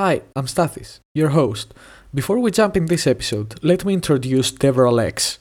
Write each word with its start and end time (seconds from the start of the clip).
Hi, 0.00 0.22
I'm 0.34 0.46
Stathis, 0.46 1.00
your 1.14 1.28
host. 1.28 1.74
Before 2.14 2.38
we 2.38 2.50
jump 2.50 2.74
in 2.74 2.86
this 2.86 3.06
episode, 3.06 3.62
let 3.62 3.84
me 3.84 3.92
introduce 3.92 4.50
DevRel 4.50 4.98
X. 4.98 5.40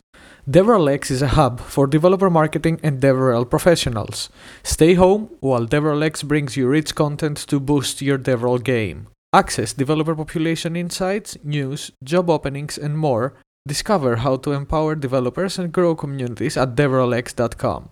DevRel 0.52 0.92
X 0.92 1.10
is 1.10 1.22
a 1.22 1.30
hub 1.40 1.62
for 1.62 1.88
developer 1.88 2.30
marketing 2.30 2.78
and 2.84 3.00
DevRel 3.00 3.50
professionals. 3.50 4.30
Stay 4.62 4.96
home 4.96 5.30
while 5.40 5.66
DevRel 5.66 6.04
X 6.04 6.24
brings 6.24 6.58
you 6.58 6.68
rich 6.68 6.94
content 6.94 7.38
to 7.48 7.58
boost 7.58 8.02
your 8.02 8.18
DevRel 8.18 8.62
game. 8.62 9.08
Access 9.32 9.72
developer 9.72 10.14
population 10.14 10.76
insights, 10.76 11.38
news, 11.42 11.94
job 12.04 12.30
openings, 12.30 12.78
and 12.78 12.98
more. 12.98 13.36
Discover 13.66 14.18
how 14.18 14.36
to 14.36 14.52
empower 14.52 14.94
developers 14.94 15.58
and 15.58 15.72
grow 15.72 15.96
communities 15.96 16.58
at 16.58 16.76
devrelx.com. 16.76 17.92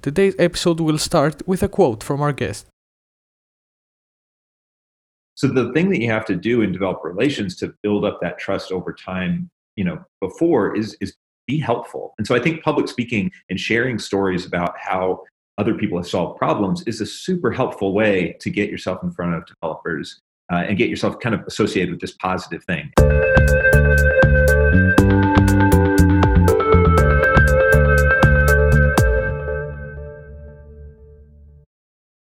Today's 0.00 0.34
episode 0.38 0.80
will 0.80 0.96
start 0.96 1.46
with 1.46 1.62
a 1.62 1.68
quote 1.68 2.02
from 2.02 2.22
our 2.22 2.32
guest. 2.32 2.68
So 5.36 5.46
the 5.48 5.70
thing 5.72 5.90
that 5.90 6.00
you 6.00 6.10
have 6.10 6.24
to 6.26 6.34
do 6.34 6.62
in 6.62 6.72
developer 6.72 7.08
relations 7.08 7.56
to 7.56 7.74
build 7.82 8.04
up 8.04 8.20
that 8.22 8.38
trust 8.38 8.72
over 8.72 8.92
time, 8.92 9.50
you 9.76 9.84
know, 9.84 10.02
before 10.20 10.74
is 10.74 10.96
is 11.00 11.14
be 11.46 11.60
helpful. 11.60 12.14
And 12.18 12.26
so 12.26 12.34
I 12.34 12.40
think 12.40 12.64
public 12.64 12.88
speaking 12.88 13.30
and 13.48 13.60
sharing 13.60 13.98
stories 13.98 14.44
about 14.44 14.74
how 14.78 15.22
other 15.58 15.74
people 15.74 15.96
have 15.98 16.08
solved 16.08 16.38
problems 16.38 16.82
is 16.86 17.00
a 17.00 17.06
super 17.06 17.52
helpful 17.52 17.92
way 17.94 18.36
to 18.40 18.50
get 18.50 18.68
yourself 18.68 19.02
in 19.02 19.12
front 19.12 19.34
of 19.34 19.46
developers 19.46 20.20
uh, 20.52 20.64
and 20.66 20.76
get 20.76 20.90
yourself 20.90 21.20
kind 21.20 21.34
of 21.34 21.42
associated 21.46 21.92
with 21.92 22.00
this 22.00 22.12
positive 22.12 22.64
thing. 22.64 22.90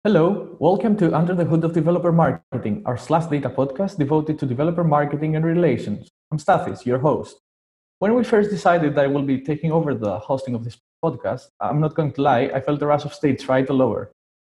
Hello, 0.05 0.55
welcome 0.62 0.95
to 0.95 1.13
Under 1.13 1.35
the 1.35 1.44
Hood 1.44 1.66
of 1.66 1.73
Developer 1.73 2.13
Marketing, 2.13 2.81
our 2.85 2.95
SlashData 2.95 3.53
podcast 3.53 3.98
devoted 3.98 4.39
to 4.39 4.45
developer 4.45 4.85
marketing 4.85 5.35
and 5.35 5.44
relations. 5.44 6.08
I'm 6.31 6.38
Stathis, 6.38 6.85
your 6.85 6.99
host. 6.99 7.41
When 7.97 8.16
we 8.16 8.23
first 8.23 8.50
decided 8.50 8.95
that 8.95 9.03
I 9.03 9.08
will 9.08 9.23
be 9.23 9.42
taking 9.42 9.73
over 9.73 9.94
the 9.94 10.17
hosting 10.20 10.55
of 10.55 10.64
this 10.64 10.77
podcast, 11.03 11.47
I'm 11.59 11.81
not 11.81 11.95
going 11.95 12.14
to 12.14 12.22
lie, 12.22 12.50
I 12.53 12.61
felt 12.61 12.81
a 12.81 12.86
rush 12.86 13.03
of 13.03 13.14
stage 13.14 13.44
fright 13.44 13.70
all 13.70 13.81
over. 13.81 14.14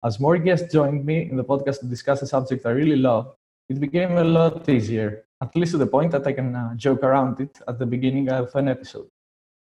As 0.04 0.20
more 0.20 0.38
guests 0.38 0.74
joined 0.74 1.06
me 1.06 1.30
in 1.30 1.38
the 1.38 1.46
podcast 1.46 1.80
to 1.80 1.86
discuss 1.86 2.22
a 2.22 2.28
subject 2.28 2.66
I 2.66 2.72
really 2.72 2.98
love, 2.98 3.34
it 3.70 3.80
became 3.80 4.18
a 4.18 4.26
lot 4.26 4.68
easier, 4.68 5.24
at 5.42 5.56
least 5.56 5.72
to 5.72 5.78
the 5.78 5.88
point 5.88 6.12
that 6.12 6.28
I 6.28 6.34
can 6.34 6.54
uh, 6.54 6.76
joke 6.76 7.02
around 7.02 7.40
it 7.40 7.62
at 7.66 7.80
the 7.80 7.86
beginning 7.86 8.28
of 8.28 8.54
an 8.56 8.68
episode. 8.68 9.08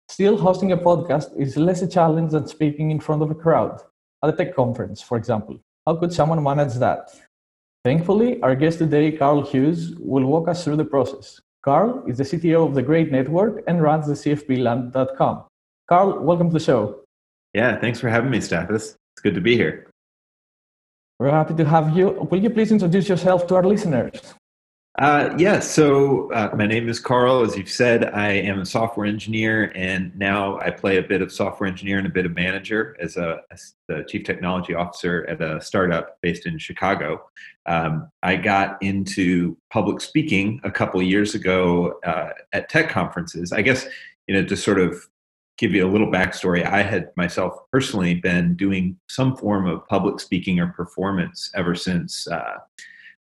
Still, 0.09 0.37
hosting 0.37 0.73
a 0.73 0.77
podcast 0.77 1.29
is 1.39 1.55
less 1.55 1.81
a 1.81 1.87
challenge 1.87 2.33
than 2.33 2.45
speaking 2.45 2.91
in 2.91 2.99
front 2.99 3.21
of 3.21 3.31
a 3.31 3.35
crowd 3.35 3.81
at 4.23 4.33
a 4.33 4.33
tech 4.33 4.55
conference, 4.55 5.01
for 5.01 5.17
example. 5.17 5.59
How 5.85 5.95
could 5.95 6.13
someone 6.13 6.41
manage 6.43 6.75
that? 6.75 7.09
Thankfully, 7.83 8.41
our 8.41 8.55
guest 8.55 8.77
today, 8.77 9.11
Karl 9.11 9.41
Hughes, 9.41 9.95
will 9.97 10.25
walk 10.25 10.47
us 10.47 10.63
through 10.63 10.75
the 10.77 10.85
process. 10.85 11.41
Karl 11.63 12.03
is 12.07 12.17
the 12.17 12.23
CTO 12.23 12.67
of 12.67 12.75
the 12.75 12.81
Graide 12.81 13.11
Network 13.11 13.63
and 13.67 13.81
runs 13.81 14.07
the 14.07 14.13
CFPland.com. 14.13 15.43
Karl, 15.87 16.19
welcome 16.19 16.49
to 16.49 16.53
the 16.53 16.59
show. 16.59 17.03
Yeah, 17.53 17.79
thanks 17.79 17.99
for 17.99 18.09
having 18.09 18.29
me, 18.29 18.39
Stathis. 18.39 18.95
It's 19.13 19.21
good 19.21 19.35
to 19.35 19.41
be 19.41 19.55
here. 19.55 19.87
We're 21.19 21.31
happy 21.31 21.53
to 21.55 21.65
have 21.65 21.95
you. 21.95 22.27
Will 22.31 22.41
you 22.41 22.49
please 22.49 22.71
introduce 22.71 23.09
yourself 23.09 23.45
to 23.47 23.55
our 23.55 23.63
listeners? 23.63 24.33
Uh, 24.99 25.33
yeah, 25.37 25.57
so 25.59 26.29
uh, 26.33 26.53
my 26.53 26.67
name 26.67 26.89
is 26.89 26.99
Karl. 26.99 27.43
As 27.43 27.55
you've 27.55 27.69
said, 27.69 28.05
I 28.13 28.31
am 28.31 28.59
a 28.59 28.65
software 28.65 29.05
engineer, 29.05 29.71
and 29.73 30.13
now 30.17 30.59
I 30.59 30.69
play 30.69 30.97
a 30.97 31.01
bit 31.01 31.21
of 31.21 31.31
software 31.31 31.67
engineer 31.69 31.97
and 31.97 32.05
a 32.05 32.09
bit 32.09 32.25
of 32.25 32.35
manager 32.35 32.97
as 32.99 33.15
a 33.15 33.39
as 33.51 33.73
the 33.87 34.03
chief 34.09 34.25
technology 34.25 34.73
officer 34.73 35.25
at 35.29 35.41
a 35.41 35.61
startup 35.61 36.17
based 36.21 36.45
in 36.45 36.57
Chicago. 36.57 37.21
Um, 37.67 38.11
I 38.21 38.35
got 38.35 38.83
into 38.83 39.57
public 39.71 40.01
speaking 40.01 40.59
a 40.65 40.71
couple 40.71 41.01
years 41.01 41.35
ago 41.35 41.97
uh, 42.03 42.31
at 42.51 42.67
tech 42.67 42.89
conferences. 42.89 43.53
I 43.53 43.61
guess 43.61 43.87
you 44.27 44.35
know 44.35 44.43
to 44.45 44.57
sort 44.57 44.79
of 44.79 45.07
give 45.57 45.71
you 45.71 45.87
a 45.87 45.91
little 45.91 46.11
backstory. 46.11 46.65
I 46.65 46.81
had 46.81 47.11
myself 47.15 47.53
personally 47.71 48.15
been 48.15 48.55
doing 48.55 48.97
some 49.07 49.37
form 49.37 49.67
of 49.67 49.87
public 49.87 50.19
speaking 50.19 50.59
or 50.59 50.67
performance 50.67 51.49
ever 51.55 51.75
since 51.75 52.27
uh, 52.27 52.57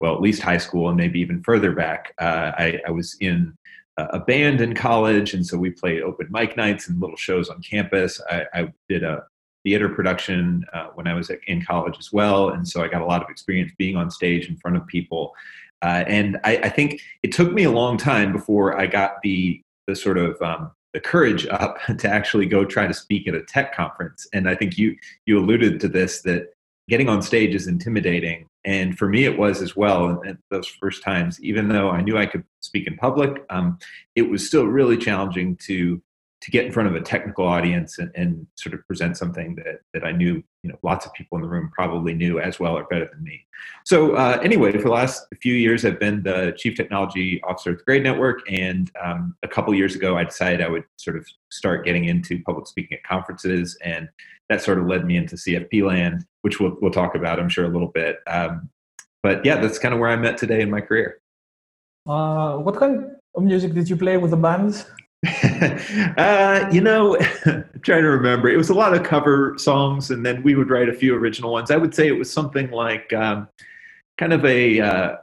well, 0.01 0.15
at 0.15 0.21
least 0.21 0.43
high 0.43 0.59
school 0.59 0.89
and 0.89 0.97
maybe 0.97 1.21
even 1.21 1.43
further 1.43 1.73
back. 1.73 2.13
Uh, 2.21 2.53
I, 2.59 2.81
I, 2.87 2.91
was 2.91 3.17
in 3.21 3.57
a 3.97 4.21
band 4.21 4.61
in 4.61 4.75
college, 4.75 5.33
and 5.33 5.47
so 5.47 5.57
we 5.57 5.71
played 5.71 6.03
open 6.03 6.29
mic 6.31 6.57
nights 6.57 6.89
and 6.89 7.01
little 7.01 7.17
shows 7.17 7.49
on 7.49 7.63
campus. 7.63 8.21
I, 8.31 8.45
I 8.53 8.73
did 8.89 9.03
a 9.03 9.25
theater 9.65 9.89
production 9.89 10.65
uh, 10.73 10.89
when 10.95 11.07
I 11.07 11.15
was 11.15 11.31
in 11.47 11.65
college 11.65 11.97
as 11.99 12.13
well, 12.13 12.51
and 12.51 12.67
so 12.67 12.83
I 12.83 12.89
got 12.89 13.03
a 13.03 13.07
lot 13.07 13.23
of 13.23 13.31
experience 13.31 13.73
being 13.79 13.97
on 13.97 14.11
stage 14.11 14.49
in 14.49 14.57
front 14.57 14.77
of 14.77 14.87
people. 14.87 15.35
Uh, 15.83 16.05
and 16.07 16.39
I, 16.45 16.57
I, 16.59 16.69
think 16.69 17.01
it 17.23 17.33
took 17.33 17.53
me 17.53 17.65
a 17.65 17.71
long 17.71 17.99
time 17.99 18.33
before 18.33 18.79
I 18.79 18.87
got 18.87 19.21
the 19.23 19.61
the 19.87 19.95
sort 19.95 20.19
of 20.19 20.41
um, 20.41 20.71
the 20.95 21.01
courage 21.01 21.47
up 21.49 21.79
to 21.99 22.09
actually 22.09 22.47
go 22.47 22.65
try 22.65 22.87
to 22.87 22.95
speak 22.95 23.29
at 23.29 23.35
a 23.35 23.43
tech 23.43 23.75
conference. 23.75 24.27
And 24.33 24.49
I 24.49 24.55
think 24.55 24.79
you 24.79 24.97
you 25.27 25.39
alluded 25.39 25.81
to 25.81 25.89
this 25.89 26.23
that 26.23 26.55
getting 26.89 27.09
on 27.09 27.23
stage 27.23 27.55
is 27.55 27.67
intimidating 27.67 28.47
and 28.67 28.99
for 28.99 29.09
me 29.09 29.25
it 29.25 29.39
was 29.39 29.63
as 29.63 29.75
well 29.75 30.23
at 30.27 30.37
those 30.51 30.67
first 30.67 31.03
times 31.03 31.43
even 31.43 31.69
though 31.69 31.89
i 31.89 32.03
knew 32.03 32.19
i 32.19 32.27
could 32.27 32.45
speak 32.61 32.87
in 32.87 32.97
public 32.97 33.43
um, 33.49 33.79
it 34.15 34.23
was 34.23 34.47
still 34.47 34.67
really 34.67 34.99
challenging 34.99 35.57
to 35.57 36.03
to 36.43 36.51
get 36.51 36.67
in 36.67 36.73
front 36.73 36.89
of 36.89 36.95
a 36.95 37.01
technical 37.01 37.47
audience 37.47 37.99
and, 37.99 38.11
and, 38.15 38.47
sort 38.57 38.75
of 38.75 38.87
present 38.87 39.17
something 39.17 39.55
that, 39.57 39.81
that 39.93 40.05
I 40.05 40.13
knew, 40.13 40.43
you 40.63 40.71
know, 40.71 40.79
lots 40.83 41.07
of 41.07 41.13
people 41.13 41.37
in 41.37 41.43
the 41.43 41.49
room 41.49 41.71
probably 41.75 42.15
knew 42.15 42.39
as 42.39 42.61
well 42.61 42.77
or 42.77 42.85
better 42.85 43.09
than 43.13 43.23
me. 43.23 43.47
So 43.85 44.15
uh, 44.15 44.39
anyway, 44.43 44.73
for 44.73 44.83
the 44.83 44.91
last 44.91 45.27
few 45.41 45.55
years, 45.55 45.85
I've 45.85 45.99
been 45.99 46.23
the 46.23 46.55
chief 46.57 46.77
technology 46.77 47.43
officer 47.43 47.71
at 47.71 47.79
the 47.79 47.85
Graide 47.85 48.03
Network, 48.03 48.41
and 48.51 48.91
um, 49.03 49.35
a 49.43 49.49
couple 49.49 49.75
years 49.75 49.95
ago, 49.95 50.17
I 50.17 50.25
decided 50.25 50.61
I 50.61 50.69
would 50.69 50.85
sort 50.97 51.17
of 51.17 51.27
start 51.51 51.85
getting 51.85 52.05
into 52.05 52.43
public 52.43 52.67
speaking 52.67 52.99
at 52.99 53.05
conferences, 53.05 53.77
and 53.83 54.09
that 54.49 54.63
sort 54.63 54.79
of 54.79 54.87
led 54.87 55.05
me 55.05 55.17
into 55.17 55.37
CFP 55.37 55.87
land, 55.87 56.25
which 56.43 56.61
we'll 56.61 56.77
we'll 56.81 56.91
talk 56.91 57.15
about, 57.15 57.39
I'm 57.39 57.49
sure, 57.49 57.65
a 57.65 57.69
little 57.69 57.89
bit. 57.89 58.19
Um, 58.27 58.71
but 59.23 59.45
yeah, 59.45 59.61
that's 59.61 59.79
kind 59.79 59.93
of 59.93 60.01
where 60.01 60.11
I'm 60.11 60.25
at 60.25 60.39
today 60.39 60.61
in 60.61 60.71
my 60.71 60.81
career. 60.81 61.21
Uh, 62.07 62.59
what 62.59 62.77
kind 62.77 63.11
of 63.35 63.43
music 63.43 63.75
did 63.75 63.91
you 63.91 63.97
play 63.97 64.17
with 64.17 64.31
the 64.31 64.37
bands? 64.37 64.87
uh, 66.17 66.69
you 66.71 66.81
know, 66.81 67.17
I'm 67.47 67.65
trying 67.83 68.03
to 68.03 68.11
remember. 68.11 68.49
It 68.49 68.57
was 68.57 68.71
a 68.71 68.75
lot 68.75 68.95
of 68.95 69.03
cover 69.03 69.55
songs, 69.59 70.11
and 70.11 70.25
then 70.25 70.43
we 70.43 70.55
would 70.55 70.71
write 70.71 70.89
a 70.89 70.93
few 70.93 71.15
original 71.15 71.53
ones. 71.53 71.71
I 71.71 71.77
would 71.77 71.95
say 71.95 72.07
it 72.07 72.19
was 72.19 72.33
something 72.33 72.71
like 72.71 73.13
um, 73.13 73.49
kind 74.19 74.33
of 74.33 74.45
a 74.45 74.81
uh, 74.81 75.17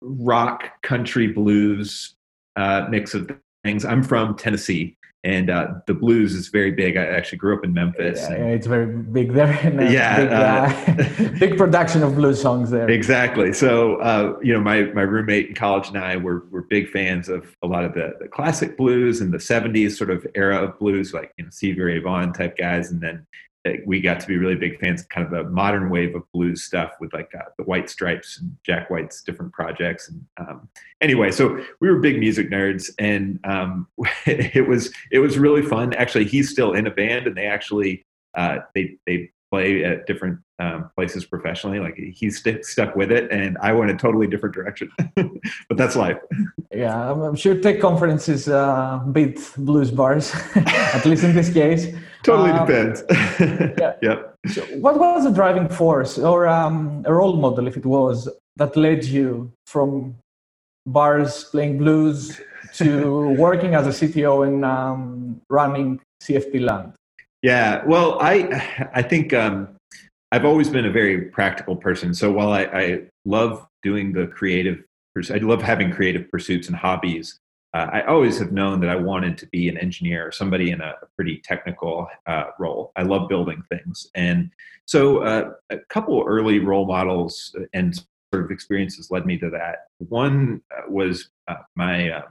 rock, 0.00 0.82
country, 0.82 1.26
blues 1.26 2.14
uh, 2.56 2.86
mix 2.88 3.14
of 3.14 3.30
things. 3.64 3.84
I'm 3.84 4.02
from 4.02 4.36
Tennessee, 4.36 4.96
and 5.22 5.50
uh, 5.50 5.74
the 5.86 5.92
blues 5.92 6.34
is 6.34 6.48
very 6.48 6.70
big. 6.70 6.96
I 6.96 7.04
actually 7.04 7.38
grew 7.38 7.56
up 7.56 7.62
in 7.62 7.74
Memphis. 7.74 8.20
Yeah, 8.20 8.36
it's 8.36 8.66
very 8.66 8.86
big 8.86 9.34
there. 9.34 9.52
yeah, 9.90 10.16
big, 10.16 10.32
uh, 10.32 11.26
uh 11.26 11.28
big, 11.38 11.58
production 11.58 12.02
of 12.02 12.14
blues 12.14 12.40
songs 12.40 12.70
there. 12.70 12.88
Exactly. 12.88 13.52
So 13.52 13.96
uh, 13.96 14.38
you 14.42 14.52
know, 14.52 14.60
my 14.60 14.84
my 14.94 15.02
roommate 15.02 15.48
in 15.48 15.54
college 15.54 15.88
and 15.88 15.98
I 15.98 16.16
were 16.16 16.44
were 16.50 16.62
big 16.62 16.88
fans 16.88 17.28
of 17.28 17.54
a 17.62 17.66
lot 17.66 17.84
of 17.84 17.92
the, 17.92 18.14
the 18.18 18.28
classic 18.28 18.78
blues 18.78 19.20
and 19.20 19.32
the 19.32 19.38
'70s 19.38 19.92
sort 19.92 20.10
of 20.10 20.26
era 20.34 20.56
of 20.56 20.78
blues, 20.78 21.12
like 21.12 21.32
you 21.36 21.44
know 21.44 21.50
Stevie 21.50 21.82
Ray 21.82 21.98
Vaughan 21.98 22.32
type 22.32 22.56
guys, 22.56 22.90
and 22.90 23.00
then 23.00 23.26
we 23.84 24.00
got 24.00 24.20
to 24.20 24.26
be 24.26 24.38
really 24.38 24.54
big 24.54 24.80
fans 24.80 25.02
of 25.02 25.08
kind 25.10 25.26
of 25.26 25.32
the 25.32 25.50
modern 25.50 25.90
wave 25.90 26.14
of 26.14 26.22
blues 26.32 26.62
stuff 26.62 26.92
with 27.00 27.12
like 27.12 27.30
uh, 27.34 27.44
the 27.58 27.64
White 27.64 27.90
Stripes 27.90 28.38
and 28.38 28.56
Jack 28.64 28.88
White's 28.88 29.22
different 29.22 29.52
projects. 29.52 30.08
And 30.08 30.24
um, 30.38 30.68
anyway, 31.00 31.30
so 31.30 31.62
we 31.80 31.90
were 31.90 31.98
big 31.98 32.18
music 32.18 32.50
nerds, 32.50 32.90
and 32.98 33.38
um, 33.44 33.86
it 34.26 34.66
was 34.66 34.92
it 35.10 35.18
was 35.18 35.38
really 35.38 35.62
fun. 35.62 35.92
Actually, 35.94 36.24
he's 36.24 36.50
still 36.50 36.72
in 36.72 36.86
a 36.86 36.90
band, 36.90 37.26
and 37.26 37.36
they 37.36 37.46
actually 37.46 38.06
uh, 38.34 38.58
they 38.74 38.96
they 39.06 39.30
play 39.50 39.84
at 39.84 40.06
different 40.06 40.38
um, 40.60 40.90
places 40.94 41.24
professionally. 41.24 41.80
Like 41.80 41.96
he's 41.96 42.38
st- 42.38 42.64
stuck 42.64 42.94
with 42.96 43.10
it, 43.10 43.30
and 43.30 43.58
I 43.60 43.72
went 43.72 43.90
a 43.90 43.96
totally 43.96 44.26
different 44.26 44.54
direction. 44.54 44.90
but 45.14 45.76
that's 45.76 45.96
life. 45.96 46.18
Yeah, 46.72 47.12
I'm, 47.12 47.34
sure 47.34 47.60
tech 47.60 47.80
conferences 47.80 48.48
uh, 48.48 49.00
beat 49.12 49.38
blues 49.56 49.90
bars, 49.90 50.32
at 50.54 51.04
least 51.04 51.24
in 51.24 51.34
this 51.34 51.52
case. 51.52 51.94
Totally 52.22 52.50
um, 52.50 52.66
depends. 52.66 53.02
yeah. 53.78 53.94
yep. 54.02 54.34
So 54.48 54.62
what 54.78 54.98
was 54.98 55.24
the 55.24 55.30
driving 55.30 55.68
force 55.68 56.18
or 56.18 56.46
um, 56.46 57.02
a 57.06 57.14
role 57.14 57.36
model, 57.36 57.66
if 57.66 57.76
it 57.76 57.86
was, 57.86 58.28
that 58.56 58.76
led 58.76 59.04
you 59.04 59.52
from 59.66 60.16
bars 60.86 61.44
playing 61.44 61.78
blues 61.78 62.40
to 62.74 63.28
working 63.38 63.74
as 63.74 63.86
a 63.86 63.90
CTO 63.90 64.46
and 64.46 64.64
um, 64.64 65.40
running 65.48 66.00
CFP 66.22 66.60
Land? 66.60 66.92
Yeah, 67.42 67.82
well, 67.86 68.18
I 68.20 68.88
I 68.92 69.02
think 69.02 69.32
um, 69.32 69.68
I've 70.32 70.44
always 70.44 70.68
been 70.68 70.84
a 70.84 70.90
very 70.90 71.22
practical 71.22 71.74
person. 71.74 72.14
So 72.14 72.30
while 72.30 72.52
I, 72.52 72.62
I 72.64 73.02
love 73.24 73.66
doing 73.82 74.12
the 74.12 74.26
creative, 74.26 74.84
I 75.16 75.38
love 75.38 75.62
having 75.62 75.90
creative 75.90 76.30
pursuits 76.30 76.68
and 76.68 76.76
hobbies. 76.76 77.38
Uh, 77.72 77.86
I 77.92 78.02
always 78.02 78.38
have 78.38 78.50
known 78.50 78.80
that 78.80 78.90
I 78.90 78.96
wanted 78.96 79.38
to 79.38 79.46
be 79.46 79.68
an 79.68 79.78
engineer 79.78 80.26
or 80.26 80.32
somebody 80.32 80.72
in 80.72 80.80
a, 80.80 80.94
pretty 81.16 81.40
technical 81.44 82.08
uh, 82.26 82.44
role. 82.58 82.92
I 82.96 83.02
love 83.02 83.28
building 83.28 83.62
things, 83.68 84.08
and 84.14 84.50
so 84.86 85.18
uh, 85.18 85.52
a 85.68 85.78
couple 85.90 86.24
early 86.26 86.58
role 86.58 86.86
models 86.86 87.54
and 87.74 87.94
sort 88.32 88.44
of 88.44 88.50
experiences 88.50 89.10
led 89.10 89.26
me 89.26 89.36
to 89.38 89.50
that. 89.50 89.86
One 89.98 90.62
uh, 90.74 90.90
was 90.90 91.28
uh, 91.46 91.56
my 91.76 92.10
uh, 92.10 92.22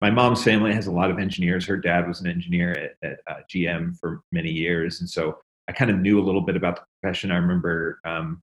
my 0.00 0.10
mom's 0.10 0.44
family 0.44 0.72
has 0.74 0.86
a 0.86 0.92
lot 0.92 1.10
of 1.10 1.18
engineers. 1.18 1.66
Her 1.66 1.76
dad 1.76 2.06
was 2.06 2.20
an 2.20 2.28
engineer 2.28 2.92
at, 3.02 3.18
at 3.26 3.48
GM 3.48 3.98
for 3.98 4.22
many 4.30 4.50
years, 4.50 5.00
and 5.00 5.08
so 5.08 5.38
I 5.68 5.72
kind 5.72 5.90
of 5.90 5.98
knew 5.98 6.20
a 6.20 6.24
little 6.24 6.42
bit 6.42 6.56
about 6.56 6.76
the 6.76 6.82
profession. 7.00 7.30
I 7.30 7.36
remember 7.36 8.00
um, 8.04 8.42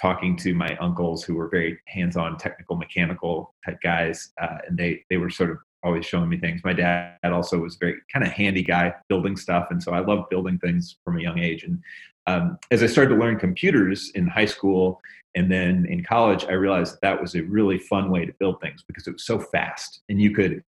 talking 0.00 0.36
to 0.36 0.54
my 0.54 0.76
uncles 0.80 1.24
who 1.24 1.34
were 1.34 1.48
very 1.48 1.78
hands-on, 1.86 2.36
technical, 2.38 2.76
mechanical 2.76 3.54
type 3.64 3.78
guys, 3.82 4.30
uh, 4.40 4.58
and 4.66 4.78
they 4.78 5.04
they 5.10 5.16
were 5.16 5.30
sort 5.30 5.50
of 5.50 5.58
always 5.82 6.04
showing 6.04 6.28
me 6.28 6.38
things. 6.38 6.60
My 6.64 6.72
dad 6.72 7.16
also 7.24 7.58
was 7.58 7.76
very 7.76 7.96
kind 8.12 8.26
of 8.26 8.32
handy 8.32 8.62
guy 8.62 8.94
building 9.08 9.36
stuff, 9.36 9.68
and 9.70 9.82
so 9.82 9.92
I 9.92 10.00
loved 10.00 10.30
building 10.30 10.58
things 10.58 10.96
from 11.04 11.18
a 11.18 11.22
young 11.22 11.38
age. 11.38 11.64
And 11.64 11.82
um, 12.26 12.58
as 12.70 12.82
I 12.82 12.86
started 12.86 13.14
to 13.14 13.20
learn 13.20 13.38
computers 13.38 14.10
in 14.14 14.26
high 14.26 14.46
school 14.46 15.00
and 15.34 15.50
then 15.50 15.86
in 15.86 16.04
college, 16.04 16.44
I 16.44 16.52
realized 16.52 16.94
that, 16.94 17.00
that 17.02 17.20
was 17.20 17.34
a 17.34 17.42
really 17.42 17.78
fun 17.78 18.10
way 18.10 18.24
to 18.24 18.32
build 18.38 18.60
things 18.60 18.82
because 18.86 19.06
it 19.06 19.12
was 19.12 19.24
so 19.24 19.38
fast, 19.38 20.02
and 20.08 20.20
you 20.20 20.32
could 20.32 20.62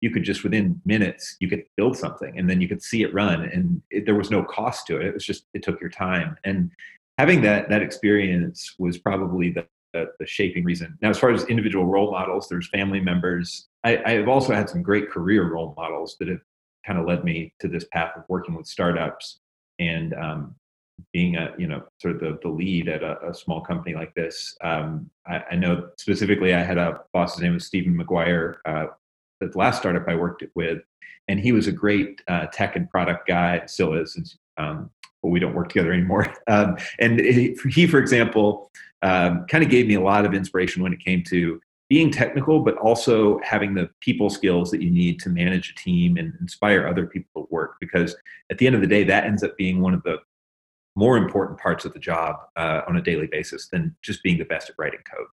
you 0.00 0.10
could 0.10 0.24
just 0.24 0.42
within 0.42 0.80
minutes 0.84 1.36
you 1.38 1.48
could 1.48 1.62
build 1.76 1.96
something 1.96 2.36
and 2.36 2.50
then 2.50 2.60
you 2.60 2.66
could 2.66 2.82
see 2.82 3.04
it 3.04 3.14
run 3.14 3.44
and 3.44 3.80
it, 3.92 4.04
there 4.04 4.16
was 4.16 4.32
no 4.32 4.42
cost 4.42 4.84
to 4.84 4.96
it 4.96 5.06
it 5.06 5.14
was 5.14 5.24
just 5.24 5.44
it 5.54 5.62
took 5.62 5.80
your 5.80 5.90
time 5.90 6.36
and 6.42 6.72
having 7.18 7.42
that 7.42 7.68
that 7.68 7.82
experience 7.82 8.74
was 8.78 8.98
probably 8.98 9.50
the, 9.50 9.66
the, 9.92 10.06
the 10.18 10.26
shaping 10.26 10.64
reason. 10.64 10.98
Now 11.02 11.10
as 11.10 11.18
far 11.18 11.30
as 11.30 11.44
individual 11.44 11.86
role 11.86 12.10
models 12.10 12.48
there's 12.48 12.68
family 12.68 13.00
members. 13.00 13.68
I, 13.84 14.00
I 14.04 14.10
have 14.12 14.28
also 14.28 14.54
had 14.54 14.70
some 14.70 14.82
great 14.82 15.10
career 15.10 15.52
role 15.52 15.74
models 15.76 16.16
that 16.20 16.28
have 16.28 16.40
kind 16.86 16.98
of 16.98 17.06
led 17.06 17.24
me 17.24 17.52
to 17.60 17.68
this 17.68 17.84
path 17.92 18.12
of 18.16 18.24
working 18.28 18.54
with 18.54 18.66
startups 18.66 19.40
and 19.78 20.14
um, 20.14 20.54
being 21.12 21.36
a 21.36 21.52
you 21.58 21.66
know 21.66 21.82
sort 22.00 22.14
of 22.14 22.20
the, 22.20 22.38
the 22.42 22.48
lead 22.48 22.88
at 22.88 23.02
a, 23.02 23.30
a 23.30 23.34
small 23.34 23.60
company 23.60 23.94
like 23.94 24.14
this. 24.14 24.56
Um, 24.62 25.10
I, 25.26 25.42
I, 25.52 25.56
know 25.56 25.88
specifically 25.98 26.54
i 26.54 26.62
had 26.62 26.78
a 26.78 27.00
boss 27.12 27.34
his 27.34 27.42
name 27.42 27.54
was 27.54 27.66
stephen 27.66 27.96
mcguire 27.96 28.56
uh, 28.64 28.86
the 29.40 29.50
last 29.54 29.78
startup 29.78 30.08
i 30.08 30.14
worked 30.14 30.44
with 30.54 30.82
and 31.28 31.38
he 31.38 31.52
was 31.52 31.68
a 31.68 31.72
great 31.72 32.20
uh, 32.28 32.46
tech 32.46 32.76
and 32.76 32.90
product 32.90 33.28
guy 33.28 33.64
still 33.66 33.94
is 33.94 34.36
um, 34.58 34.90
but 35.22 35.28
we 35.28 35.40
don't 35.40 35.54
work 35.54 35.68
together 35.68 35.92
anymore 35.92 36.32
um, 36.48 36.76
and 36.98 37.20
he, 37.20 37.56
he, 37.70 37.86
for 37.86 37.98
example 37.98 38.70
um, 39.02 39.46
kind 39.46 39.64
of 39.64 39.70
gave 39.70 39.86
me 39.86 39.94
a 39.94 40.00
lot 40.00 40.24
of 40.24 40.34
inspiration 40.34 40.82
when 40.82 40.92
it 40.92 41.00
came 41.00 41.22
to 41.24 41.60
being 41.92 42.10
technical, 42.10 42.60
but 42.60 42.74
also 42.78 43.38
having 43.42 43.74
the 43.74 43.90
people 44.00 44.30
skills 44.30 44.70
that 44.70 44.80
you 44.80 44.90
need 44.90 45.20
to 45.20 45.28
manage 45.28 45.70
a 45.70 45.74
team 45.74 46.16
and 46.16 46.32
inspire 46.40 46.86
other 46.86 47.06
people 47.06 47.42
to 47.42 47.48
work. 47.50 47.74
Because 47.80 48.16
at 48.50 48.56
the 48.56 48.66
end 48.66 48.74
of 48.74 48.80
the 48.80 48.86
day, 48.86 49.04
that 49.04 49.24
ends 49.24 49.42
up 49.42 49.54
being 49.58 49.82
one 49.82 49.92
of 49.92 50.02
the 50.04 50.16
more 50.94 51.18
important 51.18 51.58
parts 51.58 51.84
of 51.84 51.92
the 51.92 51.98
job 51.98 52.36
uh, 52.56 52.80
on 52.88 52.96
a 52.96 53.02
daily 53.02 53.26
basis 53.26 53.68
than 53.68 53.94
just 54.00 54.22
being 54.22 54.38
the 54.38 54.44
best 54.44 54.70
at 54.70 54.76
writing 54.78 55.00
code. 55.00 55.26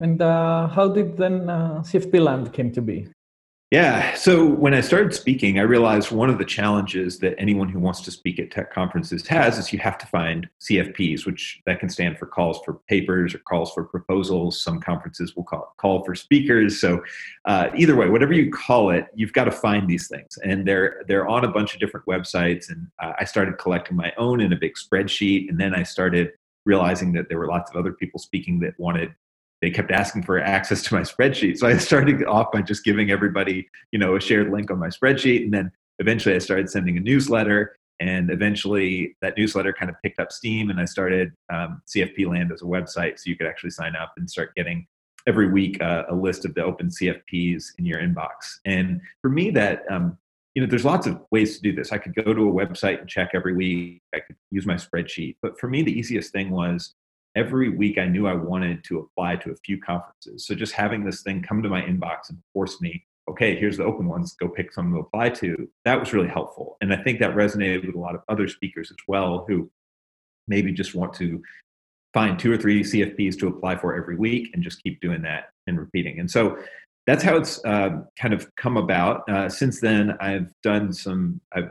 And 0.00 0.20
uh, 0.20 0.68
how 0.68 0.88
did 0.88 1.16
then 1.16 1.48
uh, 1.48 1.82
CFP 1.82 2.22
Land 2.22 2.52
came 2.52 2.70
to 2.72 2.82
be? 2.82 3.08
Yeah. 3.70 4.14
So 4.16 4.44
when 4.44 4.74
I 4.74 4.80
started 4.80 5.14
speaking, 5.14 5.60
I 5.60 5.62
realized 5.62 6.10
one 6.10 6.28
of 6.28 6.38
the 6.38 6.44
challenges 6.44 7.20
that 7.20 7.36
anyone 7.38 7.68
who 7.68 7.78
wants 7.78 8.00
to 8.00 8.10
speak 8.10 8.40
at 8.40 8.50
tech 8.50 8.72
conferences 8.72 9.24
has 9.28 9.58
is 9.58 9.72
you 9.72 9.78
have 9.78 9.96
to 9.98 10.06
find 10.06 10.48
CFPs, 10.60 11.24
which 11.24 11.62
that 11.66 11.78
can 11.78 11.88
stand 11.88 12.18
for 12.18 12.26
calls 12.26 12.60
for 12.64 12.80
papers 12.88 13.32
or 13.32 13.38
calls 13.38 13.72
for 13.72 13.84
proposals. 13.84 14.60
Some 14.60 14.80
conferences 14.80 15.36
will 15.36 15.44
call 15.44 15.72
call 15.76 16.02
for 16.02 16.16
speakers. 16.16 16.80
So 16.80 17.04
uh, 17.44 17.68
either 17.76 17.94
way, 17.94 18.08
whatever 18.08 18.32
you 18.32 18.50
call 18.50 18.90
it, 18.90 19.06
you've 19.14 19.32
got 19.34 19.44
to 19.44 19.52
find 19.52 19.88
these 19.88 20.08
things, 20.08 20.36
and 20.42 20.66
they're 20.66 21.04
they're 21.06 21.28
on 21.28 21.44
a 21.44 21.48
bunch 21.48 21.72
of 21.72 21.78
different 21.78 22.06
websites. 22.06 22.70
And 22.70 22.88
uh, 23.00 23.12
I 23.20 23.24
started 23.24 23.56
collecting 23.58 23.96
my 23.96 24.12
own 24.18 24.40
in 24.40 24.52
a 24.52 24.56
big 24.56 24.74
spreadsheet, 24.74 25.48
and 25.48 25.60
then 25.60 25.76
I 25.76 25.84
started 25.84 26.32
realizing 26.66 27.12
that 27.12 27.28
there 27.28 27.38
were 27.38 27.46
lots 27.46 27.70
of 27.70 27.76
other 27.76 27.92
people 27.92 28.18
speaking 28.18 28.58
that 28.60 28.74
wanted 28.78 29.14
they 29.60 29.70
kept 29.70 29.90
asking 29.90 30.22
for 30.22 30.40
access 30.40 30.82
to 30.82 30.94
my 30.94 31.02
spreadsheet. 31.02 31.58
So 31.58 31.66
I 31.66 31.76
started 31.76 32.24
off 32.24 32.52
by 32.52 32.62
just 32.62 32.84
giving 32.84 33.10
everybody, 33.10 33.68
you 33.92 33.98
know, 33.98 34.16
a 34.16 34.20
shared 34.20 34.50
link 34.50 34.70
on 34.70 34.78
my 34.78 34.88
spreadsheet. 34.88 35.44
And 35.44 35.52
then 35.52 35.70
eventually 35.98 36.34
I 36.34 36.38
started 36.38 36.70
sending 36.70 36.96
a 36.96 37.00
newsletter. 37.00 37.76
And 38.00 38.30
eventually 38.30 39.16
that 39.20 39.36
newsletter 39.36 39.74
kind 39.74 39.90
of 39.90 39.96
picked 40.02 40.18
up 40.18 40.32
steam 40.32 40.70
and 40.70 40.80
I 40.80 40.86
started 40.86 41.32
um, 41.52 41.82
CFP 41.94 42.26
Land 42.26 42.50
as 42.50 42.62
a 42.62 42.64
website. 42.64 43.18
So 43.18 43.24
you 43.26 43.36
could 43.36 43.46
actually 43.46 43.70
sign 43.70 43.94
up 43.94 44.14
and 44.16 44.28
start 44.28 44.54
getting 44.54 44.86
every 45.26 45.50
week 45.50 45.82
uh, 45.82 46.04
a 46.08 46.14
list 46.14 46.46
of 46.46 46.54
the 46.54 46.64
open 46.64 46.88
CFPs 46.88 47.64
in 47.78 47.84
your 47.84 48.00
inbox. 48.00 48.58
And 48.64 49.02
for 49.20 49.28
me, 49.28 49.50
that, 49.50 49.82
um, 49.90 50.16
you 50.54 50.62
know, 50.62 50.68
there's 50.68 50.86
lots 50.86 51.06
of 51.06 51.20
ways 51.30 51.56
to 51.56 51.62
do 51.62 51.74
this. 51.74 51.92
I 51.92 51.98
could 51.98 52.14
go 52.14 52.32
to 52.32 52.48
a 52.48 52.52
website 52.52 53.00
and 53.00 53.08
check 53.08 53.32
every 53.34 53.54
week. 53.54 54.00
I 54.14 54.20
could 54.20 54.36
use 54.50 54.66
my 54.66 54.74
spreadsheet. 54.74 55.36
But 55.42 55.60
for 55.60 55.68
me, 55.68 55.82
the 55.82 55.92
easiest 55.92 56.32
thing 56.32 56.50
was 56.50 56.94
every 57.36 57.68
week 57.68 57.98
I 57.98 58.06
knew 58.06 58.26
I 58.26 58.34
wanted 58.34 58.84
to 58.84 58.98
apply 58.98 59.36
to 59.36 59.50
a 59.50 59.56
few 59.64 59.80
conferences. 59.80 60.46
So 60.46 60.54
just 60.54 60.72
having 60.72 61.04
this 61.04 61.22
thing 61.22 61.42
come 61.42 61.62
to 61.62 61.68
my 61.68 61.82
inbox 61.82 62.28
and 62.28 62.38
force 62.52 62.80
me, 62.80 63.04
okay, 63.28 63.56
here's 63.56 63.76
the 63.76 63.84
open 63.84 64.08
ones, 64.08 64.34
go 64.34 64.48
pick 64.48 64.72
some 64.72 64.92
to 64.92 64.98
apply 64.98 65.30
to, 65.30 65.68
that 65.84 66.00
was 66.00 66.12
really 66.12 66.28
helpful. 66.28 66.76
And 66.80 66.92
I 66.92 66.96
think 66.96 67.20
that 67.20 67.34
resonated 67.34 67.86
with 67.86 67.94
a 67.94 67.98
lot 67.98 68.14
of 68.14 68.22
other 68.28 68.48
speakers 68.48 68.90
as 68.90 68.96
well 69.06 69.44
who 69.48 69.70
maybe 70.48 70.72
just 70.72 70.94
want 70.94 71.14
to 71.14 71.40
find 72.12 72.38
two 72.38 72.52
or 72.52 72.56
three 72.56 72.82
CFPs 72.82 73.38
to 73.38 73.46
apply 73.46 73.76
for 73.76 73.94
every 73.94 74.16
week 74.16 74.50
and 74.52 74.64
just 74.64 74.82
keep 74.82 75.00
doing 75.00 75.22
that 75.22 75.50
and 75.68 75.78
repeating. 75.78 76.18
And 76.18 76.28
so 76.28 76.58
that's 77.06 77.22
how 77.22 77.36
it's 77.36 77.64
uh, 77.64 78.02
kind 78.18 78.34
of 78.34 78.54
come 78.56 78.76
about. 78.76 79.28
Uh, 79.28 79.48
since 79.48 79.80
then, 79.80 80.16
I've 80.20 80.52
done 80.62 80.92
some. 80.92 81.40
I've 81.52 81.70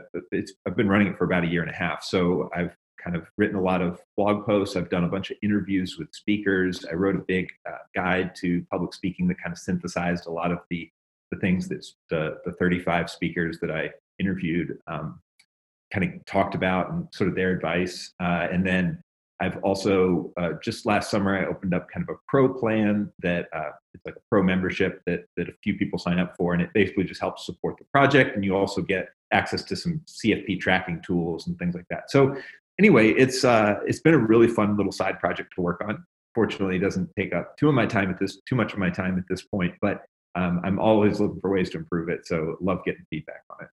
I've 0.66 0.76
been 0.76 0.88
running 0.88 1.08
it 1.08 1.16
for 1.16 1.24
about 1.24 1.44
a 1.44 1.46
year 1.46 1.62
and 1.62 1.70
a 1.70 1.74
half. 1.74 2.02
So 2.02 2.50
I've 2.54 2.76
kind 3.02 3.16
of 3.16 3.26
written 3.36 3.56
a 3.56 3.62
lot 3.62 3.82
of 3.82 4.00
blog 4.16 4.44
posts. 4.46 4.76
I've 4.76 4.90
done 4.90 5.04
a 5.04 5.08
bunch 5.08 5.30
of 5.30 5.36
interviews 5.42 5.96
with 5.98 6.08
speakers. 6.12 6.84
I 6.90 6.94
wrote 6.94 7.16
a 7.16 7.24
big 7.26 7.48
uh, 7.68 7.78
guide 7.94 8.34
to 8.36 8.64
public 8.70 8.94
speaking 8.94 9.28
that 9.28 9.40
kind 9.42 9.52
of 9.52 9.58
synthesized 9.58 10.26
a 10.26 10.30
lot 10.30 10.52
of 10.52 10.58
the 10.70 10.90
the 11.30 11.38
things 11.38 11.68
that 11.68 11.86
the 12.10 12.38
the 12.44 12.52
35 12.52 13.08
speakers 13.08 13.58
that 13.60 13.70
I 13.70 13.90
interviewed 14.18 14.78
um, 14.86 15.20
kind 15.92 16.04
of 16.04 16.24
talked 16.26 16.54
about 16.54 16.90
and 16.90 17.08
sort 17.12 17.28
of 17.28 17.36
their 17.36 17.50
advice. 17.50 18.12
Uh, 18.20 18.48
and 18.50 18.66
then 18.66 19.02
I've 19.40 19.56
also 19.62 20.32
uh, 20.36 20.52
just 20.62 20.84
last 20.84 21.10
summer 21.10 21.36
I 21.36 21.46
opened 21.46 21.74
up 21.74 21.88
kind 21.90 22.06
of 22.08 22.14
a 22.14 22.18
pro 22.28 22.52
plan 22.52 23.10
that 23.20 23.48
uh, 23.54 23.70
it's 23.94 24.04
like 24.04 24.16
a 24.16 24.20
pro 24.28 24.42
membership 24.42 25.02
that 25.06 25.24
that 25.36 25.48
a 25.48 25.52
few 25.62 25.76
people 25.76 25.98
sign 25.98 26.18
up 26.18 26.36
for, 26.36 26.52
and 26.52 26.62
it 26.62 26.70
basically 26.74 27.04
just 27.04 27.20
helps 27.20 27.46
support 27.46 27.76
the 27.78 27.86
project, 27.92 28.36
and 28.36 28.44
you 28.44 28.54
also 28.54 28.82
get 28.82 29.08
access 29.32 29.62
to 29.62 29.76
some 29.76 30.00
CFP 30.06 30.60
tracking 30.60 31.00
tools 31.02 31.46
and 31.46 31.58
things 31.58 31.74
like 31.74 31.86
that. 31.88 32.10
So 32.10 32.36
anyway, 32.80 33.10
it's 33.24 33.44
uh, 33.44 33.74
it's 33.86 34.00
been 34.00 34.14
a 34.14 34.24
really 34.32 34.48
fun 34.48 34.76
little 34.78 34.96
side 35.00 35.20
project 35.20 35.52
to 35.56 35.60
work 35.60 35.80
on. 35.86 36.02
Fortunately, 36.34 36.76
it 36.76 36.84
doesn't 36.86 37.10
take 37.18 37.32
up 37.38 37.56
too 37.58 37.68
of 37.68 37.74
my 37.74 37.86
time 37.96 38.08
at 38.10 38.18
this 38.18 38.40
too 38.48 38.56
much 38.56 38.72
of 38.72 38.78
my 38.78 38.90
time 39.02 39.14
at 39.18 39.26
this 39.28 39.42
point, 39.42 39.74
but 39.86 39.96
um, 40.34 40.54
I'm 40.64 40.78
always 40.88 41.20
looking 41.20 41.40
for 41.40 41.50
ways 41.56 41.68
to 41.70 41.78
improve 41.78 42.08
it. 42.08 42.26
So 42.26 42.56
love 42.60 42.78
getting 42.86 43.04
feedback 43.10 43.42
on 43.50 43.58
it. 43.64 43.70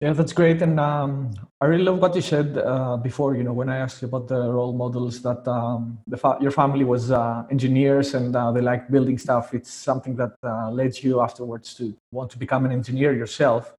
Yeah, 0.00 0.12
that's 0.12 0.32
great, 0.32 0.60
and 0.60 0.80
um, 0.80 1.30
I 1.60 1.66
really 1.66 1.84
love 1.84 1.98
what 2.04 2.14
you 2.16 2.20
said 2.20 2.58
uh, 2.58 2.96
before. 2.96 3.36
You 3.36 3.44
know, 3.44 3.52
when 3.60 3.68
I 3.68 3.78
asked 3.84 4.02
you 4.02 4.08
about 4.08 4.26
the 4.26 4.40
role 4.58 4.72
models, 4.72 5.22
that 5.22 5.46
um, 5.46 5.98
fa- 6.16 6.38
your 6.40 6.50
family 6.50 6.84
was 6.84 7.12
uh, 7.12 7.44
engineers 7.48 8.14
and 8.14 8.34
uh, 8.34 8.50
they 8.50 8.60
like 8.60 8.90
building 8.90 9.18
stuff. 9.18 9.54
It's 9.54 9.72
something 9.72 10.16
that 10.16 10.32
uh, 10.42 10.70
led 10.72 10.92
you 11.04 11.20
afterwards 11.20 11.74
to 11.74 11.94
want 12.10 12.28
to 12.32 12.38
become 12.38 12.64
an 12.66 12.72
engineer 12.72 13.12
yourself. 13.14 13.72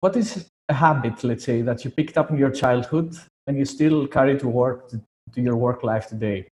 What 0.00 0.16
is 0.16 0.50
a 0.68 0.74
habit, 0.74 1.22
let's 1.22 1.44
say, 1.44 1.62
that 1.62 1.84
you 1.84 1.90
picked 1.90 2.18
up 2.18 2.30
in 2.30 2.36
your 2.36 2.50
childhood 2.50 3.16
and 3.50 3.58
you 3.58 3.64
still 3.64 4.06
carry 4.06 4.38
to 4.38 4.48
work 4.48 4.88
to, 4.88 5.00
to 5.34 5.40
your 5.40 5.56
work 5.56 5.82
life 5.82 6.06
today? 6.06 6.46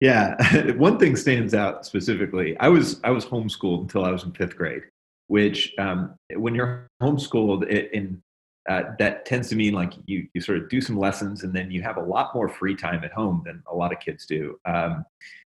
Yeah, 0.00 0.36
one 0.76 0.98
thing 0.98 1.16
stands 1.16 1.52
out 1.52 1.84
specifically. 1.84 2.56
I 2.60 2.68
was 2.68 3.00
I 3.02 3.10
was 3.10 3.26
homeschooled 3.26 3.80
until 3.82 4.04
I 4.04 4.12
was 4.12 4.22
in 4.22 4.30
fifth 4.32 4.56
grade, 4.56 4.84
which 5.26 5.74
um, 5.78 6.14
when 6.34 6.54
you're 6.54 6.86
homeschooled, 7.02 7.68
in 7.68 8.22
uh, 8.68 8.82
that 9.00 9.26
tends 9.26 9.48
to 9.48 9.56
mean 9.56 9.74
like 9.74 9.94
you 10.06 10.28
you 10.32 10.40
sort 10.40 10.58
of 10.58 10.68
do 10.68 10.80
some 10.80 10.96
lessons 10.96 11.42
and 11.42 11.52
then 11.52 11.70
you 11.70 11.82
have 11.82 11.96
a 11.96 12.02
lot 12.02 12.34
more 12.34 12.48
free 12.48 12.76
time 12.76 13.02
at 13.02 13.12
home 13.12 13.42
than 13.44 13.62
a 13.66 13.74
lot 13.74 13.92
of 13.92 13.98
kids 13.98 14.26
do. 14.26 14.58
Um, 14.64 15.04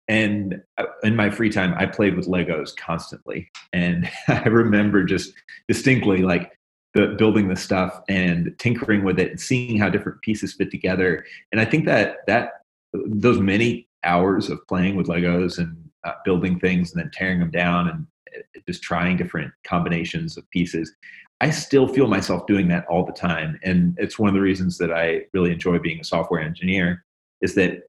and 0.08 0.60
uh, 0.78 0.86
in 1.04 1.14
my 1.14 1.30
free 1.30 1.50
time, 1.50 1.74
I 1.76 1.86
played 1.86 2.16
with 2.16 2.26
Legos 2.26 2.74
constantly, 2.76 3.48
and 3.72 4.10
I 4.28 4.48
remember 4.48 5.04
just 5.04 5.32
distinctly 5.68 6.22
like 6.22 6.58
the 6.94 7.08
building 7.18 7.48
the 7.48 7.56
stuff 7.56 8.02
and 8.08 8.54
tinkering 8.58 9.04
with 9.04 9.18
it 9.18 9.30
and 9.30 9.40
seeing 9.40 9.78
how 9.78 9.88
different 9.88 10.20
pieces 10.22 10.54
fit 10.54 10.70
together. 10.70 11.24
And 11.52 11.60
I 11.60 11.64
think 11.64 11.84
that 11.86 12.26
that 12.26 12.62
those 12.92 13.38
many 13.38 13.88
hours 14.04 14.50
of 14.50 14.66
playing 14.66 14.96
with 14.96 15.06
Legos 15.06 15.58
and 15.58 15.76
uh, 16.04 16.12
building 16.24 16.58
things 16.58 16.92
and 16.92 17.02
then 17.02 17.10
tearing 17.12 17.38
them 17.38 17.50
down 17.50 17.88
and 17.88 18.06
uh, 18.36 18.60
just 18.66 18.82
trying 18.82 19.16
different 19.16 19.52
combinations 19.64 20.36
of 20.36 20.48
pieces. 20.50 20.92
I 21.40 21.50
still 21.50 21.88
feel 21.88 22.06
myself 22.06 22.46
doing 22.46 22.68
that 22.68 22.86
all 22.86 23.04
the 23.04 23.12
time. 23.12 23.58
And 23.62 23.96
it's 23.98 24.18
one 24.18 24.28
of 24.28 24.34
the 24.34 24.40
reasons 24.40 24.76
that 24.78 24.92
I 24.92 25.22
really 25.32 25.52
enjoy 25.52 25.78
being 25.78 26.00
a 26.00 26.04
software 26.04 26.40
engineer 26.40 27.04
is 27.40 27.54
that 27.54 27.84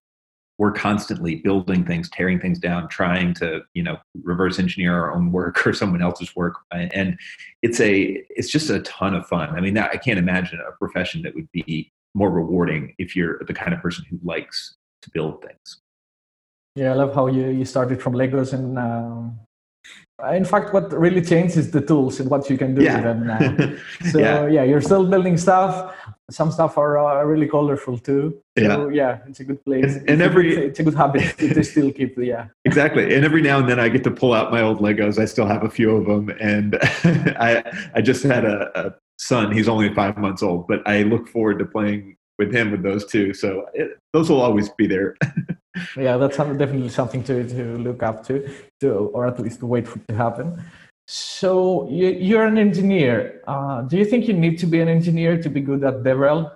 we're 0.62 0.72
constantly 0.72 1.38
building 1.38 1.84
things, 1.84 2.08
tearing 2.12 2.40
things 2.40 2.60
down, 2.60 2.88
trying 2.88 3.34
to 3.34 3.62
you 3.74 3.82
know 3.82 3.98
reverse 4.22 4.60
engineer 4.60 4.94
our 4.94 5.12
own 5.12 5.32
work 5.32 5.66
or 5.66 5.74
someone 5.74 6.04
else's 6.04 6.36
work, 6.36 6.54
and 6.72 7.18
it's 7.64 7.80
a 7.80 8.24
it's 8.30 8.48
just 8.48 8.70
a 8.70 8.80
ton 8.82 9.16
of 9.16 9.26
fun. 9.26 9.50
I 9.50 9.60
mean, 9.60 9.76
I 9.76 9.96
can't 9.96 10.20
imagine 10.20 10.60
a 10.60 10.72
profession 10.78 11.24
that 11.24 11.34
would 11.34 11.52
be 11.52 11.92
more 12.14 12.30
rewarding 12.30 12.94
if 13.00 13.16
you're 13.16 13.42
the 13.48 13.56
kind 13.56 13.74
of 13.74 13.82
person 13.82 14.06
who 14.08 14.20
likes 14.24 14.76
to 15.02 15.10
build 15.10 15.42
things. 15.42 15.82
Yeah, 16.76 16.92
I 16.92 16.94
love 16.94 17.16
how 17.16 17.26
you, 17.26 17.48
you 17.48 17.66
started 17.66 18.00
from 18.00 18.14
Legos 18.14 18.54
and 18.54 18.78
um, 18.78 19.40
in 20.30 20.46
fact, 20.46 20.74
what 20.74 20.92
really 20.92 21.22
changed 21.22 21.58
is 21.58 21.72
the 21.72 21.82
tools 21.82 22.20
and 22.20 22.30
what 22.30 22.50
you 22.50 22.58
can 22.58 22.76
do 22.76 22.84
yeah. 22.84 22.96
with 22.96 23.04
them 23.04 23.28
now. 23.28 23.78
So 24.12 24.20
yeah. 24.20 24.48
yeah. 24.48 24.64
you're 24.64 24.82
still 24.82 25.06
building 25.08 25.38
stuff. 25.38 25.96
Some 26.30 26.52
stuff 26.52 26.78
are 26.78 26.98
uh, 26.98 27.24
really 27.24 27.48
colorful 27.48 27.98
too. 27.98 28.42
So, 28.58 28.90
yeah, 28.90 29.20
yeah, 29.20 29.20
it's 29.28 29.42
a 29.42 29.44
good 29.44 29.64
place. 29.66 29.96
And, 29.96 30.10
and 30.10 30.22
every 30.22 30.56
it's 30.56 30.80
a 30.80 30.84
good 30.84 30.96
habit 30.96 31.38
to 31.38 31.64
still 31.64 31.92
keep. 31.92 32.18
Yeah, 32.18 32.48
exactly. 32.66 33.14
And 33.14 33.26
every 33.26 33.42
now 33.42 33.60
and 33.60 33.68
then 33.68 33.80
I 33.80 33.90
get 33.90 34.04
to 34.06 34.12
pull 34.12 34.34
out 34.34 34.52
my 34.52 34.62
old 34.62 34.80
Legos. 34.80 35.20
I 35.20 35.26
still 35.26 35.46
have 35.46 35.64
a 35.64 35.70
few 35.70 35.92
of 35.92 36.06
them, 36.06 36.30
and 36.40 36.78
I 36.82 37.64
I 37.96 38.02
just 38.02 38.24
had 38.24 38.46
a, 38.46 38.72
a 38.80 38.94
son. 39.20 39.52
He's 39.52 39.68
only 39.68 39.94
five 39.94 40.18
months 40.18 40.42
old, 40.42 40.68
but 40.68 40.88
I 40.88 41.04
look 41.04 41.28
forward 41.28 41.60
to 41.60 41.66
playing 41.66 42.16
with 42.38 42.54
him 42.54 42.72
with 42.72 42.82
those 42.82 43.06
two. 43.06 43.34
So 43.34 43.66
it, 43.74 44.00
those 44.14 44.30
will 44.30 44.42
always 44.42 44.70
be 44.70 44.88
there. 44.88 45.16
Yeah, 45.96 46.18
that's 46.18 46.38
definitely 46.38 46.90
something 46.90 47.24
to, 47.24 47.48
to 47.48 47.78
look 47.78 48.04
up 48.04 48.26
to, 48.28 48.50
to, 48.82 48.92
or 48.92 49.28
at 49.28 49.40
least 49.40 49.64
wait 49.64 49.88
for 49.88 50.00
to 50.00 50.16
happen. 50.16 50.64
So 51.08 51.90
you, 51.90 52.10
you're 52.10 52.46
an 52.46 52.58
engineer. 52.58 53.42
Uh, 53.48 53.82
do 53.82 53.98
you 53.98 54.06
think 54.06 54.28
you 54.28 54.34
need 54.34 54.60
to 54.60 54.66
be 54.66 54.80
an 54.80 54.88
engineer 54.88 55.42
to 55.42 55.50
be 55.50 55.62
good 55.62 55.84
at 55.84 56.04
DevRel? 56.04 56.52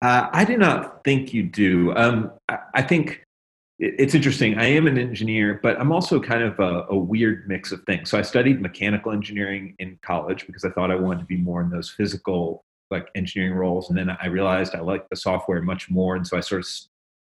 Uh, 0.00 0.28
I 0.32 0.44
do 0.44 0.56
not 0.56 1.04
think 1.04 1.32
you 1.32 1.44
do. 1.44 1.94
Um, 1.96 2.32
I, 2.48 2.58
I, 2.74 2.82
think 2.82 3.24
it's 3.78 4.14
interesting. 4.14 4.58
I 4.58 4.66
am 4.66 4.88
an 4.88 4.98
engineer, 4.98 5.60
but 5.62 5.80
I'm 5.80 5.92
also 5.92 6.20
kind 6.20 6.42
of 6.42 6.58
a, 6.58 6.86
a, 6.90 6.96
weird 6.96 7.48
mix 7.48 7.70
of 7.70 7.82
things. 7.84 8.10
So 8.10 8.18
I 8.18 8.22
studied 8.22 8.60
mechanical 8.60 9.12
engineering 9.12 9.76
in 9.78 9.98
college 10.02 10.46
because 10.46 10.64
I 10.64 10.70
thought 10.70 10.90
I 10.90 10.96
wanted 10.96 11.20
to 11.20 11.26
be 11.26 11.36
more 11.36 11.62
in 11.62 11.70
those 11.70 11.88
physical 11.88 12.64
like 12.90 13.08
engineering 13.14 13.54
roles, 13.54 13.88
and 13.88 13.98
then 13.98 14.10
I 14.10 14.26
realized 14.26 14.74
I 14.74 14.80
liked 14.80 15.08
the 15.08 15.16
software 15.16 15.62
much 15.62 15.88
more, 15.88 16.14
and 16.14 16.26
so 16.26 16.36
I 16.36 16.40
sort 16.40 16.60
of 16.60 16.70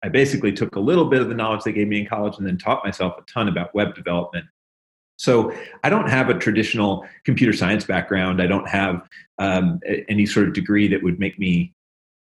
I 0.06 0.10
basically 0.10 0.52
took 0.52 0.76
a 0.76 0.80
little 0.80 1.06
bit 1.06 1.20
of 1.20 1.30
the 1.30 1.34
knowledge 1.34 1.64
they 1.64 1.72
gave 1.72 1.88
me 1.88 2.02
in 2.02 2.06
college 2.06 2.38
and 2.38 2.46
then 2.46 2.60
taught 2.60 2.86
myself 2.86 3.16
a 3.18 3.24
ton 3.24 3.48
about 3.48 3.74
web 3.74 3.96
development. 3.96 4.46
So 5.18 5.52
I 5.84 5.90
don't 5.90 6.08
have 6.08 6.30
a 6.30 6.38
traditional 6.38 7.08
computer 7.24 7.54
science 7.54 7.86
background. 7.86 8.40
I 8.40 8.46
don't 8.46 8.68
have 8.68 9.02
um, 9.40 9.80
any 10.08 10.28
sort 10.28 10.48
of 10.48 10.54
degree 10.54 10.88
that 10.90 11.02
would 11.02 11.20
make 11.20 11.40
me 11.40 11.74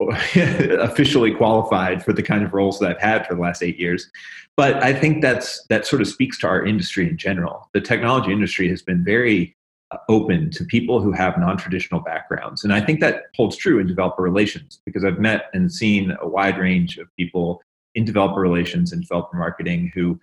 officially 0.00 1.32
qualified 1.32 2.04
for 2.04 2.12
the 2.12 2.22
kind 2.22 2.42
of 2.42 2.52
roles 2.52 2.80
that 2.80 2.90
I've 2.90 3.00
had 3.00 3.24
for 3.28 3.36
the 3.36 3.40
last 3.40 3.62
eight 3.62 3.78
years. 3.78 4.10
But 4.56 4.82
I 4.82 4.92
think 4.92 5.22
that's 5.22 5.64
that 5.68 5.86
sort 5.86 6.02
of 6.02 6.08
speaks 6.08 6.36
to 6.38 6.48
our 6.48 6.66
industry 6.66 7.08
in 7.08 7.16
general. 7.16 7.70
The 7.74 7.80
technology 7.80 8.32
industry 8.32 8.68
has 8.70 8.82
been 8.82 9.04
very 9.04 9.54
uh, 9.92 9.98
open 10.08 10.50
to 10.50 10.64
people 10.64 11.00
who 11.00 11.12
have 11.12 11.38
non-traditional 11.38 12.00
backgrounds, 12.00 12.64
and 12.64 12.72
I 12.72 12.80
think 12.80 12.98
that 13.00 13.26
holds 13.36 13.56
true 13.56 13.78
in 13.78 13.86
developer 13.86 14.22
relations 14.22 14.80
because 14.84 15.04
I've 15.04 15.20
met 15.20 15.46
and 15.54 15.72
seen 15.72 16.16
a 16.20 16.28
wide 16.28 16.58
range 16.58 16.98
of 16.98 17.06
people 17.16 17.62
in 17.98 18.04
developer 18.04 18.40
relations 18.40 18.92
and 18.92 19.02
developer 19.02 19.36
marketing 19.36 19.90
who 19.92 20.18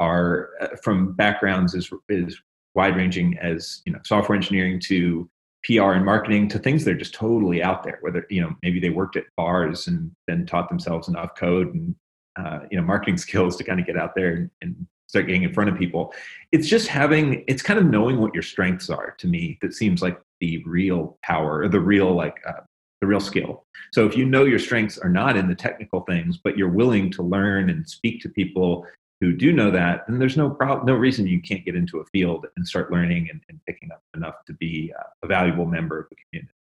are 0.00 0.50
uh, 0.60 0.68
from 0.82 1.12
backgrounds 1.12 1.76
as, 1.76 1.88
as 2.10 2.36
wide 2.74 2.96
ranging 2.96 3.38
as 3.38 3.82
you 3.86 3.92
know 3.92 4.00
software 4.04 4.34
engineering 4.34 4.80
to 4.80 5.30
PR 5.64 5.92
and 5.92 6.04
marketing 6.04 6.48
to 6.48 6.58
things 6.58 6.84
that 6.84 6.92
are 6.92 6.98
just 6.98 7.14
totally 7.14 7.62
out 7.62 7.84
there. 7.84 7.98
Whether 8.00 8.26
you 8.30 8.40
know 8.40 8.56
maybe 8.62 8.80
they 8.80 8.90
worked 8.90 9.16
at 9.16 9.24
bars 9.36 9.86
and 9.86 10.10
then 10.26 10.44
taught 10.44 10.68
themselves 10.68 11.06
enough 11.06 11.36
code 11.36 11.72
and 11.72 11.94
uh, 12.36 12.60
you 12.68 12.76
know 12.76 12.84
marketing 12.84 13.16
skills 13.26 13.56
to 13.56 13.64
kind 13.64 13.78
of 13.78 13.86
get 13.86 13.96
out 13.96 14.14
there 14.16 14.32
and, 14.32 14.50
and, 14.60 14.86
start 15.06 15.26
getting 15.26 15.42
in 15.42 15.52
front 15.52 15.68
of 15.68 15.76
people. 15.76 16.14
It's 16.52 16.68
just 16.68 16.86
having 16.86 17.42
it's 17.48 17.62
kind 17.62 17.80
of 17.80 17.84
knowing 17.84 18.20
what 18.20 18.32
your 18.32 18.44
strengths 18.44 18.88
are 18.88 19.16
to 19.18 19.26
me 19.26 19.58
that 19.60 19.74
seems 19.74 20.02
like 20.02 20.20
the 20.40 20.62
real 20.64 21.18
power 21.24 21.62
or 21.62 21.68
the 21.68 21.80
real 21.80 22.14
like 22.14 22.36
uh, 22.48 22.60
the 23.00 23.06
real 23.06 23.20
skill. 23.20 23.64
So 23.92 24.06
if 24.06 24.16
you 24.16 24.26
know 24.26 24.44
your 24.44 24.58
strengths 24.58 24.98
are 24.98 25.08
not 25.08 25.36
in 25.36 25.48
the 25.48 25.54
technical 25.54 26.02
things, 26.02 26.38
but 26.42 26.56
you're 26.56 26.68
willing 26.68 27.10
to 27.12 27.22
learn 27.22 27.70
and 27.70 27.88
speak 27.88 28.20
to 28.22 28.28
people 28.28 28.86
who 29.20 29.32
do 29.32 29.52
know 29.52 29.70
that, 29.70 30.06
then 30.06 30.18
there's 30.18 30.36
no 30.36 30.50
problem, 30.50 30.86
no 30.86 30.94
reason 30.94 31.26
you 31.26 31.42
can't 31.42 31.64
get 31.64 31.74
into 31.74 31.98
a 31.98 32.04
field 32.06 32.46
and 32.56 32.66
start 32.66 32.90
learning 32.90 33.28
and, 33.30 33.40
and 33.48 33.60
picking 33.66 33.90
up 33.92 34.02
enough 34.14 34.44
to 34.46 34.52
be 34.54 34.92
a 35.22 35.26
valuable 35.26 35.66
member 35.66 35.98
of 35.98 36.08
the 36.08 36.16
community. 36.16 36.54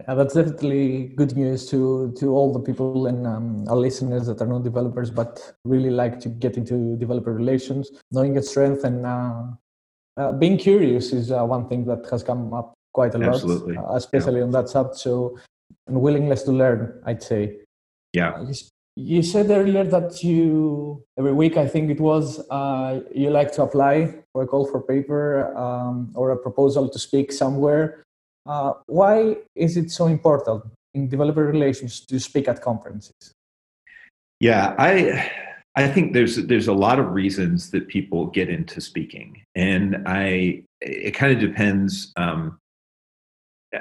Yeah, 0.00 0.14
that's 0.14 0.34
definitely 0.34 1.12
good 1.14 1.36
news 1.36 1.70
to 1.70 2.12
to 2.18 2.34
all 2.34 2.52
the 2.52 2.58
people 2.58 3.06
and 3.06 3.24
um, 3.28 3.64
our 3.68 3.76
listeners 3.76 4.26
that 4.26 4.40
are 4.42 4.46
not 4.46 4.64
developers 4.64 5.08
but 5.08 5.54
really 5.64 5.90
like 5.90 6.18
to 6.20 6.28
get 6.28 6.56
into 6.56 6.96
developer 6.96 7.32
relations. 7.32 7.92
Knowing 8.10 8.34
your 8.34 8.42
strength 8.42 8.82
and 8.82 9.06
uh, 9.06 9.44
uh, 10.16 10.32
being 10.32 10.58
curious 10.58 11.12
is 11.12 11.30
uh, 11.30 11.44
one 11.44 11.68
thing 11.68 11.84
that 11.84 12.04
has 12.10 12.24
come 12.24 12.52
up 12.52 12.74
quite 12.92 13.14
a 13.14 13.18
lot, 13.18 13.34
Absolutely. 13.34 13.76
Uh, 13.76 13.94
especially 13.94 14.38
yeah. 14.38 14.44
on 14.44 14.50
that 14.50 14.68
subject. 14.68 14.98
So 14.98 15.38
and 15.86 16.00
willingness 16.00 16.42
to 16.44 16.52
learn, 16.52 17.00
I'd 17.04 17.22
say. 17.22 17.58
Yeah. 18.12 18.40
You, 18.42 18.54
you 18.96 19.22
said 19.22 19.50
earlier 19.50 19.84
that 19.84 20.22
you 20.22 21.02
every 21.18 21.32
week, 21.32 21.56
I 21.56 21.66
think 21.66 21.90
it 21.90 22.00
was, 22.00 22.46
uh, 22.50 23.00
you 23.14 23.30
like 23.30 23.52
to 23.52 23.62
apply 23.62 24.14
for 24.32 24.42
a 24.42 24.46
call 24.46 24.66
for 24.66 24.80
paper 24.80 25.56
um, 25.56 26.12
or 26.14 26.30
a 26.30 26.36
proposal 26.36 26.88
to 26.88 26.98
speak 26.98 27.32
somewhere. 27.32 28.04
Uh, 28.46 28.74
why 28.86 29.36
is 29.56 29.76
it 29.76 29.90
so 29.90 30.06
important 30.06 30.64
in 30.92 31.08
developer 31.08 31.44
relations 31.44 32.00
to 32.06 32.20
speak 32.20 32.46
at 32.48 32.62
conferences? 32.62 33.32
Yeah, 34.40 34.74
I 34.78 35.30
I 35.76 35.88
think 35.88 36.12
there's 36.12 36.36
there's 36.36 36.68
a 36.68 36.72
lot 36.72 36.98
of 36.98 37.12
reasons 37.12 37.70
that 37.70 37.88
people 37.88 38.26
get 38.26 38.48
into 38.48 38.80
speaking, 38.80 39.42
and 39.54 40.02
I 40.06 40.62
it 40.80 41.12
kind 41.12 41.32
of 41.32 41.40
depends. 41.40 42.12
Um, 42.16 42.58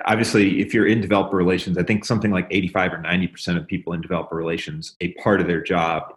obviously 0.06 0.62
if 0.62 0.74
you're 0.74 0.88
in 0.88 1.02
developer 1.02 1.36
relations 1.36 1.78
i 1.78 1.84
think 1.84 2.06
something 2.06 2.32
like 2.32 2.48
85 2.50 2.94
or 2.94 2.98
90% 2.98 3.58
of 3.58 3.68
people 3.68 3.94
in 3.94 4.02
developer 4.02 4.36
relations 4.36 4.96
a 5.02 5.14
part 5.14 5.42
of 5.42 5.48
their 5.48 5.62
job 5.62 6.14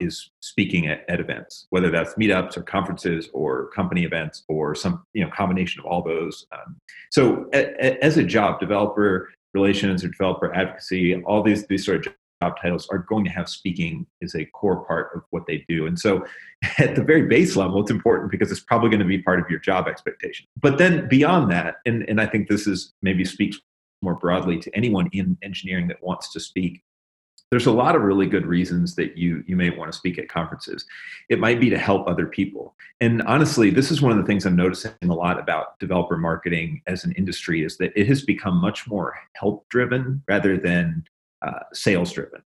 is 0.00 0.30
speaking 0.40 0.88
at, 0.88 1.04
at 1.08 1.20
events 1.20 1.66
whether 1.70 1.90
that's 1.90 2.14
meetups 2.14 2.56
or 2.56 2.62
conferences 2.62 3.28
or 3.32 3.68
company 3.70 4.04
events 4.04 4.44
or 4.48 4.74
some 4.74 5.04
you 5.14 5.24
know 5.24 5.30
combination 5.30 5.80
of 5.80 5.86
all 5.86 6.02
those. 6.02 6.46
Um, 6.52 6.76
so 7.10 7.48
a, 7.52 7.64
a, 7.84 8.04
as 8.04 8.16
a 8.16 8.24
job 8.24 8.60
developer 8.60 9.32
relations 9.54 10.04
or 10.04 10.08
developer 10.08 10.54
advocacy 10.54 11.22
all 11.24 11.42
these 11.42 11.66
these 11.66 11.84
sort 11.84 12.06
of 12.06 12.14
job 12.42 12.56
titles 12.60 12.86
are 12.88 12.98
going 12.98 13.24
to 13.24 13.30
have 13.30 13.48
speaking 13.48 14.06
as 14.22 14.34
a 14.34 14.44
core 14.46 14.84
part 14.84 15.10
of 15.14 15.22
what 15.30 15.46
they 15.46 15.64
do. 15.68 15.86
And 15.86 15.98
so 15.98 16.24
at 16.78 16.94
the 16.94 17.02
very 17.02 17.22
base 17.22 17.56
level, 17.56 17.80
it's 17.80 17.90
important 17.90 18.30
because 18.30 18.50
it's 18.50 18.60
probably 18.60 18.90
going 18.90 19.00
to 19.00 19.06
be 19.06 19.22
part 19.22 19.40
of 19.40 19.48
your 19.50 19.60
job 19.60 19.88
expectation. 19.88 20.46
But 20.60 20.78
then 20.78 21.08
beyond 21.08 21.50
that, 21.50 21.76
and, 21.86 22.08
and 22.08 22.20
I 22.20 22.26
think 22.26 22.48
this 22.48 22.66
is 22.66 22.92
maybe 23.02 23.24
speaks 23.24 23.58
more 24.02 24.14
broadly 24.14 24.58
to 24.58 24.76
anyone 24.76 25.08
in 25.12 25.38
engineering 25.42 25.88
that 25.88 26.02
wants 26.02 26.32
to 26.32 26.40
speak, 26.40 26.82
there's 27.50 27.66
a 27.66 27.72
lot 27.72 27.94
of 27.94 28.02
really 28.02 28.26
good 28.26 28.44
reasons 28.44 28.96
that 28.96 29.16
you 29.16 29.44
you 29.46 29.54
may 29.54 29.70
want 29.70 29.90
to 29.90 29.96
speak 29.96 30.18
at 30.18 30.28
conferences. 30.28 30.84
It 31.28 31.38
might 31.38 31.60
be 31.60 31.70
to 31.70 31.78
help 31.78 32.08
other 32.08 32.26
people. 32.26 32.74
And 33.00 33.22
honestly, 33.22 33.70
this 33.70 33.92
is 33.92 34.02
one 34.02 34.10
of 34.10 34.18
the 34.18 34.24
things 34.24 34.44
I'm 34.44 34.56
noticing 34.56 34.92
a 35.04 35.14
lot 35.14 35.38
about 35.38 35.78
developer 35.78 36.18
marketing 36.18 36.82
as 36.88 37.04
an 37.04 37.12
industry 37.12 37.64
is 37.64 37.76
that 37.78 37.92
it 37.94 38.08
has 38.08 38.22
become 38.22 38.56
much 38.56 38.88
more 38.88 39.14
help 39.34 39.68
driven 39.68 40.24
rather 40.26 40.56
than 40.58 41.04
uh, 41.42 41.60
sales 41.72 42.12
driven. 42.12 42.42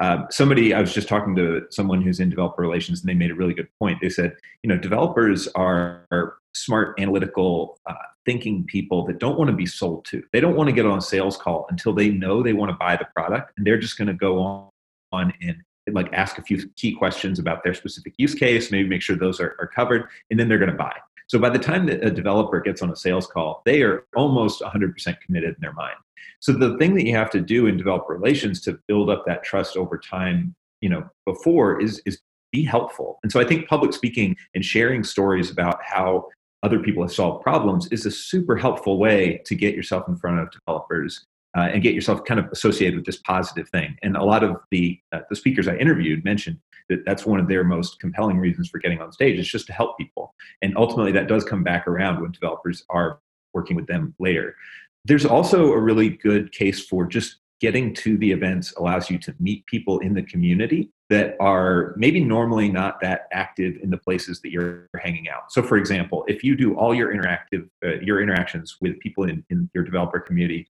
Um, 0.00 0.26
somebody, 0.30 0.74
I 0.74 0.80
was 0.80 0.92
just 0.92 1.06
talking 1.06 1.36
to 1.36 1.66
someone 1.70 2.02
who's 2.02 2.18
in 2.18 2.28
developer 2.28 2.62
relations, 2.62 3.00
and 3.00 3.08
they 3.08 3.14
made 3.14 3.30
a 3.30 3.34
really 3.34 3.54
good 3.54 3.68
point. 3.78 3.98
They 4.02 4.10
said, 4.10 4.36
you 4.62 4.68
know, 4.68 4.76
developers 4.76 5.46
are, 5.54 6.04
are 6.10 6.38
smart, 6.54 6.98
analytical, 6.98 7.78
uh, 7.86 7.94
thinking 8.26 8.64
people 8.64 9.04
that 9.06 9.18
don't 9.18 9.38
want 9.38 9.50
to 9.50 9.56
be 9.56 9.66
sold 9.66 10.04
to. 10.06 10.22
They 10.32 10.40
don't 10.40 10.56
want 10.56 10.68
to 10.68 10.74
get 10.74 10.86
on 10.86 10.98
a 10.98 11.02
sales 11.02 11.36
call 11.36 11.66
until 11.70 11.92
they 11.92 12.10
know 12.10 12.42
they 12.42 12.54
want 12.54 12.70
to 12.70 12.76
buy 12.76 12.96
the 12.96 13.06
product, 13.14 13.52
and 13.56 13.66
they're 13.66 13.78
just 13.78 13.96
going 13.96 14.08
to 14.08 14.14
go 14.14 14.40
on, 14.40 14.68
on 15.12 15.32
and 15.40 15.62
like 15.92 16.12
ask 16.12 16.38
a 16.38 16.42
few 16.42 16.66
key 16.76 16.94
questions 16.94 17.38
about 17.38 17.62
their 17.62 17.74
specific 17.74 18.14
use 18.16 18.34
case, 18.34 18.72
maybe 18.72 18.88
make 18.88 19.02
sure 19.02 19.16
those 19.16 19.38
are, 19.38 19.54
are 19.60 19.66
covered, 19.66 20.08
and 20.30 20.40
then 20.40 20.48
they're 20.48 20.58
going 20.58 20.70
to 20.70 20.76
buy. 20.76 20.94
So 21.26 21.38
by 21.38 21.50
the 21.50 21.58
time 21.58 21.86
that 21.86 22.04
a 22.04 22.10
developer 22.10 22.60
gets 22.60 22.82
on 22.82 22.90
a 22.90 22.96
sales 22.96 23.26
call, 23.26 23.62
they 23.64 23.82
are 23.82 24.04
almost 24.14 24.62
100% 24.62 25.20
committed 25.20 25.50
in 25.50 25.60
their 25.60 25.72
mind. 25.72 25.96
So 26.40 26.52
the 26.52 26.76
thing 26.76 26.94
that 26.94 27.06
you 27.06 27.14
have 27.16 27.30
to 27.30 27.40
do 27.40 27.66
in 27.66 27.76
developer 27.76 28.12
relations 28.12 28.60
to 28.62 28.78
build 28.86 29.08
up 29.08 29.24
that 29.26 29.42
trust 29.42 29.76
over 29.76 29.96
time, 29.98 30.54
you 30.80 30.88
know, 30.88 31.08
before 31.26 31.80
is 31.80 32.02
is 32.04 32.20
be 32.52 32.64
helpful. 32.64 33.18
And 33.22 33.32
so 33.32 33.40
I 33.40 33.44
think 33.44 33.66
public 33.68 33.92
speaking 33.92 34.36
and 34.54 34.64
sharing 34.64 35.02
stories 35.02 35.50
about 35.50 35.82
how 35.82 36.28
other 36.62 36.78
people 36.78 37.02
have 37.02 37.12
solved 37.12 37.42
problems 37.42 37.88
is 37.88 38.06
a 38.06 38.10
super 38.10 38.56
helpful 38.56 38.98
way 38.98 39.42
to 39.44 39.54
get 39.54 39.74
yourself 39.74 40.08
in 40.08 40.16
front 40.16 40.38
of 40.38 40.50
developers 40.50 41.26
uh, 41.56 41.68
and 41.72 41.82
get 41.82 41.94
yourself 41.94 42.24
kind 42.24 42.38
of 42.38 42.46
associated 42.52 42.96
with 42.96 43.06
this 43.06 43.18
positive 43.18 43.68
thing. 43.70 43.96
And 44.02 44.16
a 44.16 44.24
lot 44.24 44.44
of 44.44 44.56
the 44.70 44.98
uh, 45.12 45.20
the 45.28 45.36
speakers 45.36 45.66
I 45.66 45.76
interviewed 45.76 46.24
mentioned 46.24 46.58
that 46.88 47.04
that's 47.04 47.26
one 47.26 47.40
of 47.40 47.48
their 47.48 47.64
most 47.64 48.00
compelling 48.00 48.38
reasons 48.38 48.68
for 48.68 48.78
getting 48.78 49.00
on 49.00 49.12
stage. 49.12 49.38
is 49.38 49.48
just 49.48 49.66
to 49.66 49.72
help 49.72 49.96
people, 49.98 50.34
and 50.62 50.76
ultimately 50.76 51.12
that 51.12 51.28
does 51.28 51.44
come 51.44 51.62
back 51.62 51.86
around 51.86 52.20
when 52.20 52.32
developers 52.32 52.84
are 52.90 53.20
working 53.52 53.76
with 53.76 53.86
them 53.86 54.14
later. 54.18 54.56
There's 55.04 55.26
also 55.26 55.72
a 55.72 55.78
really 55.78 56.10
good 56.10 56.52
case 56.52 56.86
for 56.86 57.06
just 57.06 57.36
getting 57.60 57.94
to 57.94 58.18
the 58.18 58.30
events 58.30 58.74
allows 58.76 59.08
you 59.08 59.18
to 59.18 59.34
meet 59.38 59.64
people 59.66 59.98
in 60.00 60.12
the 60.12 60.22
community 60.22 60.90
that 61.08 61.36
are 61.40 61.94
maybe 61.96 62.22
normally 62.22 62.68
not 62.68 63.00
that 63.00 63.28
active 63.32 63.76
in 63.82 63.90
the 63.90 63.96
places 63.96 64.40
that 64.40 64.50
you're 64.50 64.88
hanging 65.00 65.28
out. 65.28 65.52
So, 65.52 65.62
for 65.62 65.76
example, 65.76 66.24
if 66.26 66.42
you 66.42 66.56
do 66.56 66.74
all 66.74 66.94
your 66.94 67.14
interactive 67.14 67.68
uh, 67.84 68.00
your 68.00 68.20
interactions 68.20 68.76
with 68.80 68.98
people 69.00 69.24
in, 69.24 69.44
in 69.50 69.70
your 69.74 69.84
developer 69.84 70.20
community 70.20 70.66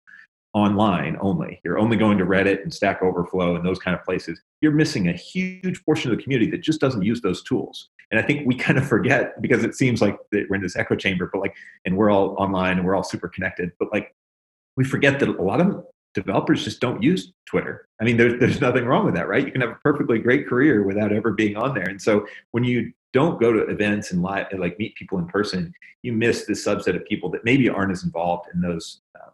online 0.54 1.16
only, 1.20 1.60
you're 1.64 1.78
only 1.78 1.96
going 1.96 2.16
to 2.18 2.24
Reddit 2.24 2.62
and 2.62 2.72
Stack 2.72 3.02
Overflow 3.02 3.56
and 3.56 3.66
those 3.66 3.78
kind 3.78 3.96
of 3.96 4.04
places, 4.04 4.40
you're 4.60 4.72
missing 4.72 5.08
a 5.08 5.12
huge 5.12 5.84
portion 5.84 6.10
of 6.10 6.16
the 6.16 6.22
community 6.22 6.50
that 6.52 6.62
just 6.62 6.80
doesn't 6.80 7.02
use 7.02 7.20
those 7.20 7.42
tools. 7.42 7.90
And 8.10 8.20
I 8.20 8.22
think 8.22 8.46
we 8.46 8.54
kind 8.54 8.78
of 8.78 8.86
forget 8.86 9.40
because 9.42 9.64
it 9.64 9.74
seems 9.74 10.00
like 10.00 10.16
we're 10.32 10.54
in 10.54 10.62
this 10.62 10.76
echo 10.76 10.94
chamber, 10.94 11.28
but 11.32 11.40
like, 11.40 11.54
and 11.84 11.96
we're 11.96 12.10
all 12.10 12.36
online 12.38 12.78
and 12.78 12.86
we're 12.86 12.94
all 12.94 13.02
super 13.02 13.28
connected, 13.28 13.72
but 13.78 13.88
like, 13.92 14.14
we 14.76 14.84
forget 14.84 15.18
that 15.20 15.28
a 15.28 15.42
lot 15.42 15.60
of 15.60 15.84
developers 16.14 16.64
just 16.64 16.80
don't 16.80 17.02
use 17.02 17.32
Twitter. 17.46 17.88
I 18.00 18.04
mean, 18.04 18.16
there's, 18.16 18.38
there's 18.38 18.60
nothing 18.60 18.84
wrong 18.84 19.04
with 19.04 19.14
that, 19.14 19.28
right? 19.28 19.44
You 19.44 19.52
can 19.52 19.60
have 19.60 19.70
a 19.70 19.78
perfectly 19.82 20.18
great 20.18 20.46
career 20.46 20.84
without 20.84 21.12
ever 21.12 21.32
being 21.32 21.56
on 21.56 21.74
there. 21.74 21.88
And 21.88 22.00
so 22.00 22.26
when 22.52 22.64
you 22.64 22.92
don't 23.12 23.40
go 23.40 23.52
to 23.52 23.68
events 23.68 24.12
and 24.12 24.22
live, 24.22 24.46
like 24.56 24.78
meet 24.78 24.94
people 24.94 25.18
in 25.18 25.26
person, 25.26 25.72
you 26.02 26.12
miss 26.12 26.44
this 26.44 26.64
subset 26.64 26.96
of 26.96 27.04
people 27.06 27.30
that 27.30 27.44
maybe 27.44 27.68
aren't 27.68 27.92
as 27.92 28.04
involved 28.04 28.48
in 28.52 28.60
those 28.60 29.00
uh, 29.16 29.30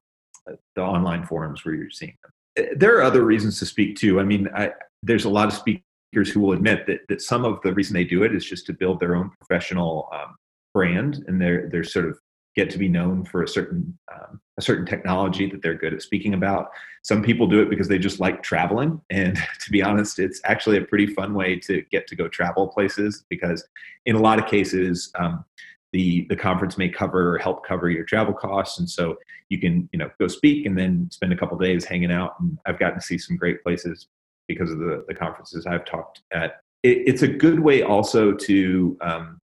the 0.74 0.82
online 0.82 1.24
forums 1.24 1.64
where 1.64 1.74
you're 1.74 1.90
seeing 1.90 2.16
them. 2.22 2.32
Eh, 2.56 2.74
there 2.76 2.96
are 2.98 3.02
other 3.02 3.24
reasons 3.24 3.58
to 3.58 3.66
speak 3.66 3.96
too. 3.96 4.20
I 4.20 4.24
mean, 4.24 4.48
I, 4.54 4.72
there's 5.02 5.24
a 5.24 5.30
lot 5.30 5.48
of 5.48 5.54
speakers 5.54 6.30
who 6.30 6.40
will 6.40 6.52
admit 6.52 6.86
that 6.86 7.00
that 7.08 7.22
some 7.22 7.44
of 7.44 7.60
the 7.62 7.72
reason 7.72 7.94
they 7.94 8.04
do 8.04 8.22
it 8.22 8.34
is 8.34 8.44
just 8.44 8.66
to 8.66 8.72
build 8.72 9.00
their 9.00 9.14
own 9.14 9.30
professional 9.40 10.08
um, 10.12 10.36
brand, 10.74 11.24
and 11.26 11.40
they're 11.40 11.68
they're 11.68 11.84
sort 11.84 12.06
of 12.06 12.18
get 12.56 12.68
to 12.70 12.78
be 12.78 12.88
known 12.88 13.24
for 13.24 13.42
a 13.42 13.48
certain 13.48 13.96
um, 14.12 14.40
a 14.58 14.62
certain 14.62 14.84
technology 14.84 15.46
that 15.46 15.62
they're 15.62 15.74
good 15.74 15.94
at 15.94 16.02
speaking 16.02 16.34
about. 16.34 16.70
Some 17.02 17.22
people 17.22 17.46
do 17.46 17.62
it 17.62 17.70
because 17.70 17.88
they 17.88 17.98
just 17.98 18.20
like 18.20 18.42
traveling, 18.42 19.00
and 19.10 19.36
to 19.60 19.70
be 19.70 19.82
honest, 19.82 20.18
it's 20.18 20.40
actually 20.44 20.78
a 20.78 20.84
pretty 20.84 21.06
fun 21.06 21.34
way 21.34 21.56
to 21.60 21.82
get 21.90 22.06
to 22.08 22.16
go 22.16 22.28
travel 22.28 22.68
places 22.68 23.24
because 23.28 23.66
in 24.06 24.16
a 24.16 24.20
lot 24.20 24.38
of 24.38 24.46
cases. 24.46 25.10
Um, 25.18 25.44
the, 25.92 26.26
the 26.28 26.36
conference 26.36 26.78
may 26.78 26.88
cover 26.88 27.34
or 27.34 27.38
help 27.38 27.66
cover 27.66 27.90
your 27.90 28.04
travel 28.04 28.32
costs 28.32 28.78
and 28.78 28.88
so 28.88 29.16
you 29.48 29.58
can 29.58 29.88
you 29.92 29.98
know 29.98 30.10
go 30.20 30.28
speak 30.28 30.66
and 30.66 30.78
then 30.78 31.08
spend 31.10 31.32
a 31.32 31.36
couple 31.36 31.58
days 31.58 31.84
hanging 31.84 32.12
out 32.12 32.34
and 32.40 32.58
i've 32.66 32.78
gotten 32.78 32.98
to 32.98 33.04
see 33.04 33.18
some 33.18 33.36
great 33.36 33.62
places 33.62 34.06
because 34.46 34.70
of 34.70 34.78
the, 34.78 35.04
the 35.08 35.14
conferences 35.14 35.66
i've 35.66 35.84
talked 35.84 36.22
at 36.32 36.60
it, 36.82 36.98
it's 37.06 37.22
a 37.22 37.28
good 37.28 37.60
way 37.60 37.82
also 37.82 38.32
to 38.32 38.96
um, 39.00 39.40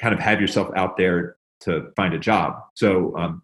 kind 0.00 0.14
of 0.14 0.20
have 0.20 0.40
yourself 0.40 0.70
out 0.76 0.96
there 0.96 1.36
to 1.60 1.90
find 1.96 2.14
a 2.14 2.18
job. 2.18 2.60
So 2.74 3.16
um, 3.16 3.42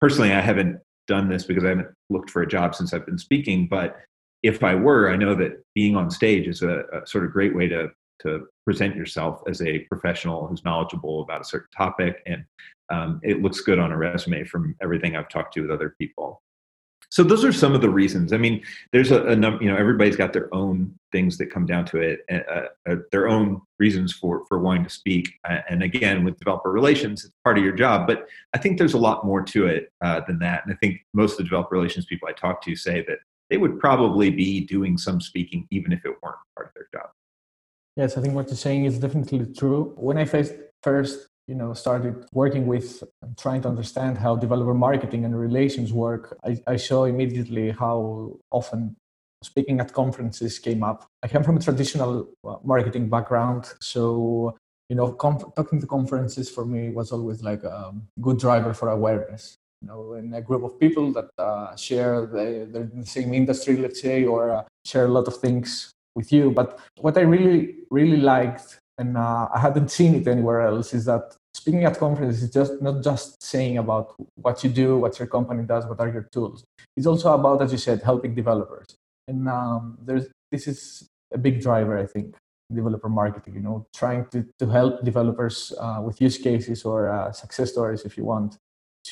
personally, 0.00 0.32
I 0.32 0.40
haven't 0.40 0.80
done 1.06 1.28
this 1.28 1.44
because 1.44 1.64
I 1.64 1.68
haven't 1.68 1.88
looked 2.10 2.30
for 2.30 2.42
a 2.42 2.48
job 2.48 2.74
since 2.74 2.92
I've 2.92 3.06
been 3.06 3.18
speaking. 3.18 3.68
But 3.68 3.96
if 4.42 4.62
I 4.62 4.74
were, 4.74 5.10
I 5.10 5.16
know 5.16 5.34
that 5.34 5.62
being 5.74 5.96
on 5.96 6.10
stage 6.10 6.46
is 6.46 6.62
a, 6.62 6.84
a 6.92 7.06
sort 7.06 7.24
of 7.24 7.32
great 7.32 7.54
way 7.54 7.68
to 7.68 7.90
to 8.20 8.46
present 8.64 8.96
yourself 8.96 9.42
as 9.48 9.62
a 9.62 9.80
professional 9.80 10.46
who's 10.46 10.64
knowledgeable 10.64 11.22
about 11.22 11.40
a 11.40 11.44
certain 11.44 11.68
topic, 11.76 12.22
and 12.26 12.44
um, 12.90 13.20
it 13.22 13.42
looks 13.42 13.60
good 13.60 13.78
on 13.78 13.92
a 13.92 13.96
resume 13.96 14.44
from 14.44 14.74
everything 14.82 15.16
I've 15.16 15.28
talked 15.28 15.54
to 15.54 15.62
with 15.62 15.70
other 15.70 15.94
people 15.98 16.42
so 17.10 17.22
those 17.22 17.44
are 17.44 17.52
some 17.52 17.74
of 17.74 17.80
the 17.80 17.88
reasons. 17.88 18.32
I 18.32 18.36
mean, 18.36 18.62
there's 18.92 19.10
a, 19.10 19.24
a 19.28 19.36
number. 19.36 19.62
You 19.62 19.70
know, 19.70 19.76
everybody's 19.76 20.16
got 20.16 20.32
their 20.32 20.54
own 20.54 20.94
things 21.10 21.38
that 21.38 21.46
come 21.50 21.64
down 21.64 21.86
to 21.86 21.98
it, 21.98 22.20
uh, 22.30 22.66
uh, 22.88 22.96
their 23.10 23.28
own 23.28 23.62
reasons 23.78 24.12
for 24.12 24.44
for 24.46 24.58
wanting 24.58 24.84
to 24.84 24.90
speak. 24.90 25.30
Uh, 25.48 25.58
and 25.70 25.82
again, 25.82 26.24
with 26.24 26.38
developer 26.38 26.70
relations, 26.70 27.24
it's 27.24 27.34
part 27.44 27.56
of 27.56 27.64
your 27.64 27.72
job. 27.72 28.06
But 28.06 28.26
I 28.54 28.58
think 28.58 28.76
there's 28.76 28.94
a 28.94 28.98
lot 28.98 29.24
more 29.24 29.42
to 29.42 29.66
it 29.66 29.90
uh, 30.02 30.20
than 30.26 30.38
that. 30.40 30.64
And 30.64 30.74
I 30.74 30.76
think 30.76 31.00
most 31.14 31.32
of 31.32 31.38
the 31.38 31.44
developer 31.44 31.74
relations 31.74 32.04
people 32.04 32.28
I 32.28 32.32
talk 32.32 32.60
to 32.62 32.76
say 32.76 33.04
that 33.08 33.18
they 33.48 33.56
would 33.56 33.80
probably 33.80 34.30
be 34.30 34.60
doing 34.60 34.98
some 34.98 35.20
speaking 35.20 35.66
even 35.70 35.92
if 35.92 36.04
it 36.04 36.14
weren't 36.22 36.36
part 36.54 36.68
of 36.68 36.74
their 36.74 36.88
job. 36.92 37.10
Yes, 37.98 38.16
I 38.16 38.20
think 38.20 38.34
what 38.34 38.46
you're 38.46 38.56
saying 38.56 38.84
is 38.84 39.00
definitely 39.00 39.44
true. 39.52 39.92
When 39.96 40.18
I 40.18 40.24
first 40.24 40.54
first 40.84 41.26
you 41.48 41.56
know 41.56 41.74
started 41.74 42.14
working 42.32 42.64
with 42.68 43.02
trying 43.36 43.62
to 43.62 43.68
understand 43.68 44.16
how 44.16 44.36
developer 44.36 44.74
marketing 44.74 45.24
and 45.24 45.36
relations 45.36 45.92
work 45.92 46.38
I, 46.44 46.52
I, 46.74 46.76
saw 46.76 47.06
immediately 47.06 47.70
how 47.70 48.36
often 48.50 48.94
speaking 49.42 49.80
at 49.80 49.92
conferences 49.92 50.58
came 50.58 50.82
up. 50.84 51.06
I 51.24 51.26
come 51.28 51.42
from 51.42 51.56
a 51.56 51.60
traditional 51.60 52.28
uh, 52.46 52.56
marketing 52.62 53.08
background 53.08 53.62
so 53.80 54.54
you 54.90 54.94
know 54.94 55.08
talking 55.56 55.80
to 55.80 55.86
conferences 55.86 56.48
for 56.48 56.64
me 56.64 56.90
was 56.90 57.10
always 57.10 57.42
like 57.42 57.64
a 57.64 57.94
good 58.20 58.38
driver 58.38 58.72
for 58.74 58.90
awareness. 58.90 59.56
You 59.82 59.88
know 59.88 60.12
in 60.12 60.34
a 60.34 60.42
group 60.42 60.62
of 60.62 60.78
people 60.78 61.12
that 61.16 61.30
uh, 61.38 61.74
share 61.74 62.26
the, 62.26 62.68
they're 62.70 62.90
in 62.94 63.00
the 63.00 63.12
same 63.18 63.34
industry 63.34 63.76
let's 63.78 64.00
say 64.00 64.24
or 64.24 64.50
uh, 64.50 64.62
share 64.84 65.06
a 65.06 65.14
lot 65.18 65.26
of 65.26 65.36
things 65.38 65.92
with 66.18 66.30
you 66.36 66.44
but 66.58 66.68
what 67.04 67.14
i 67.20 67.24
really 67.34 67.60
really 67.98 68.20
liked 68.34 68.68
and 68.98 69.16
uh, 69.16 69.48
I 69.54 69.60
hadn't 69.60 69.90
seen 69.90 70.14
it 70.16 70.26
anywhere 70.26 70.60
else, 70.62 70.92
is 70.92 71.04
that 71.04 71.36
speaking 71.54 71.84
at 71.84 71.98
conferences 71.98 72.42
is 72.42 72.50
just 72.50 72.82
not 72.82 73.02
just 73.02 73.42
saying 73.42 73.78
about 73.78 74.14
what 74.34 74.62
you 74.64 74.70
do, 74.70 74.98
what 74.98 75.18
your 75.18 75.28
company 75.28 75.62
does, 75.62 75.86
what 75.86 76.00
are 76.00 76.08
your 76.08 76.28
tools. 76.32 76.64
It's 76.96 77.06
also 77.06 77.32
about, 77.32 77.62
as 77.62 77.70
you 77.70 77.78
said, 77.78 78.02
helping 78.02 78.34
developers. 78.34 78.96
And 79.28 79.48
um, 79.48 79.98
there's 80.02 80.26
this 80.50 80.66
is 80.66 81.06
a 81.32 81.38
big 81.38 81.60
driver, 81.60 81.96
I 81.96 82.06
think, 82.06 82.34
developer 82.74 83.08
marketing. 83.08 83.54
You 83.54 83.60
know, 83.60 83.86
trying 83.94 84.26
to 84.32 84.44
to 84.58 84.66
help 84.66 85.04
developers 85.04 85.72
uh, 85.80 86.00
with 86.04 86.20
use 86.20 86.36
cases 86.36 86.84
or 86.84 87.08
uh, 87.08 87.30
success 87.30 87.70
stories, 87.70 88.02
if 88.04 88.16
you 88.16 88.24
want, 88.24 88.56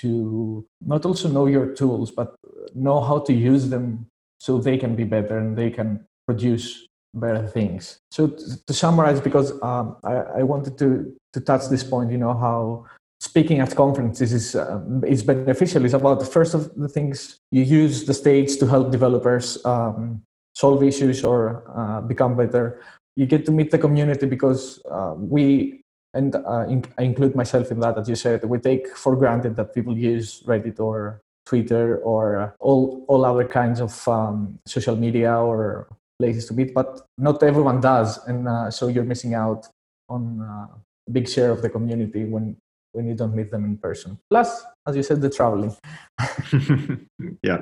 to 0.00 0.66
not 0.84 1.06
also 1.06 1.28
know 1.28 1.46
your 1.46 1.74
tools, 1.74 2.10
but 2.10 2.34
know 2.74 3.00
how 3.00 3.20
to 3.20 3.32
use 3.32 3.68
them 3.68 4.06
so 4.40 4.58
they 4.58 4.78
can 4.78 4.96
be 4.96 5.04
better 5.04 5.38
and 5.38 5.56
they 5.56 5.70
can 5.70 6.04
produce 6.26 6.86
better 7.16 7.46
things. 7.46 7.98
So 8.10 8.28
to, 8.28 8.66
to 8.66 8.72
summarize, 8.72 9.20
because 9.20 9.52
um, 9.62 9.96
I, 10.04 10.40
I, 10.40 10.42
wanted 10.42 10.78
to 10.78 11.14
to 11.32 11.40
touch 11.40 11.68
this 11.68 11.82
point, 11.82 12.10
you 12.10 12.18
know 12.18 12.34
how 12.34 12.86
speaking 13.20 13.60
at 13.60 13.74
conferences 13.74 14.32
is 14.32 14.54
uh, 14.54 14.80
is 15.06 15.22
beneficial. 15.22 15.84
It's 15.84 15.94
about 15.94 16.20
the 16.20 16.26
first 16.26 16.54
of 16.54 16.74
the 16.74 16.88
things 16.88 17.38
you 17.50 17.62
use 17.62 18.04
the 18.04 18.14
stage 18.14 18.58
to 18.58 18.66
help 18.66 18.90
developers 18.90 19.64
um, 19.64 20.22
solve 20.54 20.82
issues 20.82 21.24
or 21.24 21.64
uh, 21.74 22.00
become 22.00 22.36
better. 22.36 22.80
You 23.16 23.26
get 23.26 23.46
to 23.46 23.52
meet 23.52 23.70
the 23.70 23.78
community 23.78 24.26
because 24.26 24.80
uh, 24.90 25.14
we 25.16 25.82
and 26.14 26.34
uh, 26.34 26.66
in, 26.68 26.84
I 26.98 27.02
include 27.02 27.34
myself 27.34 27.70
in 27.70 27.80
that. 27.80 27.98
As 27.98 28.08
you 28.08 28.16
said, 28.16 28.44
we 28.44 28.58
take 28.58 28.96
for 28.96 29.16
granted 29.16 29.56
that 29.56 29.74
people 29.74 29.96
use 29.96 30.42
Reddit 30.46 30.80
or 30.80 31.20
Twitter 31.46 31.98
or 31.98 32.54
all 32.58 33.04
all 33.08 33.24
other 33.24 33.46
kinds 33.46 33.80
of 33.80 34.08
um, 34.08 34.58
social 34.66 34.96
media 34.96 35.34
or 35.36 35.88
places 36.18 36.46
to 36.46 36.54
meet, 36.54 36.74
but 36.74 37.06
not 37.18 37.42
everyone 37.42 37.80
does, 37.80 38.24
and 38.26 38.48
uh, 38.48 38.70
so 38.70 38.88
you're 38.88 39.04
missing 39.04 39.34
out 39.34 39.66
on 40.08 40.40
uh, 40.40 40.66
a 41.08 41.10
big 41.10 41.28
share 41.28 41.50
of 41.50 41.62
the 41.62 41.70
community 41.70 42.24
when 42.24 42.56
when 42.92 43.06
you 43.06 43.14
don't 43.14 43.34
meet 43.34 43.50
them 43.50 43.64
in 43.64 43.76
person. 43.76 44.18
Plus, 44.30 44.64
as 44.86 44.96
you 44.96 45.02
said, 45.02 45.20
the 45.20 45.28
traveling. 45.28 45.76
yeah, 47.42 47.58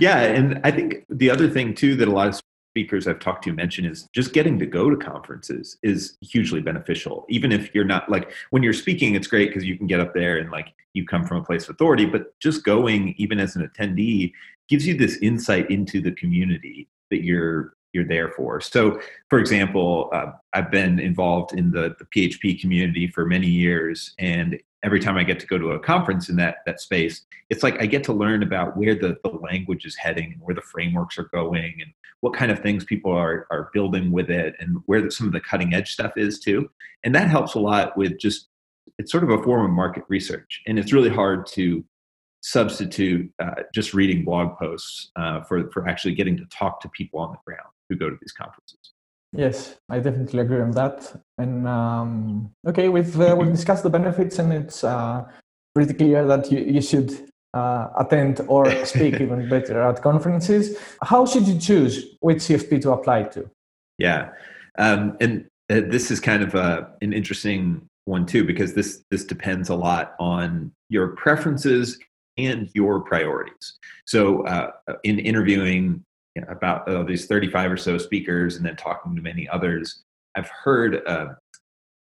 yeah, 0.00 0.20
and 0.20 0.60
I 0.62 0.70
think 0.70 1.04
the 1.08 1.30
other 1.30 1.48
thing 1.48 1.74
too 1.74 1.96
that 1.96 2.08
a 2.08 2.10
lot 2.10 2.28
of 2.28 2.40
speakers 2.76 3.08
I've 3.08 3.20
talked 3.20 3.42
to 3.44 3.54
mention 3.54 3.86
is 3.86 4.06
just 4.14 4.34
getting 4.34 4.58
to 4.58 4.66
go 4.66 4.90
to 4.90 4.96
conferences 4.96 5.78
is 5.82 6.18
hugely 6.20 6.60
beneficial. 6.60 7.24
Even 7.30 7.50
if 7.50 7.74
you're 7.74 7.84
not 7.84 8.10
like 8.10 8.30
when 8.50 8.62
you're 8.62 8.74
speaking, 8.74 9.14
it's 9.14 9.26
great 9.26 9.48
because 9.48 9.64
you 9.64 9.78
can 9.78 9.86
get 9.86 9.98
up 9.98 10.12
there 10.12 10.36
and 10.36 10.50
like 10.50 10.74
you 10.92 11.06
come 11.06 11.24
from 11.24 11.38
a 11.38 11.42
place 11.42 11.64
of 11.64 11.70
authority, 11.70 12.04
but 12.04 12.38
just 12.38 12.64
going 12.64 13.14
even 13.16 13.40
as 13.40 13.56
an 13.56 13.66
attendee 13.66 14.30
gives 14.68 14.86
you 14.86 14.94
this 14.94 15.16
insight 15.22 15.70
into 15.70 16.02
the 16.02 16.12
community 16.12 16.86
that 17.10 17.24
you're 17.24 17.72
you're 17.96 18.04
there 18.06 18.30
for. 18.30 18.60
So, 18.60 19.00
for 19.28 19.38
example, 19.40 20.10
uh, 20.12 20.32
I've 20.52 20.70
been 20.70 21.00
involved 21.00 21.58
in 21.58 21.70
the, 21.70 21.96
the 21.98 22.04
PHP 22.04 22.60
community 22.60 23.08
for 23.08 23.24
many 23.26 23.48
years, 23.48 24.14
and 24.18 24.60
every 24.84 25.00
time 25.00 25.16
I 25.16 25.24
get 25.24 25.40
to 25.40 25.46
go 25.46 25.58
to 25.58 25.70
a 25.70 25.80
conference 25.80 26.28
in 26.28 26.36
that 26.36 26.58
that 26.66 26.80
space, 26.80 27.24
it's 27.50 27.62
like 27.62 27.80
I 27.82 27.86
get 27.86 28.04
to 28.04 28.12
learn 28.12 28.42
about 28.42 28.76
where 28.76 28.94
the, 28.94 29.16
the 29.24 29.30
language 29.30 29.86
is 29.86 29.96
heading 29.96 30.32
and 30.32 30.40
where 30.42 30.54
the 30.54 30.60
frameworks 30.60 31.18
are 31.18 31.30
going 31.32 31.74
and 31.80 31.90
what 32.20 32.34
kind 32.34 32.52
of 32.52 32.60
things 32.60 32.84
people 32.84 33.12
are 33.12 33.46
are 33.50 33.70
building 33.72 34.12
with 34.12 34.30
it 34.30 34.54
and 34.60 34.78
where 34.86 35.00
the, 35.00 35.10
some 35.10 35.26
of 35.26 35.32
the 35.32 35.40
cutting 35.40 35.74
edge 35.74 35.92
stuff 35.92 36.12
is 36.16 36.38
too. 36.38 36.70
And 37.02 37.14
that 37.14 37.28
helps 37.28 37.54
a 37.54 37.60
lot 37.60 37.96
with 37.96 38.18
just 38.18 38.48
it's 38.98 39.10
sort 39.10 39.24
of 39.24 39.30
a 39.30 39.42
form 39.42 39.64
of 39.64 39.70
market 39.70 40.04
research, 40.08 40.62
and 40.66 40.78
it's 40.78 40.92
really 40.92 41.10
hard 41.10 41.46
to 41.48 41.84
substitute 42.42 43.28
uh, 43.42 43.62
just 43.74 43.92
reading 43.94 44.24
blog 44.24 44.56
posts 44.58 45.10
uh, 45.16 45.40
for 45.42 45.70
for 45.72 45.88
actually 45.88 46.14
getting 46.14 46.36
to 46.36 46.44
talk 46.46 46.80
to 46.80 46.88
people 46.90 47.18
on 47.18 47.32
the 47.32 47.38
ground 47.44 47.68
who 47.88 47.96
go 47.96 48.10
to 48.10 48.16
these 48.20 48.32
conferences. 48.32 48.92
Yes, 49.32 49.76
I 49.88 49.98
definitely 49.98 50.40
agree 50.40 50.60
on 50.60 50.70
that. 50.72 51.22
And 51.38 51.66
um, 51.68 52.50
okay, 52.66 52.88
we've 52.88 53.20
uh, 53.20 53.36
we've 53.38 53.50
discussed 53.50 53.82
the 53.82 53.90
benefits, 53.90 54.38
and 54.38 54.52
it's 54.52 54.82
uh, 54.84 55.24
pretty 55.74 55.94
clear 55.94 56.26
that 56.26 56.50
you, 56.50 56.60
you 56.60 56.80
should 56.80 57.12
uh, 57.52 57.88
attend 57.98 58.40
or 58.48 58.70
speak 58.84 59.20
even 59.20 59.48
better 59.48 59.80
at 59.82 60.02
conferences. 60.02 60.78
How 61.02 61.26
should 61.26 61.46
you 61.46 61.58
choose 61.58 62.16
which 62.20 62.38
CFP 62.38 62.80
to 62.82 62.92
apply 62.92 63.24
to? 63.24 63.50
Yeah, 63.98 64.30
um, 64.78 65.16
and 65.20 65.46
uh, 65.68 65.82
this 65.88 66.10
is 66.10 66.20
kind 66.20 66.42
of 66.42 66.54
a, 66.54 66.88
an 67.02 67.12
interesting 67.12 67.86
one 68.04 68.24
too 68.24 68.44
because 68.44 68.74
this 68.74 69.04
this 69.10 69.24
depends 69.24 69.68
a 69.68 69.74
lot 69.74 70.14
on 70.18 70.72
your 70.88 71.08
preferences 71.08 71.98
and 72.38 72.70
your 72.74 73.00
priorities. 73.00 73.78
So, 74.06 74.46
uh, 74.46 74.70
in 75.04 75.18
interviewing 75.18 76.04
you 76.36 76.42
know, 76.42 76.48
about 76.48 76.86
uh, 76.86 77.02
these 77.02 77.26
35 77.26 77.72
or 77.72 77.76
so 77.78 77.96
speakers 77.96 78.56
and 78.56 78.66
then 78.66 78.76
talking 78.76 79.16
to 79.16 79.22
many 79.22 79.48
others, 79.48 80.02
I've 80.36 80.50
heard 80.50 81.02
uh, 81.06 81.28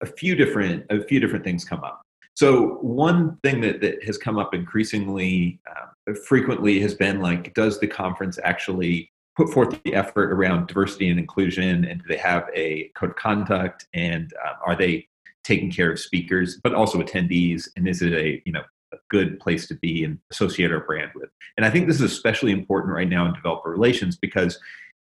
a 0.02 0.06
few 0.06 0.36
different 0.36 0.86
a 0.92 1.04
few 1.04 1.20
different 1.20 1.44
things 1.44 1.66
come 1.66 1.84
up. 1.84 2.04
So 2.36 2.76
one 2.82 3.38
thing 3.44 3.62
that, 3.62 3.82
that 3.82 4.04
has 4.04 4.20
come 4.20 4.38
up 4.38 4.54
increasingly 4.54 5.60
uh, 5.70 6.14
frequently 6.28 6.80
has 6.82 6.94
been 6.94 7.20
like, 7.20 7.54
does 7.56 7.80
the 7.80 7.88
conference 7.88 8.38
actually 8.44 9.12
put 9.36 9.50
forth 9.50 9.82
the 9.84 9.96
effort 9.96 10.32
around 10.32 10.68
diversity 10.68 11.10
and 11.10 11.20
inclusion, 11.20 11.86
and 11.86 12.02
do 12.02 12.06
they 12.08 12.18
have 12.18 12.48
a 12.56 12.92
code 12.96 13.10
of 13.10 13.16
conduct, 13.16 13.88
and 13.96 14.34
uh, 14.46 14.54
are 14.64 14.76
they 14.76 15.08
taking 15.44 15.72
care 15.72 15.92
of 15.92 16.00
speakers, 16.00 16.60
but 16.64 16.76
also 16.76 17.02
attendees, 17.02 17.68
and 17.76 17.88
is 17.88 18.04
it 18.04 18.14
a 18.14 18.40
you 18.46 18.52
know 18.52 18.64
good 19.10 19.40
place 19.40 19.68
to 19.68 19.76
be 19.76 20.04
and 20.04 20.20
associate 20.32 20.72
our 20.72 20.82
brand 20.82 21.12
with? 21.16 21.30
And 21.58 21.66
I 21.66 21.70
think 21.70 21.88
this 21.88 21.98
is 21.98 22.12
especially 22.12 22.52
important 22.52 22.94
right 22.94 23.10
now 23.10 23.26
in 23.26 23.34
developer 23.34 23.70
relations 23.70 24.18
because 24.18 24.60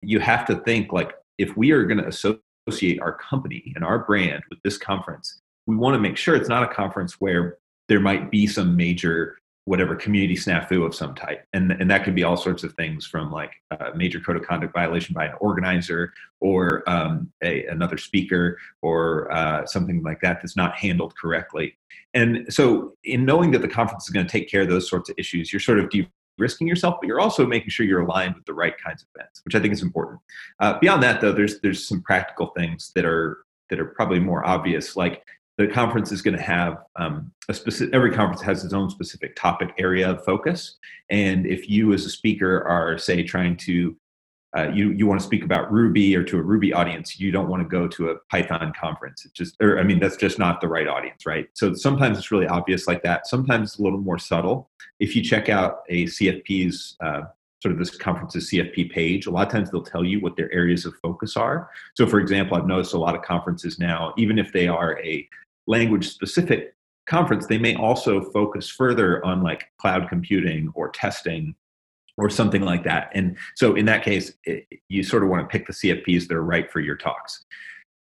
you 0.03 0.21
have 0.21 0.47
to 0.47 0.57
think 0.57 0.93
like 0.93 1.13
if 1.39 1.57
we 1.57 1.71
are 1.73 1.85
going 1.85 1.99
to 1.99 2.09
associate 2.09 3.01
our 3.01 3.13
company 3.13 3.73
and 3.75 3.85
our 3.85 3.99
brand 3.99 4.43
with 4.51 4.59
this 4.63 4.79
conference, 4.79 5.41
we 5.67 5.77
want 5.77 5.95
to 5.95 6.01
make 6.01 6.17
sure 6.17 6.35
it's 6.35 6.49
not 6.49 6.63
a 6.63 6.75
conference 6.75 7.21
where 7.21 7.59
there 7.89 8.01
might 8.01 8.31
be 8.31 8.47
some 8.47 8.77
major 8.77 9.39
whatever 9.65 9.95
community 9.95 10.35
snafu 10.35 10.85
of 10.85 10.95
some 10.95 11.15
type 11.15 11.45
and 11.53 11.73
and 11.73 11.91
that 11.91 12.03
could 12.03 12.15
be 12.15 12.25
all 12.25 12.37
sorts 12.37 12.65
of 12.65 12.73
things 12.75 13.07
from 13.07 13.31
like 13.31 13.53
a 13.71 13.95
major 13.95 14.19
code 14.19 14.37
of 14.37 14.43
conduct 14.43 14.73
violation 14.73 15.15
by 15.15 15.27
an 15.27 15.35
organizer 15.41 16.13
or 16.41 16.89
um, 16.89 17.31
a, 17.43 17.67
another 17.67 17.99
speaker 17.99 18.59
or 18.83 19.31
uh, 19.33 19.65
something 19.67 20.03
like 20.03 20.21
that 20.21 20.41
that's 20.41 20.57
not 20.57 20.75
handled 20.75 21.15
correctly 21.17 21.77
and 22.15 22.53
so 22.53 22.95
in 23.05 23.25
knowing 23.25 23.51
that 23.51 23.63
the 23.63 23.69
conference 23.69 24.05
is 24.05 24.11
going 24.11 24.27
to 24.27 24.33
take 24.33 24.51
care 24.51 24.63
of 24.63 24.69
those 24.69 24.89
sorts 24.89 25.11
of 25.11 25.15
issues 25.19 25.53
you're 25.53 25.61
sort 25.61 25.79
of 25.79 25.89
de- 25.91 26.11
risking 26.41 26.67
yourself, 26.67 26.97
but 27.01 27.07
you're 27.07 27.21
also 27.21 27.47
making 27.47 27.69
sure 27.69 27.87
you're 27.87 28.01
aligned 28.01 28.35
with 28.35 28.47
the 28.47 28.55
right 28.55 28.75
kinds 28.83 29.03
of 29.03 29.09
events, 29.15 29.43
which 29.45 29.55
I 29.55 29.61
think 29.61 29.73
is 29.73 29.83
important. 29.83 30.21
Uh, 30.59 30.79
beyond 30.81 31.03
that, 31.03 31.21
though, 31.21 31.33
there's 31.33 31.61
there's 31.61 31.87
some 31.87 32.03
practical 32.03 32.49
things 32.57 32.91
that 32.97 33.05
are 33.05 33.45
that 33.69 33.79
are 33.79 33.85
probably 33.85 34.19
more 34.19 34.45
obvious, 34.45 34.97
like 34.97 35.23
the 35.61 35.69
conference 35.69 36.11
is 36.11 36.23
going 36.23 36.37
to 36.37 36.43
have 36.43 36.79
um, 36.97 37.31
a 37.51 37.55
specific 37.55 37.95
every 37.95 38.11
conference 38.11 38.41
has 38.41 38.65
its 38.65 38.73
own 38.73 38.89
specific 38.89 39.37
topic 39.37 39.69
area 39.79 40.11
of 40.11 40.25
focus 40.25 40.79
and 41.11 41.47
if 41.47 41.69
you 41.69 41.93
as 41.93 42.07
a 42.07 42.11
speaker 42.11 42.63
are 42.67 42.97
say 42.97 43.23
trying 43.23 43.57
to 43.57 43.95
uh, 44.57 44.69
you 44.73 44.91
you 44.93 45.07
want 45.07 45.21
to 45.21 45.27
speak 45.27 45.45
about 45.45 45.71
Ruby 45.71 46.17
or 46.17 46.25
to 46.25 46.37
a 46.37 46.43
Ruby 46.43 46.73
audience, 46.73 47.21
you 47.21 47.31
don't 47.31 47.49
want 47.49 47.63
to 47.63 47.69
go 47.69 47.87
to 47.87 48.11
a 48.11 48.17
Python 48.33 48.73
conference. 48.79 49.25
It's 49.25 49.33
just, 49.33 49.55
or 49.63 49.79
I 49.79 49.85
mean, 49.85 50.01
that's 50.01 50.17
just 50.17 50.41
not 50.41 50.61
the 50.61 50.67
right 50.67 50.89
audience, 50.89 51.25
right? 51.25 51.47
So 51.55 51.73
sometimes 51.73 52.19
it's 52.19 52.33
really 52.33 52.49
obvious 52.49 52.89
like 52.89 53.05
that. 53.05 53.29
Sometimes 53.29 53.71
it's 53.71 53.79
a 53.79 53.83
little 53.83 54.01
more 54.01 54.19
subtle. 54.19 54.69
If 54.99 55.15
you 55.15 55.23
check 55.23 55.49
out 55.49 55.83
a 55.89 56.07
CFP's 56.07 56.97
uh, 57.01 57.23
sort 57.63 57.71
of 57.71 57.79
this 57.79 57.97
conference's 57.97 58.51
CFP 58.51 58.91
page, 58.91 59.27
a 59.27 59.31
lot 59.31 59.47
of 59.47 59.53
times 59.53 59.71
they'll 59.71 59.85
tell 59.85 60.05
you 60.05 60.19
what 60.19 60.35
their 60.37 60.53
areas 60.53 60.85
of 60.85 60.95
focus 61.01 61.37
are. 61.37 61.71
So, 61.95 62.05
for 62.09 62.19
example, 62.19 62.57
I've 62.57 62.67
noticed 62.67 62.95
a 62.95 62.99
lot 62.99 63.15
of 63.15 63.23
conferences 63.23 63.79
now, 63.79 64.15
even 64.19 64.37
if 64.37 64.53
they 64.53 64.67
are 64.67 64.99
a 65.01 65.29
language 65.67 66.09
specific 66.09 66.75
conference, 67.07 67.47
they 67.47 67.59
may 67.59 67.75
also 67.75 68.23
focus 68.31 68.69
further 68.69 69.25
on 69.25 69.43
like 69.43 69.65
cloud 69.79 70.09
computing 70.09 70.71
or 70.75 70.91
testing 70.91 71.55
or 72.17 72.29
something 72.31 72.63
like 72.63 72.85
that. 72.85 73.11
And 73.15 73.37
so 73.57 73.75
in 73.75 73.87
that 73.87 74.05
case, 74.05 74.33
it, 74.45 74.67
you 74.89 75.03
sort 75.03 75.23
of 75.23 75.29
want 75.29 75.43
to 75.43 75.49
pick 75.49 75.67
the 75.67 75.73
CFPs 75.73 76.29
that 76.29 76.37
are 76.37 76.45
right 76.45 76.71
for 76.71 76.81
your 76.81 76.97
talks. 76.97 77.45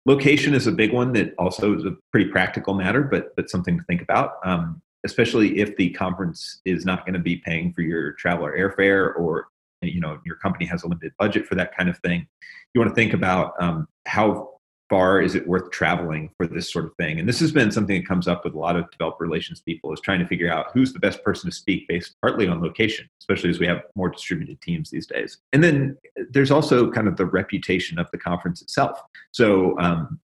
Location 0.06 0.54
is 0.54 0.66
a 0.66 0.72
big 0.72 0.92
one 0.92 1.12
that 1.12 1.34
also 1.38 1.76
is 1.76 1.84
a 1.84 1.96
pretty 2.12 2.30
practical 2.30 2.74
matter, 2.74 3.02
but 3.02 3.36
but 3.36 3.50
something 3.50 3.78
to 3.78 3.84
think 3.84 4.02
about. 4.02 4.34
Um, 4.44 4.80
especially 5.04 5.58
if 5.58 5.76
the 5.76 5.90
conference 5.90 6.60
is 6.64 6.84
not 6.84 7.06
going 7.06 7.14
to 7.14 7.20
be 7.20 7.36
paying 7.36 7.72
for 7.72 7.82
your 7.82 8.12
travel 8.12 8.46
or 8.46 8.56
airfare, 8.56 9.14
or 9.16 9.48
you 9.82 10.00
know 10.00 10.18
your 10.24 10.36
company 10.36 10.64
has 10.66 10.82
a 10.82 10.88
limited 10.88 11.12
budget 11.18 11.46
for 11.46 11.54
that 11.54 11.76
kind 11.76 11.88
of 11.88 11.98
thing. 11.98 12.26
You 12.74 12.80
want 12.80 12.90
to 12.90 12.94
think 12.94 13.12
about 13.12 13.54
um, 13.60 13.88
how 14.06 14.59
far 14.90 15.22
is 15.22 15.36
it 15.36 15.46
worth 15.46 15.70
traveling 15.70 16.28
for 16.36 16.46
this 16.46 16.70
sort 16.70 16.84
of 16.84 16.94
thing? 16.96 17.18
And 17.18 17.28
this 17.28 17.40
has 17.40 17.52
been 17.52 17.70
something 17.70 18.00
that 18.00 18.08
comes 18.08 18.28
up 18.28 18.44
with 18.44 18.54
a 18.54 18.58
lot 18.58 18.76
of 18.76 18.90
developer 18.90 19.24
relations 19.24 19.60
people 19.60 19.92
is 19.92 20.00
trying 20.00 20.18
to 20.18 20.26
figure 20.26 20.52
out 20.52 20.66
who's 20.74 20.92
the 20.92 20.98
best 20.98 21.22
person 21.24 21.48
to 21.48 21.56
speak 21.56 21.86
based 21.88 22.16
partly 22.20 22.48
on 22.48 22.60
location, 22.60 23.08
especially 23.20 23.50
as 23.50 23.60
we 23.60 23.66
have 23.66 23.82
more 23.94 24.10
distributed 24.10 24.60
teams 24.60 24.90
these 24.90 25.06
days. 25.06 25.38
And 25.52 25.62
then 25.62 25.96
there's 26.30 26.50
also 26.50 26.90
kind 26.90 27.06
of 27.06 27.16
the 27.16 27.24
reputation 27.24 27.98
of 27.98 28.10
the 28.10 28.18
conference 28.18 28.60
itself. 28.60 29.00
So 29.32 29.78
um, 29.78 30.18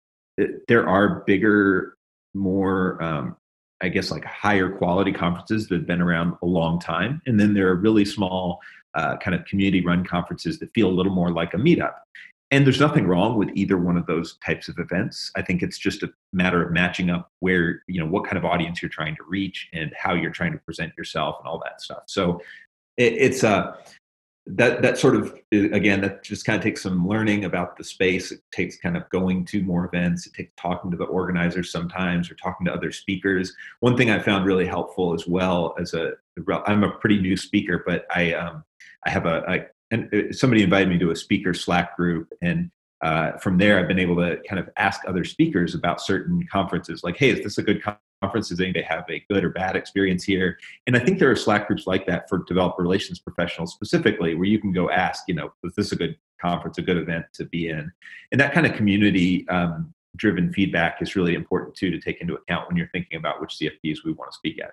there 0.69 0.89
are 0.89 1.23
bigger, 1.27 1.97
more 2.35 3.03
um, 3.03 3.37
I 3.83 3.89
guess 3.89 4.11
like 4.11 4.25
higher 4.25 4.71
quality 4.71 5.13
conferences 5.13 5.69
that 5.69 5.77
have 5.77 5.87
been 5.87 6.01
around 6.01 6.35
a 6.43 6.47
long 6.47 6.81
time. 6.81 7.23
And 7.27 7.39
then 7.39 7.55
there 7.55 7.69
are 7.69 7.77
really 7.77 8.05
small 8.05 8.61
uh, 8.95 9.17
kind 9.19 9.35
of 9.35 9.45
community 9.45 9.85
run 9.85 10.05
conferences 10.05 10.59
that 10.59 10.73
feel 10.75 10.89
a 10.89 10.91
little 10.91 11.13
more 11.13 11.31
like 11.31 11.53
a 11.55 11.59
meetup. 11.59 11.95
And 12.51 12.65
there's 12.65 12.81
nothing 12.81 13.07
wrong 13.07 13.37
with 13.37 13.51
either 13.55 13.77
one 13.77 13.97
of 13.97 14.07
those 14.07 14.39
types 14.45 14.69
of 14.69 14.79
events. 14.79 15.33
I 15.35 15.43
think 15.43 15.63
it's 15.63 15.79
just 15.79 16.05
a 16.05 16.13
matter 16.33 16.65
of 16.65 16.73
matching 16.73 17.11
up 17.11 17.33
where, 17.41 17.83
you 17.89 18.01
know, 18.01 18.07
what 18.07 18.25
kind 18.25 18.39
of 18.39 18.45
audience 18.45 18.81
you're 18.81 18.89
trying 18.89 19.17
to 19.17 19.25
reach 19.27 19.69
and 19.73 19.93
how 19.99 20.15
you're 20.15 20.31
trying 20.31 20.53
to 20.53 20.59
present 20.59 20.93
yourself 20.97 21.37
and 21.41 21.49
all 21.49 21.61
that 21.65 21.81
stuff. 21.81 22.05
So 22.07 22.41
it, 22.97 23.15
it's 23.15 23.43
a, 23.43 23.49
uh, 23.49 23.77
that 24.49 24.81
that 24.81 24.97
sort 24.97 25.17
of 25.17 25.37
again 25.51 26.01
that 26.01 26.23
just 26.23 26.45
kind 26.45 26.57
of 26.57 26.63
takes 26.63 26.83
some 26.83 27.07
learning 27.07 27.45
about 27.45 27.77
the 27.77 27.83
space 27.83 28.31
it 28.31 28.41
takes 28.53 28.79
kind 28.79 28.97
of 28.97 29.09
going 29.11 29.45
to 29.45 29.61
more 29.63 29.87
events 29.87 30.27
it 30.27 30.35
takes 30.35 30.53
talking 30.57 30.89
to 30.89 30.97
the 30.97 31.05
organizers 31.05 31.73
sometimes 31.73 32.31
or 32.31 32.37
talking 32.37 32.65
to 32.65 32.73
other 32.73 32.93
speakers 32.93 33.53
one 33.81 33.97
thing 33.97 34.09
i 34.09 34.21
found 34.21 34.47
really 34.47 34.67
helpful 34.67 35.13
as 35.13 35.27
well 35.27 35.75
as 35.81 35.95
a 35.95 36.13
i'm 36.67 36.85
a 36.85 36.93
pretty 36.99 37.21
new 37.21 37.37
speaker 37.37 37.83
but 37.85 38.07
i 38.15 38.33
um, 38.35 38.63
i 39.05 39.11
have 39.11 39.27
a 39.27 39.67
and 39.91 40.13
uh, 40.13 40.33
somebody 40.33 40.63
invited 40.63 40.89
me 40.89 40.99
to 40.99 41.11
a 41.11 41.17
speaker 41.17 41.55
Slack 41.55 41.97
group, 41.97 42.33
and 42.43 42.71
uh, 43.03 43.33
from 43.39 43.59
there, 43.59 43.79
I've 43.79 43.89
been 43.89 43.99
able 43.99 44.17
to 44.17 44.39
kind 44.49 44.59
of 44.59 44.69
ask 44.77 45.01
other 45.07 45.25
speakers 45.25 45.75
about 45.75 46.01
certain 46.01 46.47
conferences, 46.51 47.03
like, 47.05 47.17
"Hey, 47.17 47.31
is 47.31 47.43
this 47.43 47.59
a 47.59 47.63
good 47.63 47.83
conference? 48.23 48.49
Does 48.49 48.61
anybody 48.61 48.85
have 48.85 49.05
a 49.11 49.25
good 49.31 49.45
or 49.45 49.51
bad 49.51 49.77
experience 49.77 50.25
here?" 50.25 50.59
And 50.87 50.97
I 50.97 51.01
think 51.01 51.19
there 51.19 51.31
are 51.31 51.37
Slack 51.37 51.67
groups 51.67 51.87
like 51.87 52.07
that 52.07 52.29
for 52.29 52.45
developer 52.45 52.83
relations 52.83 53.19
professionals 53.19 53.73
specifically, 53.75 54.35
where 54.35 54.47
you 54.47 54.59
can 54.59 54.73
go 54.73 54.91
ask, 54.91 55.25
you 55.29 55.35
know, 55.35 55.53
"Was 55.63 55.75
this 55.75 55.93
a 55.93 55.97
good 55.97 56.17
conference, 56.41 56.79
a 56.79 56.83
good 56.83 56.97
event 56.97 57.27
to 57.35 57.45
be 57.45 57.69
in?" 57.69 57.93
And 58.33 58.41
that 58.41 58.53
kind 58.53 58.67
of 58.67 58.75
community 58.75 59.47
um, 59.49 59.93
driven 60.17 60.53
feedback 60.53 61.03
is 61.03 61.15
really 61.15 61.35
important 61.35 61.77
too 61.77 61.91
to 61.91 62.01
take 62.01 62.21
into 62.21 62.35
account 62.35 62.69
when 62.69 62.77
you're 62.77 62.89
thinking 62.89 63.19
about 63.19 63.41
which 63.41 63.57
CFPs 63.57 63.99
we 64.05 64.13
want 64.13 64.31
to 64.31 64.37
speak 64.37 64.61
at. 64.61 64.73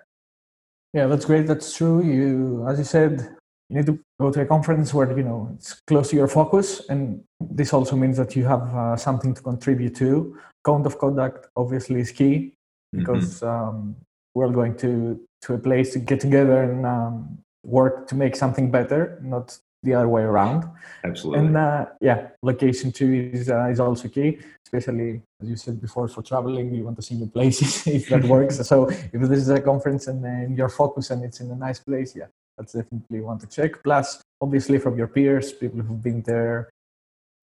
Yeah, 0.94 1.06
that's 1.06 1.24
great. 1.24 1.46
That's 1.46 1.76
true. 1.76 2.02
You, 2.02 2.66
as 2.68 2.78
you 2.78 2.84
said, 2.84 3.36
you 3.74 3.80
need 3.80 3.86
to 3.86 3.98
go 4.20 4.30
to 4.30 4.40
a 4.40 4.46
conference 4.46 4.94
where 4.94 5.16
you 5.16 5.24
know 5.24 5.50
it's 5.54 5.74
close 5.86 6.10
to 6.10 6.16
your 6.16 6.28
focus 6.28 6.88
and 6.88 7.22
this 7.40 7.72
also 7.72 7.96
means 7.96 8.16
that 8.16 8.36
you 8.36 8.44
have 8.44 8.74
uh, 8.74 8.96
something 8.96 9.34
to 9.34 9.42
contribute 9.42 9.94
to 9.96 10.36
code 10.62 10.86
of 10.86 10.98
conduct 10.98 11.48
obviously 11.56 12.00
is 12.00 12.12
key 12.12 12.34
mm-hmm. 12.34 13.00
because 13.00 13.40
mm-hmm. 13.40 13.46
um, 13.48 13.96
we're 14.34 14.50
going 14.60 14.76
to 14.76 15.20
to 15.42 15.54
a 15.54 15.58
place 15.58 15.92
to 15.92 15.98
get 15.98 16.20
together 16.20 16.62
and 16.62 16.86
um, 16.86 17.38
work 17.64 18.06
to 18.06 18.14
make 18.14 18.36
something 18.36 18.70
better 18.70 19.18
not 19.22 19.58
the 19.82 19.92
other 19.92 20.08
way 20.08 20.22
around 20.22 20.64
absolutely 21.04 21.44
and 21.44 21.56
uh, 21.56 21.84
yeah 22.00 22.28
location 22.42 22.92
too 22.92 23.30
is 23.32 23.50
uh, 23.50 23.66
is 23.66 23.80
also 23.80 24.08
key 24.08 24.38
especially 24.66 25.20
as 25.42 25.48
you 25.48 25.56
said 25.56 25.80
before 25.80 26.06
for 26.08 26.22
traveling 26.22 26.72
you 26.74 26.84
want 26.84 26.96
to 26.96 27.02
see 27.02 27.16
new 27.16 27.26
places 27.26 27.86
if 27.98 28.08
that 28.08 28.24
works 28.24 28.56
so 28.70 28.88
if 28.88 29.20
this 29.30 29.40
is 29.40 29.48
a 29.48 29.60
conference 29.60 30.06
and, 30.06 30.24
and 30.24 30.56
your 30.56 30.68
focus 30.68 31.10
and 31.10 31.24
it's 31.24 31.40
in 31.40 31.50
a 31.50 31.56
nice 31.56 31.80
place 31.80 32.14
yeah 32.16 32.30
that's 32.56 32.72
definitely 32.72 33.20
one 33.20 33.38
to 33.38 33.46
check. 33.46 33.82
Plus, 33.82 34.22
obviously, 34.40 34.78
from 34.78 34.96
your 34.96 35.08
peers, 35.08 35.52
people 35.52 35.80
who've 35.80 36.02
been 36.02 36.22
there. 36.22 36.70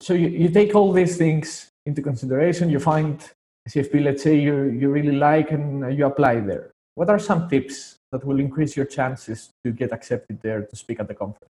So 0.00 0.14
you, 0.14 0.28
you 0.28 0.48
take 0.48 0.74
all 0.74 0.92
these 0.92 1.16
things 1.16 1.68
into 1.86 2.02
consideration. 2.02 2.70
You 2.70 2.80
find 2.80 3.20
a 3.66 3.70
CFP, 3.70 4.04
let's 4.04 4.22
say 4.22 4.38
you, 4.38 4.64
you 4.64 4.90
really 4.90 5.12
like, 5.12 5.50
and 5.50 5.96
you 5.96 6.06
apply 6.06 6.40
there. 6.40 6.72
What 6.94 7.08
are 7.08 7.18
some 7.18 7.48
tips 7.48 7.96
that 8.10 8.24
will 8.24 8.40
increase 8.40 8.76
your 8.76 8.86
chances 8.86 9.50
to 9.64 9.72
get 9.72 9.92
accepted 9.92 10.40
there 10.42 10.62
to 10.62 10.76
speak 10.76 11.00
at 11.00 11.08
the 11.08 11.14
conference? 11.14 11.50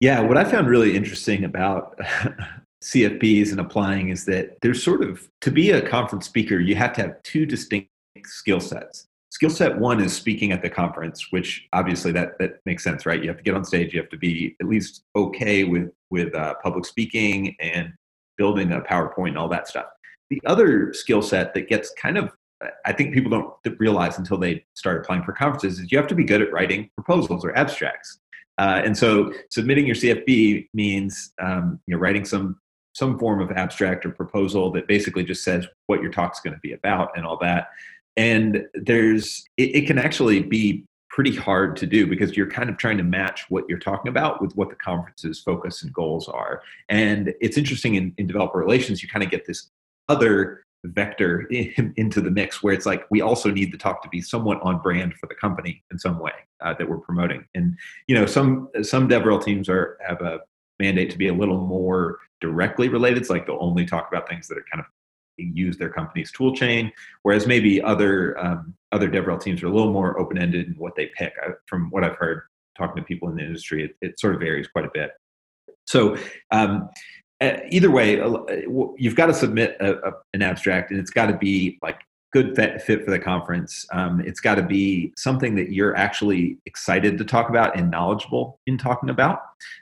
Yeah, 0.00 0.20
what 0.20 0.36
I 0.36 0.44
found 0.44 0.68
really 0.68 0.96
interesting 0.96 1.44
about 1.44 1.98
CFPs 2.84 3.50
and 3.50 3.60
applying 3.60 4.10
is 4.10 4.24
that 4.26 4.56
there's 4.62 4.82
sort 4.82 5.02
of, 5.02 5.28
to 5.40 5.50
be 5.50 5.72
a 5.72 5.82
conference 5.82 6.26
speaker, 6.26 6.60
you 6.60 6.76
have 6.76 6.92
to 6.94 7.02
have 7.02 7.22
two 7.24 7.44
distinct 7.44 7.90
skill 8.24 8.60
sets 8.60 9.06
skill 9.30 9.50
set 9.50 9.78
one 9.78 10.02
is 10.02 10.14
speaking 10.14 10.52
at 10.52 10.62
the 10.62 10.70
conference 10.70 11.30
which 11.30 11.68
obviously 11.72 12.12
that 12.12 12.38
that 12.38 12.60
makes 12.66 12.82
sense 12.82 13.06
right? 13.06 13.22
You 13.22 13.28
have 13.28 13.38
to 13.38 13.42
get 13.42 13.54
on 13.54 13.64
stage 13.64 13.92
you 13.92 14.00
have 14.00 14.10
to 14.10 14.18
be 14.18 14.56
at 14.60 14.68
least 14.68 15.04
okay 15.16 15.64
with 15.64 15.90
with 16.10 16.34
uh, 16.34 16.54
public 16.62 16.86
speaking 16.86 17.54
and 17.60 17.92
building 18.36 18.72
a 18.72 18.80
powerpoint 18.80 19.28
and 19.28 19.38
all 19.38 19.48
that 19.48 19.68
stuff. 19.68 19.86
The 20.30 20.40
other 20.46 20.92
skill 20.94 21.22
set 21.22 21.54
that 21.54 21.68
gets 21.68 21.92
kind 22.00 22.16
of 22.16 22.30
i 22.84 22.92
think 22.92 23.14
people 23.14 23.30
don't 23.30 23.78
realize 23.78 24.18
until 24.18 24.36
they 24.36 24.64
start 24.74 25.00
applying 25.00 25.22
for 25.22 25.32
conferences 25.32 25.78
is 25.78 25.92
you 25.92 25.98
have 25.98 26.08
to 26.08 26.14
be 26.14 26.24
good 26.24 26.42
at 26.42 26.52
writing 26.52 26.90
proposals 26.96 27.44
or 27.44 27.56
abstracts. 27.56 28.18
Uh, 28.58 28.82
and 28.84 28.96
so 28.96 29.32
submitting 29.50 29.86
your 29.86 29.94
cfp 29.94 30.68
means 30.74 31.32
um, 31.40 31.78
you 31.86 31.94
know 31.94 32.00
writing 32.00 32.24
some 32.24 32.58
some 32.94 33.16
form 33.16 33.40
of 33.40 33.52
abstract 33.52 34.04
or 34.04 34.10
proposal 34.10 34.72
that 34.72 34.88
basically 34.88 35.22
just 35.22 35.44
says 35.44 35.66
what 35.86 36.02
your 36.02 36.10
talk's 36.10 36.40
going 36.40 36.54
to 36.54 36.60
be 36.60 36.72
about 36.72 37.16
and 37.16 37.24
all 37.24 37.38
that 37.38 37.68
and 38.18 38.66
there's 38.74 39.44
it, 39.56 39.76
it, 39.76 39.86
can 39.86 39.96
actually 39.96 40.42
be 40.42 40.84
pretty 41.08 41.34
hard 41.34 41.76
to 41.76 41.86
do 41.86 42.06
because 42.06 42.36
you're 42.36 42.50
kind 42.50 42.68
of 42.68 42.76
trying 42.76 42.98
to 42.98 43.04
match 43.04 43.46
what 43.48 43.64
you're 43.68 43.78
talking 43.78 44.08
about 44.10 44.42
with 44.42 44.54
what 44.56 44.68
the 44.68 44.74
conference's 44.74 45.40
focus 45.40 45.82
and 45.82 45.92
goals 45.92 46.28
are. 46.28 46.60
And 46.88 47.32
it's 47.40 47.56
interesting 47.56 47.94
in, 47.94 48.12
in 48.18 48.26
developer 48.26 48.58
relations 48.58 49.02
you 49.02 49.08
kind 49.08 49.24
of 49.24 49.30
get 49.30 49.46
this 49.46 49.70
other 50.08 50.64
vector 50.84 51.42
in, 51.50 51.94
into 51.96 52.20
the 52.20 52.30
mix 52.30 52.60
where 52.60 52.74
it's 52.74 52.86
like 52.86 53.06
we 53.08 53.20
also 53.20 53.50
need 53.50 53.72
the 53.72 53.78
talk 53.78 54.02
to 54.02 54.08
be 54.08 54.20
somewhat 54.20 54.60
on 54.62 54.82
brand 54.82 55.14
for 55.14 55.28
the 55.28 55.34
company 55.36 55.82
in 55.92 55.98
some 55.98 56.18
way 56.18 56.32
uh, 56.60 56.74
that 56.74 56.88
we're 56.88 56.98
promoting. 56.98 57.44
And 57.54 57.78
you 58.08 58.16
know 58.16 58.26
some 58.26 58.68
some 58.82 59.08
devrel 59.08 59.42
teams 59.42 59.68
are 59.68 59.96
have 60.06 60.20
a 60.22 60.40
mandate 60.80 61.10
to 61.10 61.18
be 61.18 61.28
a 61.28 61.34
little 61.34 61.66
more 61.66 62.18
directly 62.40 62.88
related. 62.88 63.18
It's 63.18 63.30
like 63.30 63.46
they'll 63.46 63.58
only 63.60 63.86
talk 63.86 64.08
about 64.08 64.28
things 64.28 64.48
that 64.48 64.58
are 64.58 64.64
kind 64.70 64.80
of 64.80 64.86
use 65.38 65.76
their 65.76 65.90
company's 65.90 66.32
tool 66.32 66.54
chain 66.54 66.90
whereas 67.22 67.46
maybe 67.46 67.82
other 67.82 68.38
um, 68.38 68.74
other 68.92 69.08
devrel 69.08 69.40
teams 69.40 69.62
are 69.62 69.66
a 69.66 69.72
little 69.72 69.92
more 69.92 70.18
open-ended 70.18 70.66
in 70.66 70.74
what 70.74 70.94
they 70.96 71.06
pick 71.16 71.32
I, 71.42 71.50
from 71.66 71.90
what 71.90 72.04
i've 72.04 72.16
heard 72.16 72.42
talking 72.76 72.96
to 72.96 73.06
people 73.06 73.28
in 73.28 73.36
the 73.36 73.44
industry 73.44 73.84
it, 73.84 73.96
it 74.00 74.20
sort 74.20 74.34
of 74.34 74.40
varies 74.40 74.68
quite 74.68 74.84
a 74.84 74.90
bit 74.92 75.12
so 75.86 76.18
um, 76.50 76.90
either 77.40 77.90
way, 77.90 78.20
you've 78.96 79.14
got 79.14 79.26
to 79.26 79.34
submit 79.34 79.76
a, 79.80 80.08
a, 80.08 80.12
an 80.34 80.42
abstract, 80.42 80.90
and 80.90 81.00
it's 81.00 81.10
got 81.10 81.26
to 81.26 81.36
be 81.36 81.78
like 81.82 82.00
good 82.32 82.54
fit, 82.54 82.82
fit 82.82 83.04
for 83.04 83.10
the 83.10 83.18
conference. 83.18 83.86
Um, 83.92 84.20
it's 84.20 84.40
got 84.40 84.56
to 84.56 84.62
be 84.62 85.12
something 85.16 85.54
that 85.54 85.72
you're 85.72 85.96
actually 85.96 86.58
excited 86.66 87.16
to 87.18 87.24
talk 87.24 87.48
about 87.48 87.76
and 87.76 87.90
knowledgeable 87.90 88.60
in 88.66 88.76
talking 88.76 89.08
about. 89.08 89.40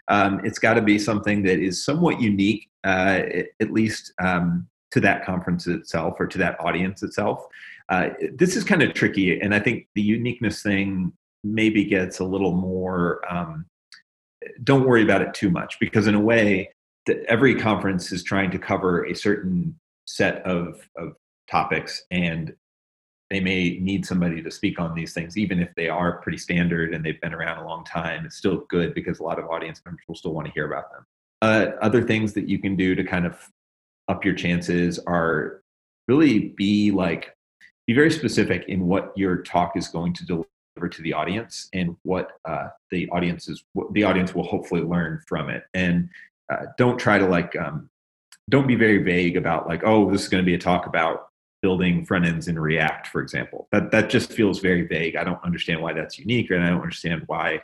Um, 0.08 0.40
it's 0.44 0.58
got 0.58 0.74
to 0.74 0.82
be 0.82 0.98
something 0.98 1.42
that 1.42 1.58
is 1.58 1.84
somewhat 1.84 2.20
unique, 2.20 2.68
uh, 2.84 3.22
at 3.60 3.72
least 3.72 4.12
um, 4.22 4.68
to 4.96 5.00
that 5.00 5.26
conference 5.26 5.66
itself 5.66 6.16
or 6.18 6.26
to 6.26 6.38
that 6.38 6.58
audience 6.58 7.02
itself. 7.02 7.46
Uh, 7.90 8.08
this 8.32 8.56
is 8.56 8.64
kind 8.64 8.82
of 8.82 8.94
tricky, 8.94 9.38
and 9.38 9.54
I 9.54 9.60
think 9.60 9.88
the 9.94 10.00
uniqueness 10.00 10.62
thing 10.62 11.12
maybe 11.44 11.84
gets 11.84 12.18
a 12.18 12.24
little 12.24 12.52
more. 12.52 13.20
Um, 13.30 13.66
don't 14.64 14.86
worry 14.86 15.02
about 15.02 15.20
it 15.20 15.34
too 15.34 15.50
much 15.50 15.78
because, 15.80 16.06
in 16.06 16.14
a 16.14 16.20
way, 16.20 16.70
that 17.04 17.18
every 17.28 17.54
conference 17.54 18.10
is 18.10 18.22
trying 18.22 18.50
to 18.52 18.58
cover 18.58 19.04
a 19.04 19.14
certain 19.14 19.78
set 20.06 20.42
of, 20.46 20.88
of 20.96 21.12
topics 21.50 22.02
and 22.10 22.54
they 23.28 23.40
may 23.40 23.78
need 23.80 24.06
somebody 24.06 24.40
to 24.42 24.50
speak 24.50 24.80
on 24.80 24.94
these 24.94 25.12
things 25.12 25.36
even 25.36 25.60
if 25.60 25.68
they 25.76 25.88
are 25.88 26.20
pretty 26.20 26.38
standard 26.38 26.94
and 26.94 27.04
they've 27.04 27.20
been 27.20 27.34
around 27.34 27.58
a 27.58 27.66
long 27.66 27.84
time 27.84 28.24
it's 28.24 28.36
still 28.36 28.64
good 28.68 28.94
because 28.94 29.18
a 29.18 29.22
lot 29.22 29.38
of 29.38 29.46
audience 29.46 29.80
members 29.84 30.04
will 30.08 30.14
still 30.14 30.32
want 30.32 30.46
to 30.46 30.52
hear 30.52 30.66
about 30.66 30.90
them 30.92 31.06
uh, 31.42 31.72
other 31.82 32.02
things 32.02 32.32
that 32.32 32.48
you 32.48 32.58
can 32.58 32.76
do 32.76 32.94
to 32.94 33.04
kind 33.04 33.26
of 33.26 33.50
up 34.08 34.24
your 34.24 34.34
chances 34.34 34.98
are 35.06 35.62
really 36.08 36.54
be 36.56 36.90
like 36.90 37.36
be 37.86 37.94
very 37.94 38.10
specific 38.10 38.64
in 38.68 38.86
what 38.86 39.12
your 39.16 39.42
talk 39.42 39.76
is 39.76 39.88
going 39.88 40.12
to 40.14 40.26
deliver 40.26 40.88
to 40.90 41.02
the 41.02 41.12
audience 41.12 41.68
and 41.72 41.96
what 42.02 42.32
uh, 42.44 42.68
the 42.90 43.08
audience 43.10 43.48
is 43.48 43.64
what 43.72 43.92
the 43.92 44.02
audience 44.02 44.34
will 44.34 44.44
hopefully 44.44 44.82
learn 44.82 45.22
from 45.26 45.48
it. 45.48 45.64
And 45.74 46.08
uh, 46.52 46.66
don't 46.76 46.98
try 46.98 47.18
to 47.18 47.26
like 47.26 47.56
um, 47.56 47.88
don't 48.48 48.66
be 48.66 48.76
very 48.76 49.02
vague 49.02 49.36
about 49.36 49.66
like 49.68 49.82
oh 49.84 50.10
this 50.10 50.22
is 50.22 50.28
going 50.28 50.42
to 50.42 50.46
be 50.46 50.54
a 50.54 50.58
talk 50.58 50.86
about 50.86 51.28
building 51.62 52.04
front 52.04 52.26
ends 52.26 52.48
in 52.48 52.58
react 52.58 53.06
for 53.08 53.20
example. 53.20 53.68
That 53.72 53.90
that 53.92 54.10
just 54.10 54.32
feels 54.32 54.60
very 54.60 54.86
vague. 54.86 55.16
I 55.16 55.24
don't 55.24 55.42
understand 55.44 55.80
why 55.80 55.92
that's 55.92 56.18
unique 56.18 56.50
and 56.50 56.62
i 56.62 56.68
don't 56.68 56.82
understand 56.82 57.22
why 57.26 57.62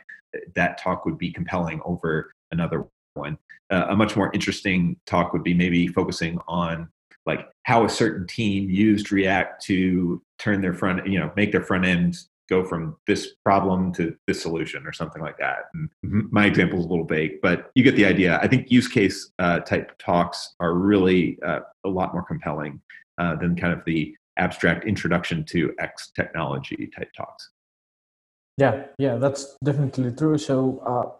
that 0.55 0.77
talk 0.77 1.05
would 1.05 1.17
be 1.17 1.31
compelling 1.31 1.81
over 1.85 2.33
another 2.51 2.85
one 3.13 3.37
uh, 3.69 3.87
a 3.89 3.95
much 3.95 4.15
more 4.15 4.31
interesting 4.33 4.95
talk 5.05 5.33
would 5.33 5.43
be 5.43 5.53
maybe 5.53 5.87
focusing 5.87 6.39
on 6.47 6.89
like 7.25 7.47
how 7.63 7.85
a 7.85 7.89
certain 7.89 8.27
team 8.27 8.69
used 8.69 9.11
react 9.11 9.63
to 9.63 10.21
turn 10.39 10.61
their 10.61 10.73
front 10.73 11.07
you 11.07 11.19
know 11.19 11.31
make 11.35 11.51
their 11.51 11.63
front 11.63 11.85
end 11.85 12.17
go 12.49 12.63
from 12.63 12.95
this 13.07 13.35
problem 13.43 13.93
to 13.93 14.15
this 14.27 14.41
solution 14.41 14.85
or 14.85 14.91
something 14.91 15.21
like 15.21 15.37
that. 15.37 15.69
And 15.73 15.89
my 16.31 16.45
example 16.45 16.77
is 16.77 16.85
a 16.85 16.87
little 16.89 17.05
vague, 17.05 17.41
but 17.41 17.71
you 17.73 17.83
get 17.83 17.95
the 17.95 18.05
idea. 18.05 18.37
I 18.41 18.47
think 18.47 18.69
use 18.69 18.87
case 18.87 19.31
uh, 19.39 19.59
type 19.61 19.97
talks 19.97 20.53
are 20.59 20.73
really 20.73 21.39
uh, 21.45 21.61
a 21.85 21.89
lot 21.89 22.13
more 22.13 22.23
compelling 22.23 22.81
uh, 23.17 23.35
than 23.37 23.55
kind 23.55 23.73
of 23.73 23.83
the 23.85 24.15
abstract 24.37 24.85
introduction 24.85 25.45
to 25.45 25.73
X 25.79 26.11
technology 26.15 26.91
type 26.95 27.11
talks. 27.15 27.49
Yeah, 28.57 28.85
yeah, 28.97 29.15
that's 29.15 29.55
definitely 29.63 30.11
true. 30.11 30.37
So 30.37 30.83
uh, 30.85 31.17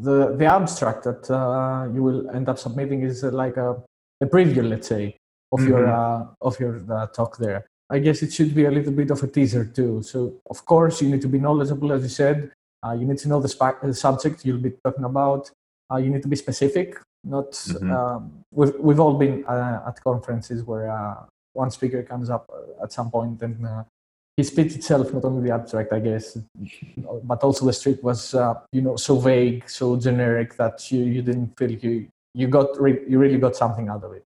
the 0.00 0.34
the 0.36 0.46
abstract 0.46 1.04
that 1.04 1.30
uh, 1.30 1.88
you 1.92 2.02
will 2.02 2.30
end 2.30 2.48
up 2.48 2.58
submitting 2.58 3.02
is 3.02 3.24
uh, 3.24 3.30
like 3.30 3.56
a, 3.56 3.82
a 4.20 4.26
preview, 4.26 4.68
let's 4.68 4.88
say, 4.88 5.16
of 5.52 5.60
mm-hmm. 5.60 5.68
your 5.68 6.34
of 6.40 6.58
your 6.60 7.08
talk 7.14 7.36
there. 7.38 7.66
I 7.90 7.98
guess 7.98 8.22
it 8.22 8.32
should 8.32 8.54
be 8.54 8.64
a 8.64 8.70
little 8.70 8.92
bit 8.92 9.10
of 9.10 9.22
a 9.22 9.26
teaser 9.26 9.66
too. 9.66 10.02
So, 10.02 10.40
of 10.48 10.64
course, 10.64 11.02
you 11.02 11.10
need 11.10 11.20
to 11.20 11.28
be 11.28 11.38
knowledgeable, 11.38 11.92
as 11.92 12.02
you 12.02 12.08
said. 12.08 12.50
Uh, 12.84 12.92
you 12.92 13.04
need 13.06 13.18
to 13.18 13.28
know 13.28 13.38
the, 13.38 13.48
sp- 13.52 13.82
the, 13.82 13.94
subject 13.94 14.46
you'll 14.46 14.58
be 14.58 14.72
talking 14.82 15.04
about. 15.04 15.50
Uh, 15.92 15.98
you 15.98 16.08
need 16.08 16.22
to 16.22 16.28
be 16.28 16.36
specific. 16.36 16.96
Not 17.22 17.50
mm-hmm. 17.52 17.92
um, 17.92 18.44
we've 18.50 18.74
we've 18.80 18.98
all 18.98 19.14
been 19.14 19.44
uh, 19.44 19.84
at 19.86 20.02
conferences 20.02 20.64
where 20.64 20.90
uh, 20.90 21.24
one 21.52 21.70
speaker 21.70 22.02
comes 22.02 22.30
up 22.30 22.50
uh, 22.50 22.82
at 22.82 22.92
some 22.92 23.10
point 23.10 23.40
and 23.42 23.64
uh, 23.64 23.84
his 24.36 24.48
speech 24.48 24.74
itself, 24.74 25.12
not 25.12 25.24
only 25.24 25.48
the 25.48 25.54
abstract, 25.54 25.92
I 25.92 26.00
guess, 26.00 26.38
but 27.24 27.42
also 27.42 27.66
the 27.66 27.72
script 27.72 28.02
was 28.02 28.34
you 28.72 28.82
know 28.82 28.96
so 28.96 29.18
vague, 29.18 29.68
so 29.68 29.96
generic 29.96 30.56
that 30.56 30.90
you, 30.90 31.04
you 31.04 31.22
didn't 31.22 31.56
feel 31.58 31.70
you 31.70 32.08
you 32.34 32.48
got 32.48 32.80
re- 32.80 33.04
you 33.08 33.18
really 33.18 33.38
got 33.38 33.56
something 33.56 33.88
out 33.88 34.04
of 34.04 34.12
it. 34.12 34.24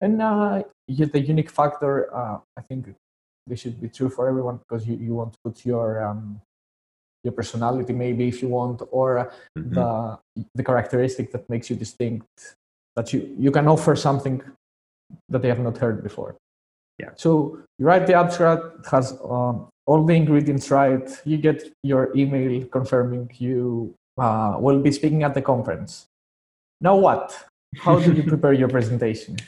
And 0.00 0.20
uh, 0.20 0.62
the 0.88 1.20
unique 1.20 1.50
factor, 1.50 2.14
uh, 2.14 2.38
I 2.56 2.62
think 2.62 2.94
this 3.46 3.60
should 3.60 3.80
be 3.80 3.88
true 3.88 4.08
for 4.08 4.28
everyone 4.28 4.58
because 4.58 4.86
you, 4.86 4.96
you 4.96 5.14
want 5.14 5.32
to 5.34 5.38
put 5.44 5.66
your 5.66 6.04
um, 6.04 6.40
your 7.24 7.32
personality 7.32 7.92
maybe 7.92 8.26
if 8.26 8.42
you 8.42 8.48
want 8.48 8.82
or 8.90 9.30
mm-hmm. 9.56 9.74
the 9.74 10.18
the 10.54 10.64
characteristic 10.64 11.30
that 11.32 11.48
makes 11.48 11.70
you 11.70 11.76
distinct 11.76 12.56
that 12.96 13.12
you 13.12 13.34
you 13.38 13.50
can 13.50 13.68
offer 13.68 13.94
something 13.94 14.42
that 15.28 15.40
they 15.42 15.48
have 15.48 15.60
not 15.60 15.78
heard 15.78 16.02
before 16.02 16.36
yeah. 17.02 17.10
So 17.16 17.58
you 17.78 17.86
write 17.86 18.06
the 18.06 18.14
abstract 18.14 18.86
has 18.90 19.12
um, 19.24 19.68
all 19.86 20.04
the 20.04 20.14
ingredients 20.14 20.70
right. 20.70 21.08
You 21.24 21.36
get 21.36 21.72
your 21.82 22.16
email 22.16 22.64
confirming 22.66 23.30
you 23.38 23.94
uh, 24.18 24.56
will 24.58 24.80
be 24.80 24.92
speaking 24.92 25.22
at 25.24 25.34
the 25.34 25.42
conference. 25.42 26.06
Now 26.80 26.96
what? 26.96 27.46
How 27.76 27.98
do 27.98 28.12
you 28.12 28.22
prepare 28.22 28.52
your 28.52 28.68
presentation? 28.68 29.36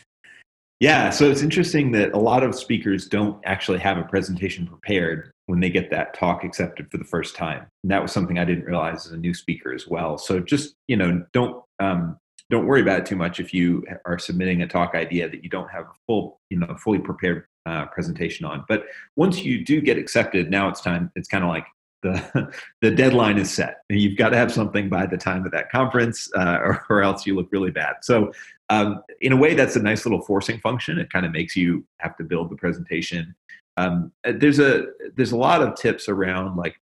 Yeah, 0.81 1.11
so 1.11 1.31
it's 1.31 1.41
interesting 1.41 1.93
that 1.93 2.13
a 2.13 2.19
lot 2.19 2.43
of 2.43 2.55
speakers 2.55 3.07
don't 3.07 3.41
actually 3.47 3.79
have 3.79 3.97
a 3.97 4.03
presentation 4.03 4.67
prepared 4.67 5.31
when 5.47 5.61
they 5.61 5.71
get 5.71 5.89
that 5.93 6.13
talk 6.15 6.45
accepted 6.45 6.91
for 6.91 6.99
the 6.99 7.05
first 7.05 7.37
time. 7.37 7.67
And 7.85 7.93
that 7.93 8.03
was 8.03 8.13
something 8.13 8.39
I 8.39 8.45
didn't 8.45 8.65
realize 8.65 9.07
as 9.07 9.13
a 9.13 9.17
new 9.17 9.33
speaker 9.33 9.73
as 9.73 9.87
well. 9.87 10.19
So 10.19 10.41
just, 10.41 10.75
you 10.89 10.97
know, 10.97 11.25
don't 11.33 11.63
um, 11.79 12.19
don't 12.55 12.67
worry 12.67 12.83
about 12.83 13.01
it 13.01 13.07
too 13.07 13.17
much 13.17 13.41
if 13.41 13.53
you 13.53 13.85
are 14.05 14.17
submitting 14.17 14.63
a 14.63 14.67
talk 14.69 14.95
idea 14.95 15.29
that 15.29 15.43
you 15.43 15.51
don't 15.51 15.69
have 15.71 15.87
a 15.87 15.95
full, 16.07 16.41
you 16.51 16.57
know, 16.57 16.73
fully 16.77 17.01
prepared 17.01 17.47
uh, 17.67 17.85
presentation 17.87 18.47
on. 18.47 18.65
But 18.69 18.85
once 19.17 19.43
you 19.43 19.65
do 19.65 19.81
get 19.81 19.99
accepted, 19.99 20.53
now 20.53 20.69
it's 20.69 20.81
time. 20.81 21.11
It's 21.17 21.27
kind 21.27 21.43
of 21.43 21.51
like 21.51 21.67
the 22.05 22.53
the 22.81 22.93
deadline 22.93 23.39
is 23.39 23.53
set. 23.53 23.79
and 23.91 23.99
You've 23.99 24.17
got 24.17 24.29
to 24.29 24.37
have 24.37 24.53
something 24.53 24.89
by 24.89 25.05
the 25.05 25.17
time 25.17 25.45
of 25.45 25.51
that 25.51 25.69
conference, 25.69 26.31
uh, 26.37 26.59
or, 26.63 26.87
or, 26.89 27.03
else 27.03 27.27
you 27.27 27.35
look 27.35 27.49
really 27.51 27.73
bad. 27.73 27.97
So, 28.03 28.33
um, 28.71 29.03
in 29.21 29.33
a 29.33 29.37
way, 29.37 29.55
that's 29.55 29.75
a 29.75 29.83
nice 29.83 30.07
little 30.07 30.23
forcing 30.23 30.61
function. 30.61 31.01
It 31.01 31.11
kind 31.11 31.27
of 31.27 31.33
makes 31.33 31.57
you 31.57 31.85
have 31.99 32.17
to 32.19 32.23
build 32.23 32.51
the 32.51 32.57
presentation. 32.57 33.35
Um, 33.77 34.13
uh, 34.25 34.35
there's 34.37 34.61
a 34.61 34.87
there's 35.17 35.33
a 35.33 35.37
lot 35.37 35.61
of 35.61 35.75
tips 35.75 36.09
around 36.09 36.55
like 36.57 36.77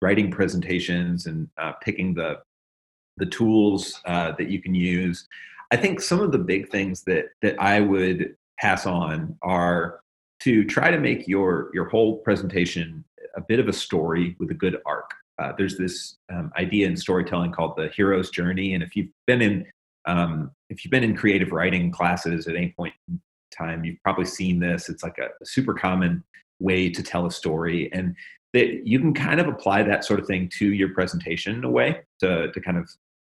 writing 0.00 0.30
presentations 0.30 1.26
and 1.26 1.48
uh, 1.58 1.72
picking 1.82 2.14
the 2.14 2.38
the 3.16 3.26
tools 3.26 4.00
uh, 4.06 4.32
that 4.38 4.48
you 4.48 4.60
can 4.60 4.74
use. 4.74 5.28
I 5.70 5.76
think 5.76 6.00
some 6.00 6.20
of 6.20 6.32
the 6.32 6.38
big 6.38 6.70
things 6.70 7.02
that 7.04 7.26
that 7.40 7.60
I 7.60 7.80
would 7.80 8.36
pass 8.60 8.86
on 8.86 9.36
are 9.42 10.00
to 10.40 10.64
try 10.64 10.90
to 10.90 10.98
make 10.98 11.28
your 11.28 11.70
your 11.72 11.88
whole 11.88 12.18
presentation 12.18 13.04
a 13.36 13.40
bit 13.40 13.58
of 13.58 13.68
a 13.68 13.72
story 13.72 14.36
with 14.38 14.50
a 14.50 14.54
good 14.54 14.76
arc. 14.84 15.10
Uh, 15.38 15.52
there's 15.56 15.78
this 15.78 16.18
um, 16.32 16.52
idea 16.58 16.86
in 16.86 16.96
storytelling 16.96 17.52
called 17.52 17.74
the 17.76 17.88
hero's 17.96 18.30
journey, 18.30 18.74
and 18.74 18.82
if 18.82 18.94
you've 18.94 19.08
been 19.26 19.40
in 19.40 19.66
um, 20.04 20.50
if 20.68 20.84
you've 20.84 20.90
been 20.90 21.04
in 21.04 21.16
creative 21.16 21.52
writing 21.52 21.90
classes 21.90 22.46
at 22.48 22.56
any 22.56 22.74
point 22.76 22.94
in 23.08 23.20
time, 23.56 23.84
you've 23.84 24.02
probably 24.02 24.24
seen 24.24 24.58
this. 24.58 24.88
It's 24.88 25.02
like 25.02 25.18
a, 25.18 25.26
a 25.40 25.46
super 25.46 25.74
common 25.74 26.24
way 26.58 26.90
to 26.90 27.02
tell 27.02 27.26
a 27.26 27.30
story, 27.30 27.90
and 27.92 28.14
that 28.52 28.86
you 28.86 28.98
can 28.98 29.14
kind 29.14 29.40
of 29.40 29.48
apply 29.48 29.82
that 29.82 30.04
sort 30.04 30.20
of 30.20 30.26
thing 30.26 30.48
to 30.58 30.72
your 30.72 30.90
presentation 30.90 31.56
in 31.56 31.64
a 31.64 31.70
way 31.70 32.00
to 32.20 32.50
to 32.52 32.60
kind 32.60 32.76
of 32.76 32.90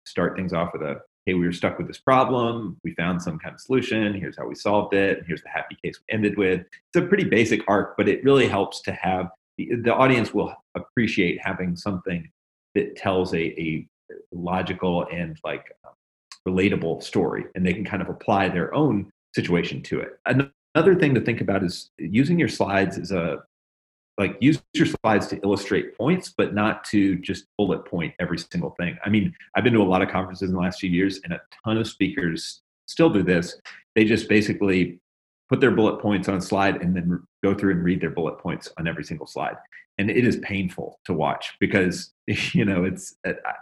start 0.06 0.36
things 0.36 0.54
off 0.54 0.72
with 0.74 0.82
a 0.82 1.02
hey, 1.26 1.34
we 1.34 1.48
were 1.48 1.52
stuck 1.52 1.80
with 1.80 1.88
this 1.88 1.98
problem. 1.98 2.78
We 2.84 2.94
found 2.94 3.20
some 3.22 3.40
kind 3.40 3.56
of 3.56 3.60
solution. 3.60 4.14
Here's 4.14 4.38
how 4.38 4.46
we 4.46 4.54
solved 4.54 4.94
it. 4.94 5.24
Here's 5.26 5.42
the 5.42 5.50
happy 5.50 5.76
case 5.84 6.00
we 6.00 6.14
ended 6.14 6.38
with. 6.38 6.62
It's 6.62 7.04
a 7.04 7.08
pretty 7.08 7.24
basic 7.24 7.62
arc, 7.68 7.98
but 7.98 8.08
it 8.08 8.24
really 8.24 8.48
helps 8.48 8.82
to 8.84 8.92
have 8.92 9.30
the, 9.58 9.70
the 9.84 9.94
audience 9.94 10.34
will 10.34 10.54
appreciate 10.76 11.40
having 11.42 11.76
something 11.76 12.30
that 12.76 12.96
tells 12.96 13.34
a, 13.34 13.60
a 13.60 13.88
logical 14.32 15.08
and 15.12 15.40
like 15.44 15.66
um, 15.86 15.94
relatable 16.48 17.02
story 17.02 17.46
and 17.56 17.66
they 17.66 17.74
can 17.74 17.86
kind 17.86 18.02
of 18.02 18.10
apply 18.10 18.50
their 18.50 18.74
own 18.76 19.10
situation 19.34 19.82
to 19.82 20.00
it 20.00 20.20
another 20.76 20.96
thing 20.96 21.16
to 21.16 21.22
think 21.22 21.42
about 21.42 21.64
is 21.64 21.90
using 21.98 22.38
your 22.38 22.48
slides 22.48 22.98
as 22.98 23.12
a 23.12 23.40
like 24.18 24.38
use 24.40 24.62
your 24.74 24.86
slides 24.86 25.28
to 25.28 25.40
illustrate 25.44 25.98
points 25.98 26.34
but 26.36 26.54
not 26.54 26.84
to 26.86 27.18
just 27.18 27.46
bullet 27.58 27.86
point 27.86 28.14
every 28.20 28.38
single 28.38 28.72
thing 28.80 28.98
i 29.06 29.10
mean 29.10 29.34
i've 29.56 29.64
been 29.64 29.74
to 29.74 29.82
a 29.82 29.84
lot 29.84 30.02
of 30.02 30.10
conferences 30.10 30.50
in 30.50 30.56
the 30.56 30.62
last 30.62 30.80
few 30.80 30.90
years 30.90 31.20
and 31.24 31.34
a 31.34 31.42
ton 31.64 31.78
of 31.78 31.88
speakers 31.88 32.62
still 32.88 33.10
do 33.10 33.24
this 33.24 33.60
they 33.96 34.06
just 34.06 34.30
basically 34.30 35.00
put 35.50 35.62
their 35.62 35.72
bullet 35.72 36.02
points 36.02 36.28
on 36.28 36.36
a 36.36 36.42
slide 36.42 36.82
and 36.82 36.96
then 36.96 37.22
go 37.44 37.54
through 37.54 37.72
and 37.72 37.84
read 37.84 38.02
their 38.02 38.10
bullet 38.10 38.40
points 38.40 38.72
on 38.78 38.88
every 38.88 39.04
single 39.04 39.28
slide. 39.28 39.56
And 39.98 40.10
it 40.10 40.26
is 40.26 40.38
painful 40.38 41.00
to 41.06 41.14
watch 41.14 41.54
because, 41.60 42.14
you 42.28 42.66
know, 42.66 42.84
it's, 42.84 43.16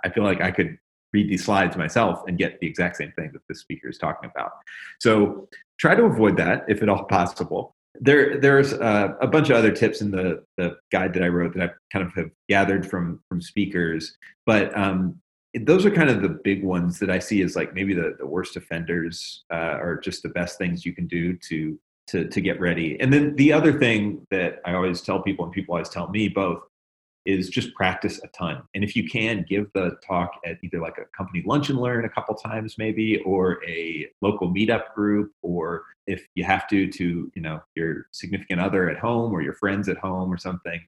I 0.04 0.10
feel 0.10 0.24
like 0.24 0.42
I 0.42 0.52
could 0.52 0.78
read 1.12 1.30
these 1.30 1.46
slides 1.46 1.78
myself 1.78 2.24
and 2.28 2.38
get 2.38 2.60
the 2.60 2.68
exact 2.68 2.98
same 2.98 3.12
thing 3.12 3.32
that 3.34 3.42
the 3.48 3.54
speaker 3.54 3.88
is 3.88 4.00
talking 4.00 4.32
about. 4.34 4.52
So 5.00 5.48
try 5.78 5.94
to 5.94 6.04
avoid 6.04 6.38
that 6.38 6.66
if 6.68 6.82
at 6.82 6.90
all 6.90 7.04
possible. 7.04 7.76
There, 8.00 8.40
there's 8.40 8.74
uh, 8.74 9.14
a 9.22 9.28
bunch 9.28 9.50
of 9.50 9.56
other 9.56 9.72
tips 9.72 10.02
in 10.02 10.10
the, 10.12 10.44
the 10.58 10.78
guide 10.92 11.14
that 11.14 11.24
I 11.24 11.28
wrote 11.28 11.54
that 11.56 11.70
I 11.70 11.74
kind 11.92 12.06
of 12.06 12.14
have 12.16 12.32
gathered 12.50 12.90
from 12.90 13.20
from 13.30 13.40
speakers, 13.40 14.18
but 14.46 14.76
um, 14.78 15.22
those 15.62 15.86
are 15.86 15.92
kind 15.92 16.10
of 16.10 16.22
the 16.22 16.40
big 16.44 16.64
ones 16.64 16.98
that 17.00 17.12
I 17.12 17.20
see 17.20 17.44
as 17.44 17.56
like 17.56 17.76
maybe 17.76 17.94
the, 17.94 18.16
the 18.18 18.26
worst 18.26 18.56
offenders 18.56 19.44
uh, 19.52 19.78
are 19.80 20.00
just 20.00 20.24
the 20.24 20.30
best 20.30 20.58
things 20.58 20.86
you 20.86 20.94
can 20.94 21.06
do 21.08 21.38
to 21.50 21.80
to 22.08 22.28
to 22.28 22.42
get 22.42 22.60
ready. 22.60 23.00
And 23.00 23.14
then 23.14 23.36
the 23.36 23.54
other 23.54 23.78
thing 23.78 24.26
that 24.32 24.60
I 24.66 24.74
always 24.74 25.02
tell 25.02 25.22
people, 25.22 25.46
and 25.46 25.54
people 25.54 25.76
always 25.76 25.90
tell 25.90 26.10
me 26.10 26.28
both, 26.28 26.64
is 27.26 27.50
just 27.50 27.74
practice 27.74 28.20
a 28.24 28.28
ton. 28.28 28.64
And 28.74 28.84
if 28.84 28.96
you 28.96 29.08
can, 29.08 29.46
give 29.48 29.72
the 29.74 29.98
talk 30.06 30.40
at 30.46 30.58
either 30.64 30.80
like 30.80 30.98
a 30.98 31.06
company 31.16 31.44
lunch 31.46 31.70
and 31.70 31.80
learn 31.80 32.06
a 32.06 32.10
couple 32.10 32.36
times 32.36 32.76
maybe, 32.78 33.20
or 33.26 33.64
a 33.68 34.08
local 34.22 34.54
meetup 34.54 34.94
group, 34.94 35.32
or 35.42 35.84
if 36.06 36.28
you 36.36 36.44
have 36.44 36.68
to, 36.68 36.88
to 36.92 37.32
you 37.34 37.42
know 37.42 37.62
your 37.76 38.08
significant 38.12 38.60
other 38.60 38.90
at 38.90 38.98
home 38.98 39.32
or 39.32 39.42
your 39.42 39.54
friends 39.54 39.88
at 39.88 39.98
home 39.98 40.32
or 40.32 40.38
something. 40.38 40.82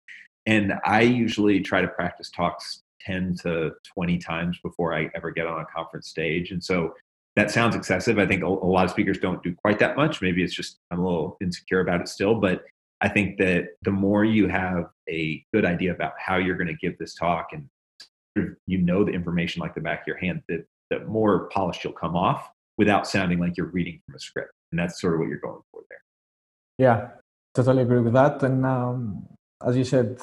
And 0.46 0.74
I 0.86 1.02
usually 1.02 1.60
try 1.62 1.82
to 1.82 1.88
practice 1.88 2.30
talks 2.30 2.84
10 3.02 3.36
to 3.42 3.72
20 3.94 4.18
times 4.18 4.60
before 4.62 4.94
I 4.94 5.10
ever 5.16 5.32
get 5.32 5.48
on 5.48 5.60
a 5.62 5.66
conference 5.66 6.08
stage. 6.08 6.52
And 6.52 6.64
so 6.64 6.94
that 7.36 7.52
sounds 7.52 7.76
excessive. 7.76 8.18
I 8.20 8.26
think 8.26 8.44
a, 8.44 8.48
a 8.48 8.48
lot 8.48 8.86
of 8.86 8.92
speakers 8.92 9.18
don't 9.18 9.44
do 9.44 9.54
quite 9.56 9.80
that 9.80 9.96
much. 9.96 10.22
Maybe 10.22 10.44
it's 10.44 10.54
just 10.54 10.80
I'm 10.92 11.00
a 11.00 11.04
little 11.04 11.38
insecure 11.42 11.82
about 11.82 12.02
it 12.02 12.08
still, 12.08 12.36
but 12.36 12.64
I 13.06 13.10
think 13.10 13.38
that 13.38 13.76
the 13.84 13.92
more 13.92 14.26
you 14.26 14.48
have 14.48 14.90
a 15.08 15.46
good 15.54 15.64
idea 15.64 15.94
about 15.94 16.14
how 16.18 16.38
you're 16.38 16.58
going 16.58 16.74
to 16.76 16.82
give 16.86 16.98
this 16.98 17.14
talk 17.14 17.50
and 17.54 17.70
you 18.66 18.80
know 18.80 19.04
the 19.04 19.12
information 19.12 19.62
like 19.62 19.76
the 19.76 19.86
back 19.90 20.02
of 20.02 20.08
your 20.08 20.18
hand, 20.18 20.42
that 20.50 20.66
the 20.90 21.02
more 21.02 21.48
polished 21.50 21.84
you'll 21.84 21.94
come 21.94 22.16
off 22.16 22.50
without 22.80 23.06
sounding 23.06 23.38
like 23.38 23.58
you're 23.58 23.74
reading 23.80 24.02
from 24.04 24.16
a 24.16 24.20
script. 24.20 24.54
And 24.72 24.80
that's 24.80 25.00
sort 25.00 25.14
of 25.14 25.20
what 25.20 25.30
you're 25.30 25.38
going 25.38 25.62
for 25.72 25.82
there. 25.88 26.04
Yeah, 26.80 27.10
totally 27.54 27.84
agree 27.84 28.00
with 28.00 28.14
that. 28.14 28.42
And 28.42 28.66
um, 28.66 29.28
as 29.64 29.78
you 29.78 29.84
said, 29.84 30.20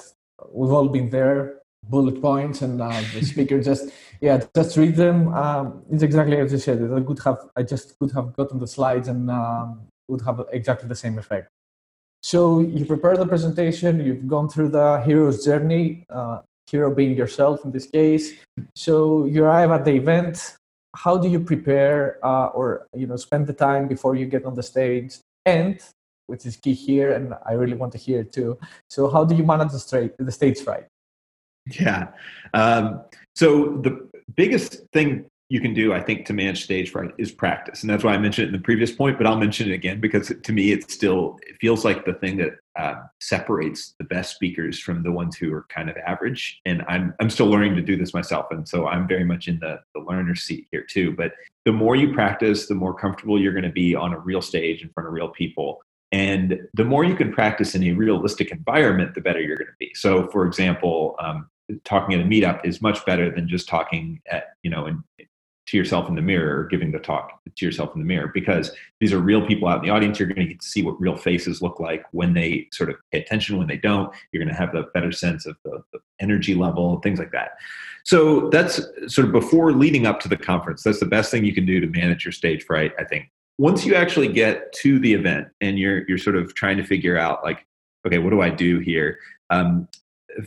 we've 0.51 0.73
all 0.73 0.89
been 0.89 1.09
there 1.09 1.61
bullet 1.89 2.21
points 2.21 2.63
and 2.63 2.83
uh, 2.83 3.01
the 3.15 3.25
speaker 3.25 3.61
just 3.71 3.91
yeah 4.21 4.41
just 4.55 4.77
read 4.77 4.95
them 4.95 5.35
um, 5.35 5.83
it's 5.91 6.05
exactly 6.05 6.37
as 6.37 6.53
you 6.53 6.59
said 6.59 6.79
i 6.97 7.01
could 7.01 7.19
have 7.25 7.41
i 7.57 7.63
just 7.65 7.99
could 7.99 8.13
have 8.13 8.33
gotten 8.37 8.57
the 8.61 8.69
slides 8.69 9.09
and 9.09 9.29
um, 9.29 9.83
would 10.07 10.23
have 10.23 10.45
exactly 10.53 10.89
the 10.89 10.95
same 10.95 11.19
effect 11.19 11.49
so 12.23 12.61
you 12.61 12.85
prepare 12.85 13.17
the 13.17 13.27
presentation 13.27 14.05
you've 14.05 14.27
gone 14.27 14.49
through 14.49 14.69
the 14.69 15.01
hero's 15.05 15.45
journey 15.45 16.05
uh, 16.11 16.41
hero 16.71 16.95
being 16.95 17.17
yourself 17.17 17.65
in 17.65 17.71
this 17.71 17.87
case. 17.87 18.33
So 18.75 19.27
you 19.27 19.45
arrive 19.45 19.71
at 19.71 19.85
the 19.85 19.93
event. 19.93 20.57
How 20.97 21.17
do 21.19 21.29
you 21.29 21.41
prepare 21.41 22.19
uh, 22.25 22.47
or 22.47 22.87
you 22.95 23.07
know 23.07 23.17
spend 23.17 23.47
the 23.47 23.53
time 23.53 23.89
before 23.89 24.15
you 24.15 24.27
get 24.27 24.45
on 24.45 24.55
the 24.55 24.63
stage? 24.63 25.19
And 25.45 25.81
which 26.29 26.47
is 26.47 26.57
key 26.57 26.73
here 26.73 27.13
and 27.13 27.35
i 27.45 27.53
really 27.53 27.75
want 27.75 27.93
to 27.93 27.99
hear 27.99 28.21
it 28.21 28.33
too 28.33 28.57
so 28.89 29.11
how 29.11 29.25
do 29.25 29.35
you 29.35 29.45
manage 29.45 29.73
the, 29.73 29.79
straight, 29.79 30.13
the 30.19 30.33
stage 30.33 30.61
fright? 30.61 30.87
Yeah. 31.67 32.09
Um, 32.55 33.03
so 33.35 33.77
the 33.87 34.09
biggest 34.35 34.71
thing 34.93 35.27
you 35.53 35.61
can 35.61 35.75
do, 35.75 35.93
I 35.93 36.01
think, 36.01 36.25
to 36.25 36.33
manage 36.33 36.65
stage 36.65 36.93
fright 36.93 37.11
is 37.19 37.31
practice, 37.31 37.83
and 37.83 37.91
that's 37.91 38.03
why 38.03 38.15
I 38.15 38.17
mentioned 38.17 38.47
it 38.47 38.55
in 38.55 38.59
the 38.59 38.65
previous 38.65 38.91
point. 38.91 39.19
But 39.19 39.27
I'll 39.27 39.37
mention 39.37 39.71
it 39.71 39.75
again 39.75 40.01
because 40.01 40.33
to 40.43 40.53
me, 40.53 40.73
it 40.73 40.91
still 40.91 41.39
it 41.43 41.57
feels 41.61 41.85
like 41.85 42.07
the 42.07 42.15
thing 42.15 42.39
that 42.39 42.53
uh, 42.75 42.95
separates 43.21 43.95
the 43.99 44.05
best 44.05 44.35
speakers 44.35 44.79
from 44.79 45.03
the 45.03 45.13
ones 45.13 45.37
who 45.37 45.53
are 45.53 45.67
kind 45.69 45.91
of 45.91 45.97
average. 46.07 46.59
And 46.65 46.83
I'm 46.89 47.13
I'm 47.21 47.29
still 47.29 47.49
learning 47.49 47.77
to 47.77 47.83
do 47.83 47.99
this 47.99 48.15
myself, 48.15 48.47
and 48.51 48.67
so 48.67 48.87
I'm 48.87 49.07
very 49.07 49.25
much 49.25 49.47
in 49.47 49.59
the 49.59 49.79
the 49.95 50.01
learner 50.01 50.35
seat 50.35 50.69
here 50.73 50.87
too. 50.89 51.13
But 51.15 51.33
the 51.67 51.73
more 51.73 51.97
you 51.97 52.15
practice, 52.15 52.67
the 52.67 52.75
more 52.75 52.95
comfortable 52.95 53.39
you're 53.39 53.53
going 53.53 53.63
to 53.65 53.71
be 53.71 53.95
on 53.95 54.15
a 54.15 54.19
real 54.19 54.41
stage 54.41 54.81
in 54.81 54.89
front 54.89 55.07
of 55.07 55.13
real 55.13 55.29
people. 55.29 55.83
And 56.13 56.61
the 56.73 56.85
more 56.85 57.05
you 57.05 57.15
can 57.15 57.31
practice 57.31 57.75
in 57.75 57.83
a 57.85 57.93
realistic 57.93 58.53
environment, 58.53 59.15
the 59.15 59.21
better 59.21 59.41
you're 59.41 59.57
going 59.57 59.67
to 59.67 59.77
be. 59.79 59.93
So, 59.95 60.29
for 60.29 60.47
example, 60.47 61.15
um, 61.19 61.49
talking 61.85 62.15
at 62.15 62.21
a 62.21 62.29
meetup 62.29 62.65
is 62.65 62.81
much 62.81 63.05
better 63.05 63.31
than 63.31 63.49
just 63.49 63.69
talking 63.69 64.21
at 64.31 64.55
you 64.63 64.71
know 64.71 64.87
in, 64.87 65.05
to 65.67 65.77
yourself 65.77 66.09
in 66.09 66.17
the 66.17 66.23
mirror 66.23 66.61
or 66.61 66.65
giving 66.65 66.91
the 66.91 66.99
talk 66.99 67.41
to 67.55 67.65
yourself 67.65 67.95
in 67.95 68.01
the 68.01 68.07
mirror 68.07 68.31
because 68.35 68.73
these 69.01 69.13
are 69.13 69.19
real 69.19 69.47
people 69.47 69.69
out 69.69 69.79
in 69.79 69.85
the 69.85 69.91
audience. 69.91 70.19
You're 70.19 70.29
going 70.29 70.47
to 70.47 70.53
get 70.53 70.61
to 70.61 70.67
see 70.67 70.83
what 70.83 71.01
real 71.01 71.17
faces 71.17 71.63
look 71.63 71.79
like 71.79 72.05
when 72.11 72.35
they 72.35 72.69
sort 72.73 72.91
of 72.91 72.97
pay 73.13 73.21
attention. 73.21 73.59
When 73.59 73.69
they 73.69 73.77
don't 73.77 74.13
you're 74.33 74.43
going 74.43 74.55
to 74.55 74.59
have 74.59 74.75
a 74.75 74.85
better 74.95 75.13
sense 75.13 75.47
of 75.47 75.57
the, 75.65 75.83
the 75.93 76.01
energy 76.21 76.55
level 76.55 76.99
things 77.01 77.19
like 77.19 77.33
that. 77.33 77.53
So 78.05 78.49
that's 78.51 78.81
sort 79.07 79.27
of 79.27 79.33
before 79.33 79.73
leading 79.73 80.07
up 80.07 80.19
to 80.21 80.29
the 80.29 80.37
conference 80.37 80.83
that's 80.83 81.01
the 81.01 81.07
best 81.07 81.31
thing 81.31 81.45
you 81.45 81.55
can 81.55 81.67
do 81.67 81.81
to 81.81 81.87
manage 81.87 82.25
your 82.25 82.33
stage 82.33 82.65
fright 82.65 82.93
i 82.99 83.05
think. 83.05 83.31
Once 83.59 83.85
you 83.85 83.95
actually 83.95 84.29
get 84.29 84.73
to 84.73 84.99
the 84.99 85.13
event 85.13 85.49
and 85.61 85.79
you're 85.79 86.07
you're 86.09 86.19
sort 86.19 86.37
of 86.37 86.55
trying 86.55 86.77
to 86.77 86.85
figure 86.85 87.17
out 87.17 87.45
like 87.45 87.67
okay 88.07 88.19
what 88.19 88.31
do 88.31 88.41
i 88.41 88.51
do 88.51 88.79
here? 88.81 89.19
Um, 89.51 89.89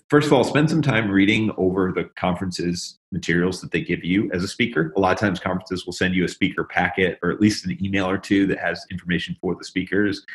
first 0.09 0.27
of 0.27 0.33
all, 0.33 0.43
spend 0.43 0.69
some 0.69 0.81
time 0.81 1.09
reading 1.09 1.51
over 1.57 1.91
the 1.91 2.05
conference's 2.15 2.97
materials 3.11 3.61
that 3.61 3.71
they 3.71 3.81
give 3.81 4.03
you 4.03 4.29
as 4.33 4.43
a 4.43 4.47
speaker. 4.47 4.93
A 4.95 4.99
lot 4.99 5.13
of 5.13 5.19
times, 5.19 5.39
conferences 5.39 5.85
will 5.85 5.93
send 5.93 6.15
you 6.15 6.25
a 6.25 6.27
speaker 6.27 6.63
packet 6.63 7.19
or 7.21 7.31
at 7.31 7.41
least 7.41 7.65
an 7.65 7.77
email 7.83 8.09
or 8.09 8.17
two 8.17 8.47
that 8.47 8.59
has 8.59 8.85
information 8.91 9.35
for 9.41 9.55
the 9.55 9.63
speakers. 9.63 10.25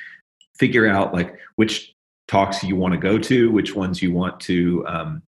Figure 0.59 0.87
out 0.87 1.15
like 1.15 1.39
which 1.57 1.95
talks 2.29 2.63
you 2.63 2.77
want 2.77 2.93
to 2.93 3.01
go 3.01 3.19
to, 3.19 3.51
which 3.51 3.75
ones 3.75 4.03
you 4.03 4.13
want 4.13 4.39
to. 4.41 4.87
Um, 4.87 5.23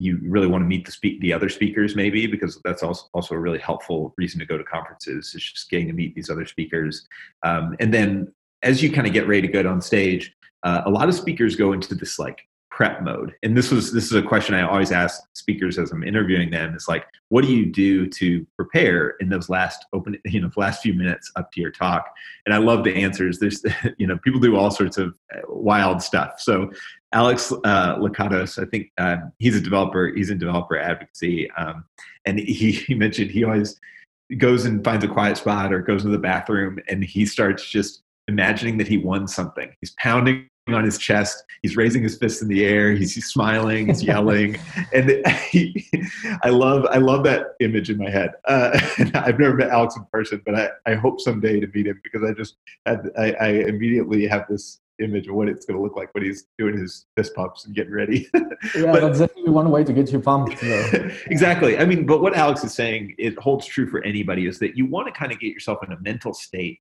you 0.00 0.18
really 0.22 0.46
want 0.46 0.62
to 0.62 0.66
meet 0.66 0.86
the 0.86 0.92
speak 0.92 1.20
the 1.20 1.32
other 1.32 1.48
speakers 1.48 1.96
maybe 1.96 2.26
because 2.26 2.60
that's 2.64 2.82
also 2.82 3.06
also 3.14 3.34
a 3.34 3.38
really 3.38 3.58
helpful 3.58 4.14
reason 4.16 4.38
to 4.38 4.46
go 4.46 4.56
to 4.56 4.62
conferences 4.62 5.34
is 5.34 5.42
just 5.42 5.68
getting 5.70 5.88
to 5.88 5.92
meet 5.92 6.14
these 6.14 6.30
other 6.30 6.46
speakers 6.46 7.06
um, 7.42 7.74
and 7.80 7.92
then 7.92 8.32
as 8.62 8.80
you 8.80 8.92
kind 8.92 9.06
of 9.06 9.12
get 9.12 9.26
ready 9.26 9.42
to 9.42 9.48
go 9.48 9.68
on 9.68 9.80
stage 9.80 10.32
uh, 10.62 10.82
a 10.86 10.90
lot 10.90 11.08
of 11.08 11.16
speakers 11.16 11.56
go 11.56 11.72
into 11.72 11.96
this 11.96 12.16
like 12.18 12.46
prep 12.78 13.02
mode. 13.02 13.34
And 13.42 13.56
this 13.56 13.72
was 13.72 13.92
this 13.92 14.04
is 14.04 14.12
a 14.12 14.22
question 14.22 14.54
i 14.54 14.62
always 14.62 14.92
ask 14.92 15.20
speakers 15.32 15.80
as 15.80 15.90
i'm 15.90 16.04
interviewing 16.04 16.48
them 16.48 16.76
is 16.76 16.86
like 16.86 17.04
what 17.28 17.44
do 17.44 17.52
you 17.52 17.66
do 17.66 18.06
to 18.06 18.46
prepare 18.54 19.16
in 19.18 19.28
those 19.28 19.48
last 19.48 19.84
open 19.92 20.16
you 20.24 20.40
know 20.40 20.48
last 20.56 20.80
few 20.80 20.94
minutes 20.94 21.32
up 21.34 21.50
to 21.52 21.60
your 21.60 21.72
talk? 21.72 22.08
And 22.46 22.54
i 22.54 22.58
love 22.58 22.84
the 22.84 22.94
answers. 22.94 23.40
There's 23.40 23.64
you 23.98 24.06
know 24.06 24.16
people 24.18 24.38
do 24.38 24.54
all 24.54 24.70
sorts 24.70 24.96
of 24.96 25.18
uh, 25.34 25.40
wild 25.48 26.00
stuff. 26.00 26.34
So 26.38 26.70
alex 27.12 27.52
uh, 27.64 27.96
Lakatos, 27.96 28.62
i 28.62 28.66
think 28.70 28.92
uh, 28.98 29.16
he's 29.38 29.56
a 29.56 29.60
developer 29.60 30.12
he's 30.14 30.30
in 30.30 30.38
developer 30.38 30.78
advocacy 30.78 31.50
um, 31.52 31.84
and 32.26 32.38
he, 32.38 32.70
he 32.86 32.94
mentioned 32.94 33.32
he 33.32 33.42
always 33.42 33.80
goes 34.36 34.66
and 34.66 34.84
finds 34.84 35.04
a 35.04 35.08
quiet 35.08 35.36
spot 35.36 35.72
or 35.72 35.80
goes 35.80 36.02
to 36.02 36.10
the 36.10 36.18
bathroom 36.18 36.78
and 36.86 37.02
he 37.02 37.26
starts 37.26 37.68
just 37.68 38.02
imagining 38.28 38.76
that 38.76 38.86
he 38.86 38.98
won 38.98 39.26
something. 39.26 39.74
He's 39.80 39.92
pounding 39.92 40.48
on 40.74 40.84
his 40.84 40.98
chest. 40.98 41.44
He's 41.62 41.76
raising 41.76 42.02
his 42.02 42.16
fist 42.16 42.42
in 42.42 42.48
the 42.48 42.64
air. 42.64 42.92
He's, 42.92 43.14
he's 43.14 43.26
smiling. 43.26 43.88
He's 43.88 44.02
yelling, 44.02 44.58
and 44.92 45.26
he, 45.50 45.86
I 46.42 46.50
love 46.50 46.86
I 46.90 46.98
love 46.98 47.24
that 47.24 47.54
image 47.60 47.90
in 47.90 47.98
my 47.98 48.10
head. 48.10 48.32
Uh, 48.44 48.78
I've 49.14 49.38
never 49.38 49.54
met 49.54 49.70
Alex 49.70 49.96
in 49.96 50.04
person, 50.12 50.42
but 50.44 50.54
I, 50.54 50.68
I 50.86 50.94
hope 50.94 51.20
someday 51.20 51.60
to 51.60 51.66
meet 51.68 51.86
him 51.86 52.00
because 52.02 52.22
I 52.28 52.32
just 52.32 52.56
had 52.86 53.10
I, 53.18 53.32
I 53.32 53.48
immediately 53.48 54.26
have 54.26 54.46
this 54.48 54.80
image 55.00 55.28
of 55.28 55.34
what 55.34 55.48
it's 55.48 55.64
going 55.64 55.76
to 55.76 55.82
look 55.82 55.96
like 55.96 56.12
when 56.12 56.24
he's 56.24 56.46
doing 56.58 56.76
his 56.76 57.06
fist 57.16 57.32
pumps 57.34 57.66
and 57.66 57.74
getting 57.74 57.92
ready. 57.92 58.28
yeah, 58.34 58.90
but, 58.90 59.00
that's 59.00 59.20
definitely 59.20 59.52
one 59.52 59.70
way 59.70 59.84
to 59.84 59.92
get 59.92 60.10
you 60.10 60.18
pumped. 60.18 60.60
exactly. 61.26 61.78
I 61.78 61.84
mean, 61.84 62.04
but 62.04 62.20
what 62.20 62.36
Alex 62.36 62.64
is 62.64 62.74
saying 62.74 63.14
it 63.16 63.38
holds 63.38 63.64
true 63.64 63.88
for 63.88 64.02
anybody 64.02 64.46
is 64.46 64.58
that 64.58 64.76
you 64.76 64.86
want 64.86 65.06
to 65.06 65.12
kind 65.12 65.30
of 65.30 65.38
get 65.38 65.52
yourself 65.52 65.78
in 65.84 65.92
a 65.92 66.00
mental 66.00 66.34
state 66.34 66.80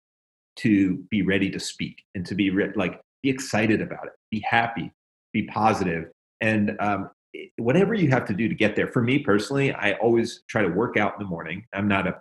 to 0.57 0.97
be 1.09 1.21
ready 1.21 1.49
to 1.51 1.59
speak 1.59 2.03
and 2.15 2.25
to 2.25 2.35
be 2.35 2.49
re- 2.49 2.71
like 2.75 2.99
be 3.23 3.29
excited 3.29 3.81
about 3.81 4.05
it, 4.05 4.13
be 4.31 4.43
happy, 4.47 4.91
be 5.33 5.43
positive, 5.43 6.11
and 6.41 6.75
um, 6.79 7.09
whatever 7.57 7.93
you 7.93 8.09
have 8.09 8.25
to 8.25 8.33
do 8.33 8.47
to 8.47 8.55
get 8.55 8.75
there. 8.75 8.87
For 8.87 9.01
me 9.01 9.19
personally, 9.19 9.73
I 9.73 9.93
always 9.93 10.43
try 10.47 10.61
to 10.61 10.69
work 10.69 10.97
out 10.97 11.13
in 11.13 11.19
the 11.19 11.29
morning. 11.29 11.65
I'm 11.73 11.87
not 11.87 12.07
a 12.07 12.15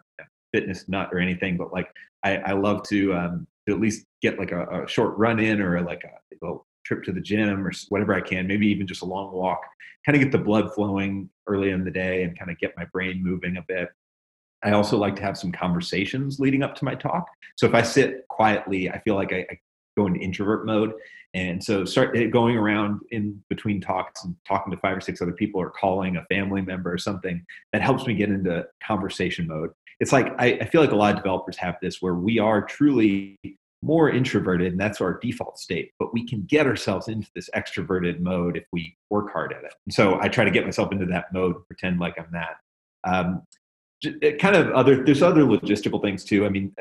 fitness 0.52 0.88
nut 0.88 1.10
or 1.12 1.18
anything, 1.18 1.56
but 1.56 1.72
like 1.72 1.88
I, 2.24 2.36
I 2.38 2.52
love 2.52 2.82
to, 2.88 3.14
um, 3.14 3.46
to 3.66 3.74
at 3.74 3.80
least 3.80 4.04
get 4.22 4.38
like 4.38 4.52
a, 4.52 4.84
a 4.84 4.88
short 4.88 5.16
run 5.18 5.38
in 5.38 5.60
or 5.60 5.80
like 5.82 6.04
a, 6.04 6.46
a 6.46 6.58
trip 6.84 7.02
to 7.04 7.12
the 7.12 7.20
gym 7.20 7.66
or 7.66 7.72
whatever 7.88 8.14
I 8.14 8.20
can, 8.20 8.46
maybe 8.46 8.66
even 8.68 8.86
just 8.86 9.02
a 9.02 9.06
long 9.06 9.32
walk, 9.32 9.60
kind 10.04 10.16
of 10.16 10.22
get 10.22 10.32
the 10.32 10.44
blood 10.44 10.72
flowing 10.74 11.28
early 11.46 11.70
in 11.70 11.84
the 11.84 11.90
day 11.90 12.22
and 12.22 12.38
kind 12.38 12.50
of 12.50 12.58
get 12.58 12.76
my 12.76 12.84
brain 12.86 13.22
moving 13.22 13.56
a 13.56 13.64
bit. 13.66 13.88
I 14.62 14.72
also 14.72 14.96
like 14.96 15.16
to 15.16 15.22
have 15.22 15.36
some 15.36 15.52
conversations 15.52 16.40
leading 16.40 16.62
up 16.62 16.74
to 16.76 16.84
my 16.84 16.94
talk. 16.94 17.26
So 17.56 17.66
if 17.66 17.74
I 17.74 17.82
sit 17.82 18.26
quietly, 18.28 18.90
I 18.90 18.98
feel 19.00 19.14
like 19.14 19.32
I, 19.32 19.46
I 19.50 19.58
go 19.96 20.06
into 20.06 20.20
introvert 20.20 20.66
mode. 20.66 20.92
And 21.34 21.62
so 21.62 21.84
start 21.84 22.16
eh, 22.16 22.26
going 22.26 22.56
around 22.56 23.00
in 23.10 23.42
between 23.48 23.80
talks 23.80 24.24
and 24.24 24.34
talking 24.46 24.70
to 24.70 24.78
five 24.78 24.96
or 24.96 25.00
six 25.00 25.20
other 25.20 25.32
people 25.32 25.60
or 25.60 25.70
calling 25.70 26.16
a 26.16 26.24
family 26.26 26.62
member 26.62 26.92
or 26.92 26.98
something 26.98 27.44
that 27.72 27.82
helps 27.82 28.06
me 28.06 28.14
get 28.14 28.30
into 28.30 28.66
conversation 28.86 29.46
mode. 29.46 29.70
It's 30.00 30.12
like 30.12 30.28
I, 30.38 30.58
I 30.60 30.64
feel 30.66 30.80
like 30.80 30.92
a 30.92 30.96
lot 30.96 31.10
of 31.14 31.16
developers 31.16 31.56
have 31.58 31.76
this 31.82 32.00
where 32.00 32.14
we 32.14 32.38
are 32.38 32.62
truly 32.62 33.38
more 33.82 34.10
introverted 34.10 34.72
and 34.72 34.80
that's 34.80 35.00
our 35.00 35.18
default 35.20 35.58
state 35.58 35.92
but 35.98 36.12
we 36.12 36.26
can 36.26 36.42
get 36.48 36.66
ourselves 36.66 37.08
into 37.08 37.28
this 37.34 37.48
extroverted 37.54 38.18
mode 38.20 38.56
if 38.56 38.64
we 38.72 38.96
work 39.10 39.30
hard 39.30 39.52
at 39.52 39.62
it 39.64 39.74
and 39.84 39.92
so 39.92 40.18
i 40.20 40.28
try 40.28 40.44
to 40.44 40.50
get 40.50 40.64
myself 40.64 40.90
into 40.92 41.04
that 41.04 41.26
mode 41.32 41.54
pretend 41.66 42.00
like 42.00 42.14
i'm 42.18 42.26
that 42.32 42.56
um, 43.04 43.42
kind 44.40 44.56
of 44.56 44.70
other 44.72 45.04
there's 45.04 45.22
other 45.22 45.42
logistical 45.42 46.00
things 46.00 46.24
too 46.24 46.46
i 46.46 46.48
mean 46.48 46.74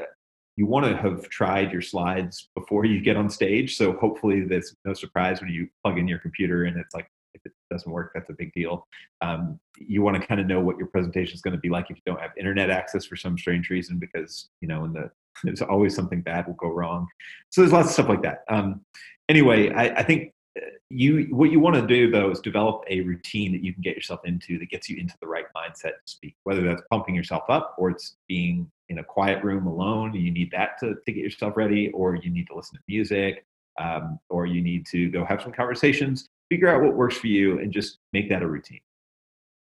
you 0.57 0.65
want 0.65 0.85
to 0.85 0.95
have 0.95 1.27
tried 1.29 1.71
your 1.71 1.81
slides 1.81 2.49
before 2.55 2.85
you 2.85 3.01
get 3.01 3.17
on 3.17 3.29
stage 3.29 3.77
so 3.77 3.93
hopefully 3.93 4.41
there's 4.41 4.75
no 4.85 4.93
surprise 4.93 5.41
when 5.41 5.49
you 5.49 5.67
plug 5.83 5.97
in 5.97 6.07
your 6.07 6.19
computer 6.19 6.65
and 6.65 6.77
it's 6.77 6.93
like 6.93 7.09
if 7.33 7.41
it 7.45 7.51
doesn't 7.69 7.91
work 7.91 8.11
that's 8.13 8.29
a 8.29 8.33
big 8.33 8.51
deal 8.53 8.87
um, 9.21 9.59
you 9.77 10.01
want 10.01 10.19
to 10.19 10.25
kind 10.25 10.39
of 10.39 10.47
know 10.47 10.61
what 10.61 10.77
your 10.77 10.87
presentation 10.87 11.33
is 11.33 11.41
going 11.41 11.53
to 11.53 11.59
be 11.59 11.69
like 11.69 11.89
if 11.89 11.97
you 11.97 12.03
don't 12.05 12.21
have 12.21 12.31
internet 12.37 12.69
access 12.69 13.05
for 13.05 13.15
some 13.15 13.37
strange 13.37 13.69
reason 13.69 13.99
because 13.99 14.49
you 14.61 14.67
know 14.67 14.85
in 14.85 14.93
the 14.93 15.09
there's 15.43 15.61
always 15.61 15.95
something 15.95 16.21
bad 16.21 16.47
will 16.47 16.53
go 16.55 16.69
wrong. 16.69 17.07
So 17.49 17.61
there's 17.61 17.73
lots 17.73 17.89
of 17.89 17.93
stuff 17.93 18.09
like 18.09 18.21
that. 18.23 18.43
Um, 18.49 18.81
anyway, 19.29 19.71
I, 19.71 19.85
I 19.95 20.03
think 20.03 20.33
uh, 20.57 20.65
you 20.89 21.27
what 21.31 21.51
you 21.51 21.59
want 21.59 21.75
to 21.75 21.85
do 21.85 22.09
though 22.09 22.31
is 22.31 22.39
develop 22.39 22.83
a 22.89 23.01
routine 23.01 23.51
that 23.51 23.63
you 23.63 23.73
can 23.73 23.81
get 23.81 23.95
yourself 23.95 24.21
into 24.25 24.57
that 24.59 24.69
gets 24.69 24.89
you 24.89 24.97
into 24.97 25.15
the 25.21 25.27
right 25.27 25.45
mindset 25.55 25.81
to 25.83 26.05
speak. 26.05 26.35
Whether 26.43 26.61
that's 26.61 26.81
pumping 26.89 27.15
yourself 27.15 27.43
up 27.49 27.75
or 27.77 27.89
it's 27.89 28.15
being 28.27 28.71
in 28.89 28.99
a 28.99 29.03
quiet 29.03 29.43
room 29.43 29.67
alone, 29.67 30.13
you 30.13 30.31
need 30.31 30.51
that 30.51 30.79
to, 30.79 30.95
to 31.05 31.11
get 31.11 31.23
yourself 31.23 31.57
ready, 31.57 31.89
or 31.91 32.15
you 32.15 32.29
need 32.29 32.47
to 32.47 32.55
listen 32.55 32.75
to 32.77 32.83
music, 32.87 33.45
um, 33.79 34.19
or 34.29 34.45
you 34.45 34.61
need 34.61 34.85
to 34.87 35.09
go 35.09 35.25
have 35.25 35.41
some 35.41 35.51
conversations. 35.51 36.27
Figure 36.49 36.69
out 36.69 36.81
what 36.83 36.95
works 36.95 37.17
for 37.17 37.27
you 37.27 37.59
and 37.59 37.71
just 37.71 37.97
make 38.13 38.29
that 38.29 38.43
a 38.43 38.47
routine. 38.47 38.81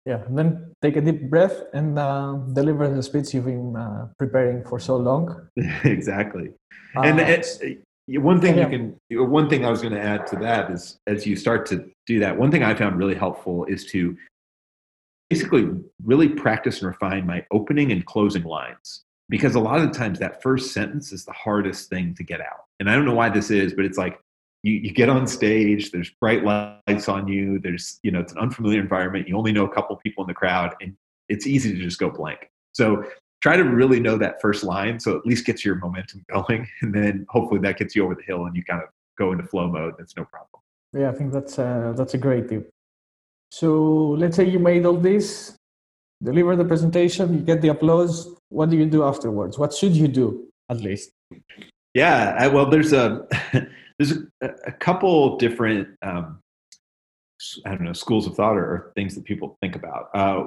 Yeah, 0.06 0.24
and 0.26 0.38
then 0.38 0.74
take 0.82 0.96
a 0.96 1.02
deep 1.02 1.30
breath 1.30 1.62
and 1.74 2.00
uh, 2.00 2.34
deliver 2.54 2.90
the 2.90 3.04
speech 3.04 3.34
you've 3.34 3.46
been 3.46 3.76
uh, 3.76 4.08
preparing 4.18 4.64
for 4.64 4.80
so 4.80 4.96
long. 4.96 5.50
exactly. 5.84 6.52
Uh, 6.96 7.02
and 7.02 7.20
it's, 7.20 7.60
one 8.08 8.42
thing 8.42 8.58
yeah. 8.58 8.70
you 8.70 8.96
can, 9.10 9.30
one 9.30 9.50
thing 9.50 9.66
I 9.66 9.70
was 9.70 9.82
going 9.82 9.94
to 9.94 10.02
add 10.02 10.26
to 10.28 10.38
that 10.38 10.72
is 10.72 10.98
as 11.06 11.28
you 11.28 11.36
start 11.36 11.66
to 11.68 11.92
do 12.08 12.20
that, 12.22 12.36
one 12.36 12.50
thing 12.50 12.64
I 12.64 12.74
found 12.74 12.98
really 12.98 13.14
helpful 13.14 13.66
is 13.66 13.86
to 13.88 14.18
basically 15.30 15.70
really 16.04 16.30
practice 16.30 16.80
and 16.82 16.88
refine 16.88 17.28
my 17.28 17.46
opening 17.52 17.92
and 17.92 18.06
closing 18.06 18.44
lines. 18.44 19.04
Because 19.30 19.56
a 19.56 19.60
lot 19.60 19.80
of 19.80 19.92
the 19.92 19.98
times 19.98 20.20
that 20.20 20.42
first 20.42 20.74
sentence 20.74 21.12
is 21.12 21.24
the 21.24 21.32
hardest 21.32 21.90
thing 21.90 22.16
to 22.16 22.24
get 22.24 22.42
out. 22.42 22.66
And 22.80 22.90
I 22.90 22.96
don't 22.96 23.06
know 23.06 23.14
why 23.14 23.30
this 23.30 23.52
is, 23.52 23.74
but 23.74 23.86
it's 23.86 23.98
like 23.98 24.20
you, 24.64 24.74
you 24.74 24.92
get 24.92 25.10
on 25.10 25.28
stage 25.28 25.92
there's 25.92 26.10
bright 26.10 26.44
lights 26.44 27.08
on 27.08 27.28
you 27.28 27.60
there's 27.60 28.00
you 28.04 28.12
know 28.12 28.20
it's 28.20 28.34
an 28.34 28.40
unfamiliar 28.40 28.82
environment 28.82 29.28
you 29.28 29.38
only 29.38 29.52
know 29.52 29.66
a 29.66 29.74
couple 29.74 29.96
people 29.98 30.24
in 30.24 30.28
the 30.28 30.34
crowd 30.34 30.76
and 30.82 30.96
it's 31.30 31.46
easy 31.48 31.72
to 31.74 31.80
just 31.80 32.00
go 32.00 32.10
blank. 32.10 32.50
So 32.74 33.04
try 33.42 33.56
to 33.56 33.64
really 33.64 34.00
know 34.00 34.18
that 34.18 34.42
first 34.42 34.64
line 34.64 35.00
so 35.00 35.18
at 35.18 35.26
least 35.26 35.46
gets 35.46 35.64
your 35.64 35.76
momentum 35.76 36.26
going 36.30 36.68
and 36.82 36.94
then 36.94 37.26
hopefully 37.30 37.60
that 37.62 37.78
gets 37.78 37.96
you 37.96 38.04
over 38.04 38.16
the 38.16 38.24
hill 38.24 38.46
and 38.46 38.56
you 38.56 38.64
kind 38.64 38.82
of 38.82 38.90
go 39.18 39.32
into 39.32 39.44
flow 39.46 39.68
mode 39.68 39.94
that's 39.98 40.16
no 40.18 40.26
problem. 40.26 40.62
Yeah 40.94 41.10
i 41.10 41.14
think 41.14 41.32
that's 41.32 41.60
uh, 41.60 41.94
that's 41.96 42.14
a 42.14 42.18
great 42.18 42.50
tip. 42.50 42.70
So 43.52 44.16
let's 44.18 44.36
say 44.36 44.48
you 44.48 44.60
made 44.60 44.86
all 44.86 44.98
this 44.98 45.56
deliver 46.24 46.56
the 46.56 46.66
presentation 46.66 47.34
you 47.34 47.40
get 47.40 47.62
the 47.62 47.70
applause 47.70 48.28
what 48.50 48.70
do 48.70 48.78
you 48.78 48.86
do 48.86 49.04
afterwards 49.04 49.58
what 49.58 49.74
should 49.74 49.96
you 49.96 50.08
do 50.08 50.48
at 50.70 50.80
least 50.82 51.12
yeah 51.94 52.36
I, 52.38 52.48
well 52.48 52.70
there's 52.70 52.94
a 52.94 53.26
there's 53.98 54.14
a, 54.42 54.50
a 54.68 54.72
couple 54.72 55.38
different 55.38 55.88
um, 56.02 56.40
I 57.66 57.70
don't 57.70 57.84
know 57.84 57.94
schools 57.94 58.28
of 58.28 58.36
thought 58.36 58.58
or, 58.58 58.66
or 58.66 58.92
things 58.96 59.16
that 59.16 59.24
people 59.24 59.58
think 59.62 59.76
about. 59.76 60.10
Uh, 60.14 60.44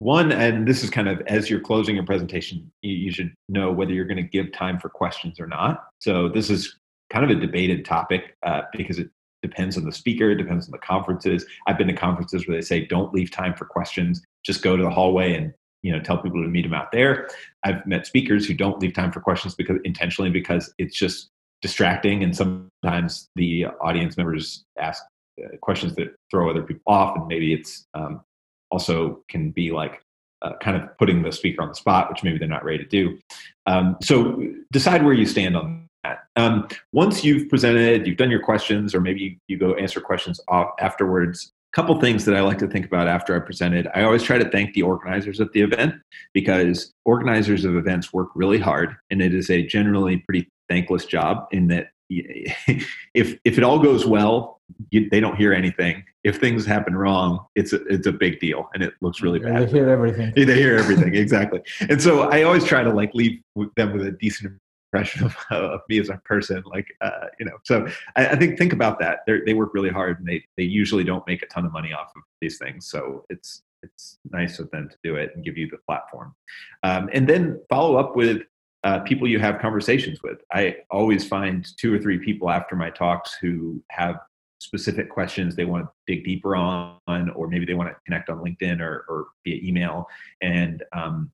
one, 0.00 0.32
and 0.32 0.66
this 0.66 0.82
is 0.82 0.90
kind 0.90 1.08
of 1.08 1.20
as 1.26 1.50
you're 1.50 1.60
closing 1.60 1.94
your 1.94 2.06
presentation, 2.06 2.70
you, 2.82 2.94
you 2.94 3.12
should 3.12 3.32
know 3.48 3.70
whether 3.70 3.92
you're 3.92 4.06
going 4.06 4.16
to 4.16 4.22
give 4.22 4.50
time 4.52 4.78
for 4.78 4.88
questions 4.88 5.38
or 5.38 5.46
not. 5.46 5.88
So 5.98 6.28
this 6.28 6.48
is 6.50 6.78
kind 7.10 7.24
of 7.24 7.36
a 7.36 7.38
debated 7.38 7.84
topic 7.84 8.36
uh, 8.44 8.62
because 8.72 8.98
it 8.98 9.10
depends 9.42 9.76
on 9.76 9.84
the 9.84 9.92
speaker, 9.92 10.30
it 10.30 10.36
depends 10.36 10.66
on 10.66 10.72
the 10.72 10.78
conferences. 10.78 11.44
I've 11.66 11.78
been 11.78 11.86
to 11.88 11.92
conferences 11.92 12.48
where 12.48 12.56
they 12.56 12.62
say 12.62 12.86
don't 12.86 13.12
leave 13.12 13.30
time 13.30 13.54
for 13.54 13.66
questions, 13.66 14.22
just 14.44 14.62
go 14.62 14.76
to 14.76 14.82
the 14.82 14.90
hallway 14.90 15.34
and 15.34 15.52
you 15.82 15.92
know 15.92 16.00
tell 16.00 16.18
people 16.18 16.42
to 16.42 16.48
meet 16.48 16.62
them 16.62 16.74
out 16.74 16.92
there. 16.92 17.28
I've 17.64 17.86
met 17.86 18.06
speakers 18.06 18.46
who 18.46 18.54
don't 18.54 18.78
leave 18.80 18.94
time 18.94 19.12
for 19.12 19.20
questions 19.20 19.54
because 19.54 19.78
intentionally 19.84 20.30
because 20.30 20.72
it's 20.78 20.96
just 20.96 21.30
distracting 21.62 22.22
and 22.22 22.34
sometimes 22.34 23.28
the 23.36 23.66
audience 23.80 24.16
members 24.16 24.64
ask 24.78 25.02
uh, 25.42 25.56
questions 25.60 25.94
that 25.96 26.14
throw 26.30 26.50
other 26.50 26.62
people 26.62 26.82
off 26.86 27.16
and 27.16 27.26
maybe 27.26 27.52
it's 27.52 27.84
um, 27.94 28.22
also 28.70 29.22
can 29.28 29.50
be 29.50 29.70
like 29.70 30.02
uh, 30.42 30.52
kind 30.62 30.76
of 30.76 30.96
putting 30.96 31.22
the 31.22 31.30
speaker 31.30 31.62
on 31.62 31.68
the 31.68 31.74
spot 31.74 32.08
which 32.08 32.22
maybe 32.22 32.38
they're 32.38 32.48
not 32.48 32.64
ready 32.64 32.78
to 32.78 32.84
do 32.86 33.18
um, 33.66 33.96
so 34.02 34.42
decide 34.72 35.04
where 35.04 35.12
you 35.12 35.26
stand 35.26 35.56
on 35.56 35.86
that 36.02 36.24
um, 36.36 36.66
once 36.92 37.22
you've 37.24 37.48
presented 37.50 38.06
you've 38.06 38.16
done 38.16 38.30
your 38.30 38.42
questions 38.42 38.94
or 38.94 39.00
maybe 39.00 39.20
you, 39.20 39.36
you 39.48 39.58
go 39.58 39.74
answer 39.74 40.00
questions 40.00 40.40
off 40.48 40.70
afterwards 40.80 41.52
couple 41.72 41.98
things 42.00 42.24
that 42.24 42.36
I 42.36 42.40
like 42.40 42.58
to 42.58 42.66
think 42.66 42.86
about 42.86 43.06
after 43.06 43.34
I 43.34 43.38
presented. 43.38 43.88
I 43.94 44.02
always 44.02 44.22
try 44.22 44.38
to 44.38 44.48
thank 44.50 44.74
the 44.74 44.82
organizers 44.82 45.40
of 45.40 45.52
the 45.52 45.60
event 45.60 45.94
because 46.34 46.92
organizers 47.04 47.64
of 47.64 47.76
events 47.76 48.12
work 48.12 48.30
really 48.34 48.58
hard 48.58 48.96
and 49.10 49.22
it 49.22 49.34
is 49.34 49.50
a 49.50 49.64
generally 49.66 50.18
pretty 50.18 50.48
thankless 50.68 51.04
job 51.04 51.46
in 51.52 51.68
that 51.68 51.90
if 52.10 53.38
if 53.44 53.56
it 53.56 53.62
all 53.62 53.78
goes 53.78 54.04
well, 54.04 54.60
you, 54.90 55.08
they 55.10 55.20
don't 55.20 55.36
hear 55.36 55.52
anything. 55.52 56.02
If 56.24 56.38
things 56.38 56.66
happen 56.66 56.96
wrong, 56.96 57.46
it's 57.54 57.72
a, 57.72 57.82
it's 57.86 58.06
a 58.06 58.12
big 58.12 58.40
deal 58.40 58.68
and 58.74 58.82
it 58.82 58.94
looks 59.00 59.22
really 59.22 59.38
bad. 59.38 59.68
They 59.68 59.72
hear 59.72 59.88
everything. 59.88 60.32
They 60.46 60.56
hear 60.56 60.76
everything 60.76 61.14
exactly. 61.14 61.60
And 61.88 62.02
so 62.02 62.22
I 62.22 62.42
always 62.42 62.64
try 62.64 62.82
to 62.82 62.92
like 62.92 63.14
leave 63.14 63.40
them 63.76 63.92
with 63.92 64.06
a 64.06 64.12
decent 64.12 64.58
impression 64.92 65.24
of, 65.26 65.36
of 65.50 65.80
me 65.88 65.98
as 65.98 66.08
a 66.08 66.16
person. 66.24 66.62
Like 66.66 66.86
uh, 67.00 67.26
you 67.38 67.46
know, 67.46 67.58
so 67.64 67.86
I, 68.16 68.28
I 68.28 68.36
think 68.36 68.58
think 68.58 68.72
about 68.72 68.98
that. 69.00 69.20
They 69.26 69.40
they 69.46 69.54
work 69.54 69.74
really 69.74 69.90
hard 69.90 70.18
and 70.18 70.28
they 70.28 70.44
they 70.56 70.64
usually 70.64 71.04
don't 71.04 71.26
make 71.26 71.42
a 71.42 71.46
ton 71.46 71.66
of 71.66 71.72
money 71.72 71.92
off 71.92 72.10
of 72.16 72.22
these 72.40 72.58
things. 72.58 72.86
So 72.86 73.24
it's 73.30 73.62
it's 73.82 74.18
nice 74.30 74.58
of 74.58 74.70
them 74.70 74.88
to 74.88 74.96
do 75.02 75.16
it 75.16 75.32
and 75.34 75.44
give 75.44 75.56
you 75.56 75.68
the 75.68 75.78
platform. 75.78 76.34
Um, 76.82 77.08
and 77.12 77.28
then 77.28 77.60
follow 77.70 77.96
up 77.96 78.14
with 78.14 78.42
uh, 78.84 79.00
people 79.00 79.28
you 79.28 79.38
have 79.38 79.58
conversations 79.58 80.22
with. 80.22 80.38
I 80.52 80.76
always 80.90 81.26
find 81.26 81.66
two 81.78 81.94
or 81.94 81.98
three 81.98 82.18
people 82.18 82.50
after 82.50 82.76
my 82.76 82.90
talks 82.90 83.34
who 83.34 83.82
have 83.90 84.16
specific 84.58 85.08
questions 85.08 85.56
they 85.56 85.64
want 85.64 85.86
to 85.86 85.90
dig 86.06 86.24
deeper 86.24 86.54
on, 86.56 86.98
or 87.34 87.48
maybe 87.48 87.64
they 87.64 87.74
want 87.74 87.88
to 87.88 87.96
connect 88.04 88.28
on 88.28 88.38
LinkedIn 88.38 88.80
or, 88.80 89.04
or 89.08 89.26
via 89.44 89.60
email. 89.62 90.06
And 90.42 90.82
um, 90.92 91.30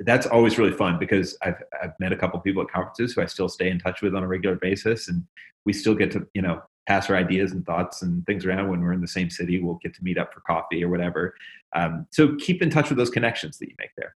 that's 0.00 0.26
always 0.26 0.58
really 0.58 0.72
fun 0.72 0.98
because 0.98 1.36
I've, 1.42 1.62
I've 1.82 1.92
met 2.00 2.12
a 2.12 2.16
couple 2.16 2.40
people 2.40 2.62
at 2.62 2.68
conferences 2.68 3.14
who 3.14 3.22
I 3.22 3.26
still 3.26 3.48
stay 3.48 3.70
in 3.70 3.78
touch 3.78 4.02
with 4.02 4.14
on 4.14 4.22
a 4.22 4.26
regular 4.26 4.56
basis. 4.56 5.08
And 5.08 5.24
we 5.64 5.72
still 5.72 5.94
get 5.94 6.10
to, 6.12 6.26
you 6.34 6.42
know, 6.42 6.62
pass 6.86 7.10
our 7.10 7.16
ideas 7.16 7.52
and 7.52 7.64
thoughts 7.66 8.02
and 8.02 8.24
things 8.26 8.44
around 8.44 8.68
when 8.68 8.80
we're 8.80 8.92
in 8.92 9.00
the 9.00 9.08
same 9.08 9.30
city. 9.30 9.60
We'll 9.60 9.78
get 9.82 9.94
to 9.94 10.02
meet 10.02 10.18
up 10.18 10.32
for 10.32 10.40
coffee 10.40 10.82
or 10.82 10.88
whatever. 10.88 11.34
Um, 11.74 12.06
so 12.10 12.34
keep 12.36 12.62
in 12.62 12.70
touch 12.70 12.88
with 12.88 12.98
those 12.98 13.10
connections 13.10 13.58
that 13.58 13.68
you 13.68 13.74
make 13.78 13.90
there. 13.96 14.14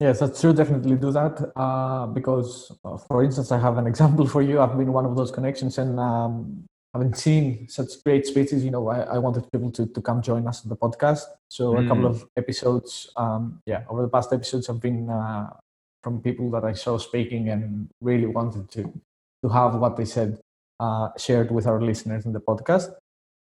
Yes, 0.00 0.18
that's 0.18 0.40
true. 0.40 0.54
Definitely 0.54 0.96
do 0.96 1.12
that 1.12 1.52
uh, 1.56 2.06
because, 2.06 2.72
uh, 2.84 2.96
for 2.96 3.22
instance, 3.22 3.52
I 3.52 3.58
have 3.58 3.76
an 3.76 3.86
example 3.92 4.26
for 4.26 4.42
you. 4.42 4.60
I've 4.60 4.76
been 4.76 4.92
one 4.92 5.04
of 5.04 5.14
those 5.14 5.30
connections, 5.30 5.76
and 5.76 6.00
um, 6.00 6.64
Been 6.98 7.14
seeing 7.14 7.68
such 7.68 8.02
great 8.04 8.26
speeches, 8.26 8.64
You 8.64 8.72
know, 8.72 8.88
I, 8.88 9.02
I, 9.02 9.18
wanted 9.18 9.50
people 9.52 9.70
to, 9.70 9.86
to 9.86 10.00
come 10.02 10.20
join 10.20 10.48
us 10.48 10.64
on 10.64 10.68
the 10.68 10.76
podcast. 10.76 11.22
So 11.48 11.74
mm. 11.74 11.84
a 11.84 11.88
couple 11.88 12.02
mm. 12.02 12.10
of 12.10 12.28
episodes, 12.36 13.12
um, 13.16 13.60
yeah, 13.64 13.84
over 13.88 14.02
the 14.02 14.08
past 14.08 14.32
episodes 14.32 14.66
have 14.66 14.80
been 14.80 15.08
uh, 15.08 15.50
from 16.02 16.20
people 16.20 16.50
that 16.50 16.64
I 16.64 16.72
saw 16.72 16.98
speaking 16.98 17.48
and 17.48 17.88
really 18.00 18.26
wanted 18.26 18.68
to 18.72 18.92
to 19.42 19.48
have 19.48 19.76
what 19.76 19.96
they 19.96 20.04
said 20.04 20.40
uh, 20.80 21.08
shared 21.16 21.50
with 21.50 21.66
our 21.66 21.80
listeners 21.80 22.26
in 22.26 22.32
the 22.32 22.40
podcast. 22.40 22.92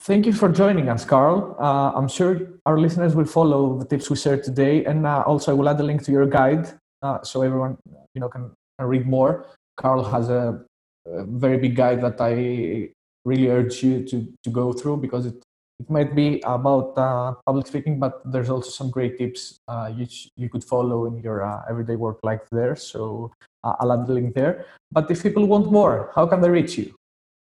Thank 0.00 0.26
you 0.26 0.32
for 0.32 0.48
joining 0.48 0.88
us, 0.88 1.04
Karl. 1.04 1.56
Uh, 1.58 1.92
I'm 1.96 2.06
sure 2.06 2.40
our 2.66 2.78
listeners 2.78 3.16
will 3.16 3.24
follow 3.24 3.78
the 3.78 3.84
tips 3.84 4.10
we 4.10 4.16
shared 4.16 4.44
today, 4.44 4.84
and 4.84 5.06
uh, 5.06 5.24
also 5.26 5.52
I 5.52 5.54
will 5.54 5.68
add 5.68 5.80
a 5.80 5.82
link 5.82 6.04
to 6.04 6.12
your 6.12 6.26
guide 6.26 6.68
uh, 7.02 7.22
so 7.22 7.42
everyone 7.42 7.78
you 8.14 8.20
know 8.20 8.28
can, 8.28 8.52
can, 8.78 8.86
read 8.86 9.06
more. 9.06 9.46
Karl 9.76 10.04
has 10.04 10.28
a, 10.28 10.60
a, 11.06 11.24
very 11.24 11.58
big 11.58 11.74
guide 11.74 12.00
that 12.02 12.20
I 12.20 12.90
really 13.30 13.48
urge 13.58 13.82
you 13.82 13.94
to 14.10 14.16
to 14.44 14.50
go 14.50 14.72
through 14.72 14.98
because 15.06 15.24
it 15.30 15.38
it 15.80 15.88
might 15.88 16.14
be 16.14 16.40
about 16.44 16.98
uh, 16.98 17.34
public 17.46 17.66
speaking, 17.66 18.00
but 18.00 18.20
there's 18.32 18.50
also 18.50 18.70
some 18.70 18.90
great 18.90 19.16
tips 19.16 19.60
uh, 19.68 19.90
you 19.94 20.06
you 20.36 20.48
could 20.48 20.64
follow 20.64 21.06
in 21.06 21.14
your 21.26 21.44
uh, 21.44 21.62
everyday 21.70 21.96
work 21.96 22.18
life 22.24 22.44
there. 22.50 22.74
So 22.74 23.30
I'll 23.62 23.92
add 23.92 24.06
the 24.06 24.14
link 24.14 24.34
there. 24.34 24.66
But 24.90 25.10
if 25.10 25.22
people 25.22 25.46
want 25.46 25.70
more, 25.70 26.10
how 26.14 26.26
can 26.26 26.40
they 26.40 26.50
reach 26.50 26.76
you? 26.78 26.94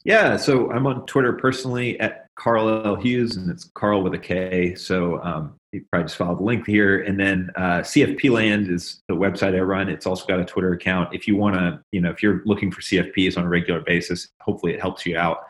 Yeah, 0.05 0.37
so 0.37 0.71
I'm 0.71 0.87
on 0.87 1.05
Twitter 1.07 1.33
personally 1.33 1.99
at 1.99 2.27
Karl 2.35 2.85
L. 2.85 2.95
Hughes, 2.95 3.35
and 3.35 3.49
it's 3.49 3.69
Karl 3.73 4.01
with 4.01 4.13
a 4.13 4.19
K. 4.19 4.75
So 4.75 5.21
um, 5.23 5.55
you 5.71 5.85
probably 5.91 6.05
just 6.05 6.17
follow 6.17 6.35
the 6.35 6.43
link 6.43 6.65
here. 6.65 7.01
And 7.01 7.19
then 7.19 7.51
uh, 7.55 7.79
CFP 7.79 8.31
Land 8.31 8.69
is 8.69 9.01
the 9.07 9.13
website 9.13 9.55
I 9.55 9.59
run. 9.59 9.89
It's 9.89 10.05
also 10.05 10.25
got 10.25 10.39
a 10.39 10.45
Twitter 10.45 10.73
account. 10.73 11.13
If 11.13 11.27
you 11.27 11.35
want 11.35 11.55
to, 11.55 11.79
you 11.91 12.01
know, 12.01 12.09
if 12.09 12.23
you're 12.23 12.41
looking 12.45 12.71
for 12.71 12.81
CFPs 12.81 13.37
on 13.37 13.43
a 13.43 13.49
regular 13.49 13.81
basis, 13.81 14.29
hopefully 14.41 14.73
it 14.73 14.81
helps 14.81 15.05
you 15.05 15.17
out. 15.17 15.43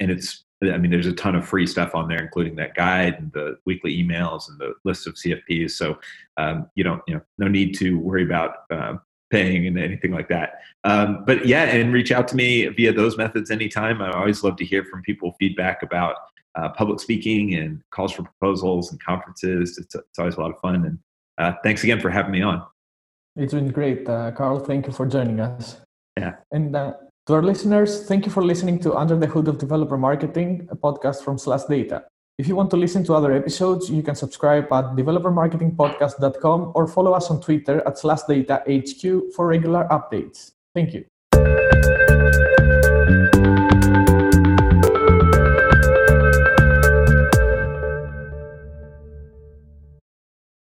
And 0.00 0.10
it's, 0.10 0.44
I 0.62 0.78
mean, 0.78 0.90
there's 0.90 1.06
a 1.06 1.12
ton 1.12 1.34
of 1.34 1.46
free 1.46 1.66
stuff 1.66 1.94
on 1.94 2.08
there, 2.08 2.22
including 2.22 2.56
that 2.56 2.74
guide 2.74 3.16
and 3.18 3.30
the 3.32 3.58
weekly 3.66 4.02
emails 4.02 4.48
and 4.48 4.58
the 4.58 4.72
list 4.84 5.06
of 5.06 5.14
CFPs. 5.14 5.72
So 5.72 5.98
um, 6.38 6.70
you 6.74 6.82
don't, 6.82 7.02
you 7.06 7.14
know, 7.14 7.20
no 7.38 7.48
need 7.48 7.76
to 7.78 7.98
worry 7.98 8.24
about 8.24 8.64
uh, 8.70 8.94
paying 9.30 9.66
and 9.66 9.78
anything 9.78 10.12
like 10.12 10.28
that. 10.28 10.60
Um, 10.84 11.24
but 11.26 11.46
yeah, 11.46 11.64
and 11.64 11.92
reach 11.92 12.12
out 12.12 12.28
to 12.28 12.36
me 12.36 12.66
via 12.68 12.92
those 12.92 13.18
methods 13.18 13.50
anytime. 13.50 14.00
I 14.00 14.10
always 14.12 14.42
love 14.42 14.56
to 14.56 14.64
hear 14.64 14.84
from 14.84 15.02
people 15.02 15.36
feedback 15.38 15.82
about 15.82 16.16
uh, 16.56 16.70
public 16.70 17.00
speaking 17.00 17.54
and 17.54 17.82
calls 17.90 18.12
for 18.12 18.22
proposals 18.22 18.90
and 18.90 19.02
conferences. 19.02 19.78
It's, 19.78 19.94
it's 19.94 20.18
always 20.18 20.36
a 20.36 20.40
lot 20.40 20.50
of 20.50 20.60
fun. 20.60 20.84
And 20.86 20.98
uh, 21.38 21.56
thanks 21.62 21.84
again 21.84 22.00
for 22.00 22.10
having 22.10 22.32
me 22.32 22.42
on. 22.42 22.62
It's 23.36 23.52
been 23.52 23.68
great, 23.68 24.08
uh, 24.08 24.32
Karl. 24.32 24.58
Thank 24.58 24.86
you 24.86 24.92
for 24.92 25.06
joining 25.06 25.40
us. 25.40 25.78
Yeah. 26.18 26.36
And 26.52 26.74
uh, 26.74 26.94
to 27.26 27.34
our 27.34 27.42
listeners, 27.42 28.06
thank 28.06 28.24
you 28.24 28.32
for 28.32 28.42
listening 28.42 28.78
to 28.80 28.94
Under 28.94 29.16
the 29.16 29.26
Hood 29.26 29.48
of 29.48 29.58
Developer 29.58 29.98
Marketing, 29.98 30.66
a 30.70 30.76
podcast 30.76 31.22
from 31.22 31.36
SlashData. 31.36 32.04
If 32.38 32.48
you 32.48 32.56
want 32.56 32.70
to 32.70 32.76
listen 32.76 33.02
to 33.04 33.14
other 33.14 33.32
episodes, 33.32 33.90
you 33.90 34.02
can 34.02 34.14
subscribe 34.14 34.64
at 34.72 34.96
developermarketingpodcast.com 34.96 36.72
or 36.74 36.86
follow 36.86 37.12
us 37.12 37.30
on 37.30 37.40
Twitter 37.40 37.86
at 37.86 37.96
SlashData 37.96 38.62
HQ 38.66 39.34
for 39.34 39.46
regular 39.46 39.86
updates. 39.90 40.52
Thank 40.74 40.94
you. 40.94 42.45